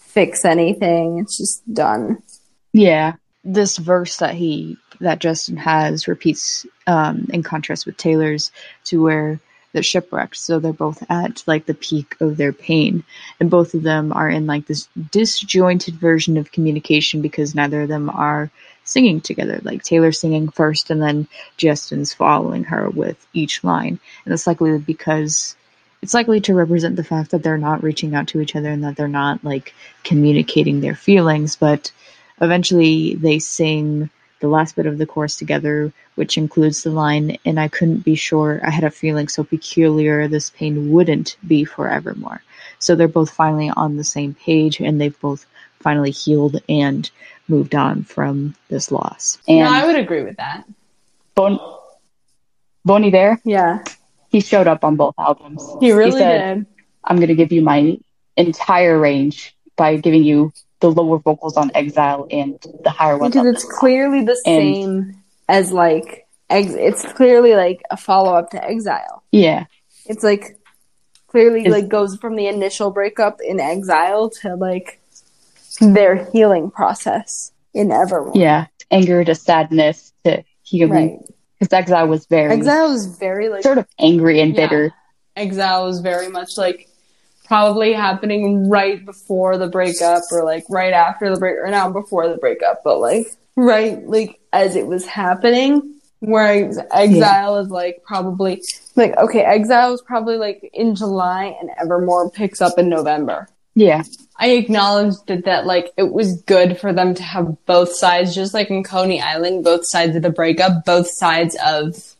[0.00, 1.18] fix anything.
[1.18, 2.22] It's just done.
[2.72, 3.14] Yeah.
[3.46, 8.50] this verse that he that Justin has repeats um, in contrast with Taylor's
[8.84, 9.40] to where
[9.72, 10.36] they're shipwrecked.
[10.36, 13.04] So they're both at like the peak of their pain.
[13.40, 17.88] And both of them are in like this disjointed version of communication because neither of
[17.88, 18.50] them are
[18.84, 19.60] singing together.
[19.62, 23.98] Like Taylor singing first and then Justin's following her with each line.
[24.24, 25.56] And it's likely because
[26.02, 28.84] it's likely to represent the fact that they're not reaching out to each other and
[28.84, 29.74] that they're not like
[30.04, 31.90] communicating their feelings, but
[32.40, 34.10] eventually they sing
[34.46, 38.14] the last bit of the chorus together, which includes the line, and I couldn't be
[38.14, 42.42] sure I had a feeling so peculiar this pain wouldn't be forevermore.
[42.78, 45.46] So they're both finally on the same page and they've both
[45.80, 47.10] finally healed and
[47.48, 49.38] moved on from this loss.
[49.48, 50.64] And no, I would agree with that.
[51.34, 51.60] Bon-
[52.84, 53.82] Bonnie there, Yeah,
[54.30, 55.68] he showed up on both albums.
[55.80, 56.66] he really said, did.
[57.02, 57.98] I'm going to give you my
[58.36, 63.34] entire range by giving you the lower vocals on Exile and the higher ones.
[63.34, 68.50] Because it's clearly the And- same as like ex- it's clearly like a follow up
[68.50, 69.22] to Exile.
[69.32, 69.64] Yeah,
[70.06, 70.58] It's like
[71.28, 75.00] clearly Is- like goes from the initial breakup in Exile to like
[75.80, 78.32] their healing process in Evermore.
[78.34, 78.66] yeah.
[78.90, 80.92] Anger to sadness to healing.
[81.18, 81.18] Right.
[81.58, 84.66] Because Exile was very Exile was very like sort of angry and Yeah.
[84.68, 84.94] bitter.
[85.34, 86.88] Exile was very much like
[87.46, 92.28] probably happening right before the breakup or like right after the break or not before
[92.28, 95.94] the breakup, but like right like as it was happening.
[96.20, 98.62] Whereas Exile is like probably
[98.94, 103.48] like okay, Exile is probably like in July and Evermore picks up in November.
[103.74, 104.04] Yeah,
[104.38, 108.54] I acknowledged that, that like it was good for them to have both sides, just
[108.54, 112.14] like in Coney Island, both sides of the breakup, both sides of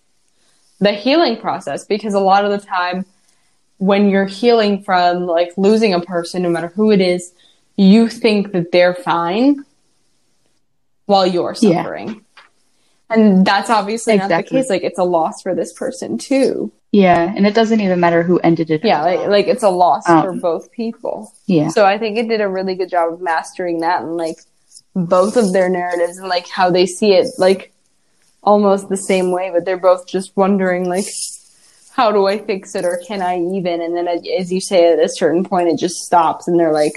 [0.79, 1.87] the healing process.
[1.87, 3.07] Because a lot of the time,
[3.79, 7.33] when you're healing from like losing a person, no matter who it is,
[7.77, 9.65] you think that they're fine
[11.07, 11.83] while you're Yeah.
[11.83, 12.23] suffering.
[13.09, 14.69] And that's obviously not the case.
[14.69, 16.73] Like it's a loss for this person too.
[16.93, 17.31] yeah.
[17.37, 18.83] And it doesn't even matter who ended it.
[18.83, 21.33] Yeah, like, like it's a loss Um, for both people.
[21.47, 21.69] yeah.
[21.69, 24.39] So I think it did a really good job of mastering that and like
[24.95, 27.73] both of their narratives and like how they see it like
[28.43, 31.05] almost the same way, but they're both just wondering like
[31.97, 33.81] how do I fix it or can I even?
[33.81, 36.93] And then as you say at a certain point it just stops and they're like,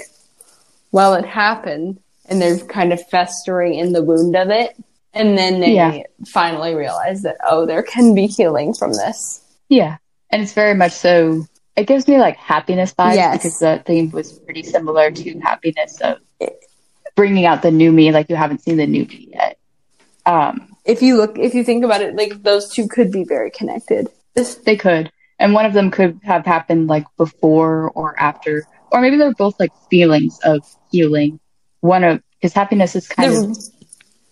[0.92, 1.98] well, it happened
[2.28, 4.76] and they're kind of festering in the wound of it.
[5.14, 6.02] And then they Yeah.
[6.28, 9.40] finally realize that, oh, there can be healing from this.
[9.70, 9.96] Yeah.
[10.28, 11.46] And it's very much so,
[11.76, 13.36] it gives me like happiness vibes Yes.
[13.38, 16.18] because the theme was pretty similar to happiness of
[17.16, 19.56] bringing out the new me, like you haven't seen the new me yet.
[20.26, 23.50] Um, If you look, if you think about it, like those two could be very
[23.50, 24.08] connected.
[24.40, 25.10] This, they could.
[25.38, 29.58] And one of them could have happened like before or after, or maybe they're both
[29.58, 31.40] like feelings of healing.
[31.80, 33.56] One of, because happiness is kind The- of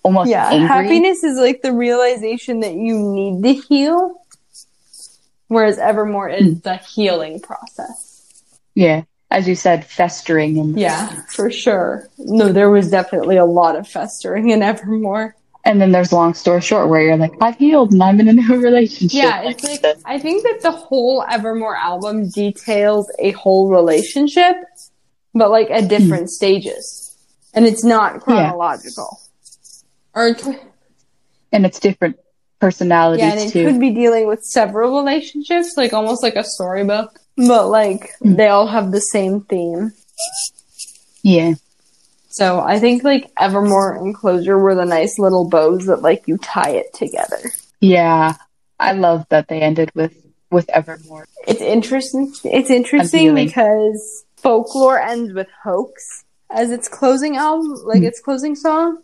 [0.04, 0.68] almost yeah angry.
[0.68, 4.14] happiness is like the realization that you need to heal
[5.48, 6.34] whereas evermore Hmm.
[6.36, 8.40] is the healing process
[8.74, 9.02] Yeah.
[9.30, 13.86] As you said, festering and yeah for sure no there was definitely a lot of
[13.88, 15.34] festering in evermore
[15.68, 18.32] And then there's long story short where you're like, I've healed and I'm in a
[18.32, 19.16] new relationship.
[19.22, 24.56] yeah it's Like, like i think that the whole evermore album details a whole relationship
[25.34, 26.38] but like at different hmm.
[26.40, 27.16] stages
[27.54, 29.20] and it's not chronological
[30.14, 30.58] or tw-
[31.52, 32.16] and it's different
[32.60, 33.64] personalities Yeah, and it too.
[33.64, 37.18] could be dealing with several relationships, like almost like a storybook.
[37.36, 38.34] But like hmm.
[38.34, 39.92] they all have the same theme.
[41.22, 41.54] yeah.
[42.38, 46.38] So I think like Evermore and Closure were the nice little bows that like you
[46.38, 47.52] tie it together.
[47.80, 48.36] Yeah.
[48.78, 50.14] I love that they ended with
[50.48, 51.26] with Evermore.
[51.48, 52.32] It's interesting.
[52.44, 58.04] It's interesting because Folklore ends with Hoax as its closing album, like hmm.
[58.04, 59.02] its closing song,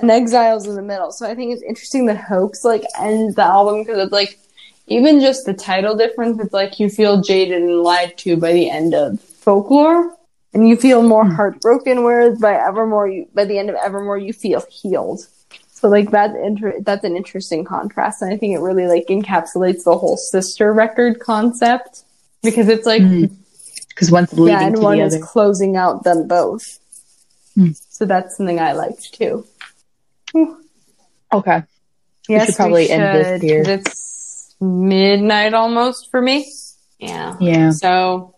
[0.00, 1.12] and Exiles in the middle.
[1.12, 4.40] So I think it's interesting that Hoax like ends the album because it's like
[4.88, 6.40] even just the title difference.
[6.40, 10.16] It's like you feel jaded and lied to by the end of Folklore,
[10.54, 12.04] and you feel more heartbroken.
[12.04, 15.26] Whereas by Evermore, you, by the end of Evermore, you feel healed.
[15.70, 19.84] So like that's inter- that's an interesting contrast, and I think it really like encapsulates
[19.84, 22.04] the whole sister record concept
[22.42, 23.02] because it's like
[23.96, 26.78] Because one's leading yeah, and one is closing out them both.
[27.54, 27.70] Hmm.
[27.88, 29.46] So that's something I liked too.
[31.32, 31.62] Okay.
[32.28, 36.52] Yes, should probably end this should, It's midnight almost for me.
[36.98, 37.36] Yeah.
[37.40, 37.70] Yeah.
[37.70, 38.34] So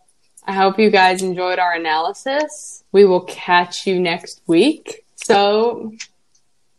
[0.49, 2.83] I hope you guys enjoyed our analysis.
[2.91, 5.05] We will catch you next week.
[5.17, 5.93] So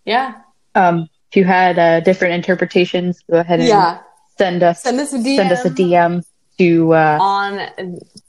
[0.06, 0.42] yeah,
[0.74, 4.00] Um if you had uh, different interpretations, go ahead and yeah.
[4.40, 6.26] send us Send us a DM send us a DM
[6.58, 7.60] to uh, on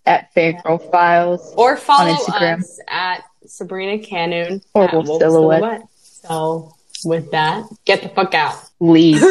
[0.05, 1.55] at Fangirl Files.
[1.57, 2.59] or follow Instagram.
[2.59, 5.85] us at Sabrina Kenoun Or Wolf Silhouette.
[6.03, 8.57] So with that, get the fuck out.
[8.79, 9.21] Leave.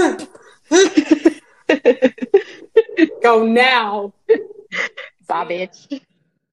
[3.21, 4.13] Go now.
[5.29, 6.01] Bitch.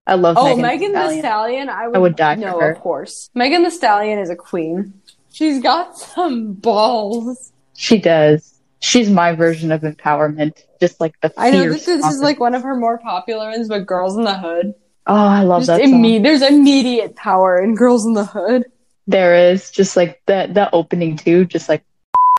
[0.06, 1.18] I love Oh, Megan, Megan Thee Stallion.
[1.20, 1.68] Stallion.
[1.68, 2.70] I would, I would die for no, her.
[2.72, 3.30] of course.
[3.34, 4.94] Megan Thee Stallion is a queen.
[5.32, 7.52] She's got some balls.
[7.74, 8.52] She does.
[8.80, 10.62] She's my version of empowerment.
[10.80, 13.68] Just like the I know fierce this is like one of her more popular ones,
[13.68, 14.74] but Girls in the Hood.
[15.08, 16.02] Oh, I love Just that song.
[16.02, 18.64] imme- there's immediate power in Girls in the Hood.
[19.06, 21.84] There is just like that that opening too, just like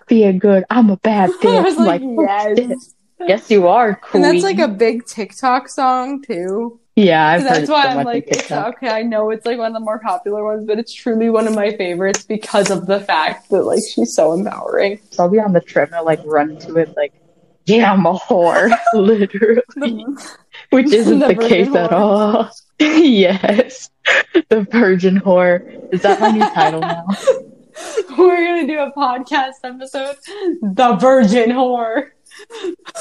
[0.08, 0.64] being good.
[0.70, 1.58] I'm a bad bitch.
[1.60, 2.94] I was I'm like, oh, yes.
[3.20, 3.96] Yes, you are.
[3.96, 4.24] Queen.
[4.24, 6.80] And that's like a big TikTok song too.
[6.96, 7.28] yeah.
[7.28, 8.90] I've heard that's why so I'm like, it's okay.
[8.90, 11.56] I know it's like one of the more popular ones, but it's truly one of
[11.56, 15.00] my favorites because of the fact that like she's so empowering.
[15.12, 17.14] So I'll be on the treadmill, like run to it, like,
[17.66, 20.06] yeah, I'm a whore, literally,
[20.70, 22.50] which isn't The the, case at all.
[22.80, 23.90] yes,
[24.50, 25.94] the virgin whore.
[25.94, 27.06] Is that my new title now?
[28.18, 30.16] We're gonna do a podcast episode,
[30.64, 32.10] The Virgin Whore.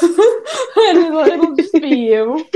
[0.03, 2.47] It'll, it'll just be you.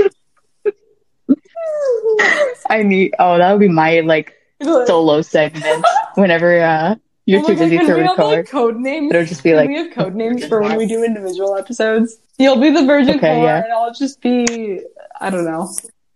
[2.69, 3.13] I need.
[3.19, 4.33] Oh, that would be my like
[4.63, 5.85] solo segment.
[6.15, 6.95] Whenever uh,
[7.25, 9.11] you're Oh too God, busy to we have, like, code names?
[9.13, 12.17] it'll just be like we have code names for when we do individual episodes?
[12.37, 13.63] You'll be the Virgin Okay, Whore, yeah.
[13.63, 14.81] and I'll just be
[15.19, 15.69] I don't know.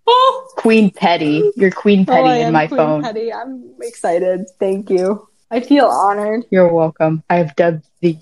[0.08, 1.52] Oh, Queen Petty.
[1.56, 3.04] You're Queen oh, Petty I in my Queen phone.
[3.04, 3.34] Petty.
[3.34, 4.48] I'm excited.
[4.60, 5.28] Thank you.
[5.50, 6.46] I feel honored.
[6.52, 7.24] You're welcome.
[7.30, 8.18] I've dubbed the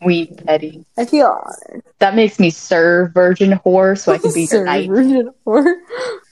[0.00, 0.84] Queen Petty.
[0.96, 1.82] I feel honored.
[1.98, 4.88] That makes me serve Virgin Whore, so I can be Sir your knight.
[4.88, 5.74] Virgin Whore.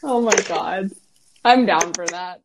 [0.08, 0.90] Oh my god.
[1.44, 2.40] I'm down for that.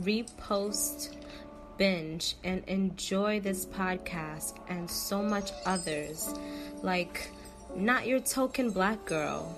[0.00, 1.17] repost,
[1.78, 6.34] binge, and enjoy this podcast and so much others
[6.82, 7.30] like
[7.74, 9.56] Not Your Token Black Girl,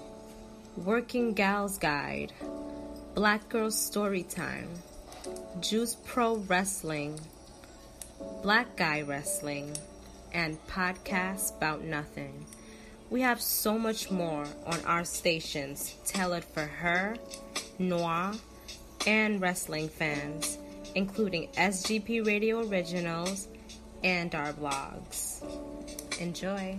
[0.77, 2.33] Working Gal's Guide,
[3.15, 4.69] Black Girl Storytime,
[5.61, 7.19] Juice Pro Wrestling,
[8.43, 9.77] Black Guy Wrestling,
[10.33, 12.47] and Podcasts About Nothing.
[13.11, 17.17] We have so much more on our stations tailored for her,
[17.79, 18.35] noir,
[19.07, 20.59] and wrestling fans,
[20.95, 23.49] including SGP Radio Originals
[24.03, 25.43] and our blogs.
[26.21, 26.79] Enjoy.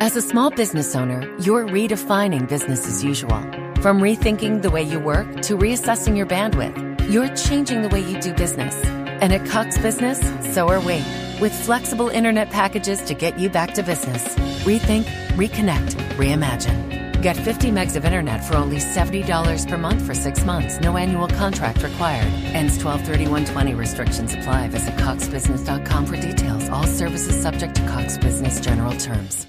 [0.00, 3.40] As a small business owner, you're redefining business as usual.
[3.82, 8.20] From rethinking the way you work to reassessing your bandwidth, you're changing the way you
[8.20, 8.76] do business.
[9.20, 10.20] And at Cox Business,
[10.54, 11.02] so are we.
[11.40, 14.22] With flexible internet packages to get you back to business.
[14.64, 15.02] Rethink,
[15.34, 17.20] reconnect, reimagine.
[17.20, 20.78] Get 50 megs of internet for only $70 per month for six months.
[20.78, 22.32] No annual contract required.
[22.54, 24.68] Ends 123120 restrictions apply.
[24.68, 26.68] Visit coxbusiness.com for details.
[26.68, 29.48] All services subject to Cox Business general terms.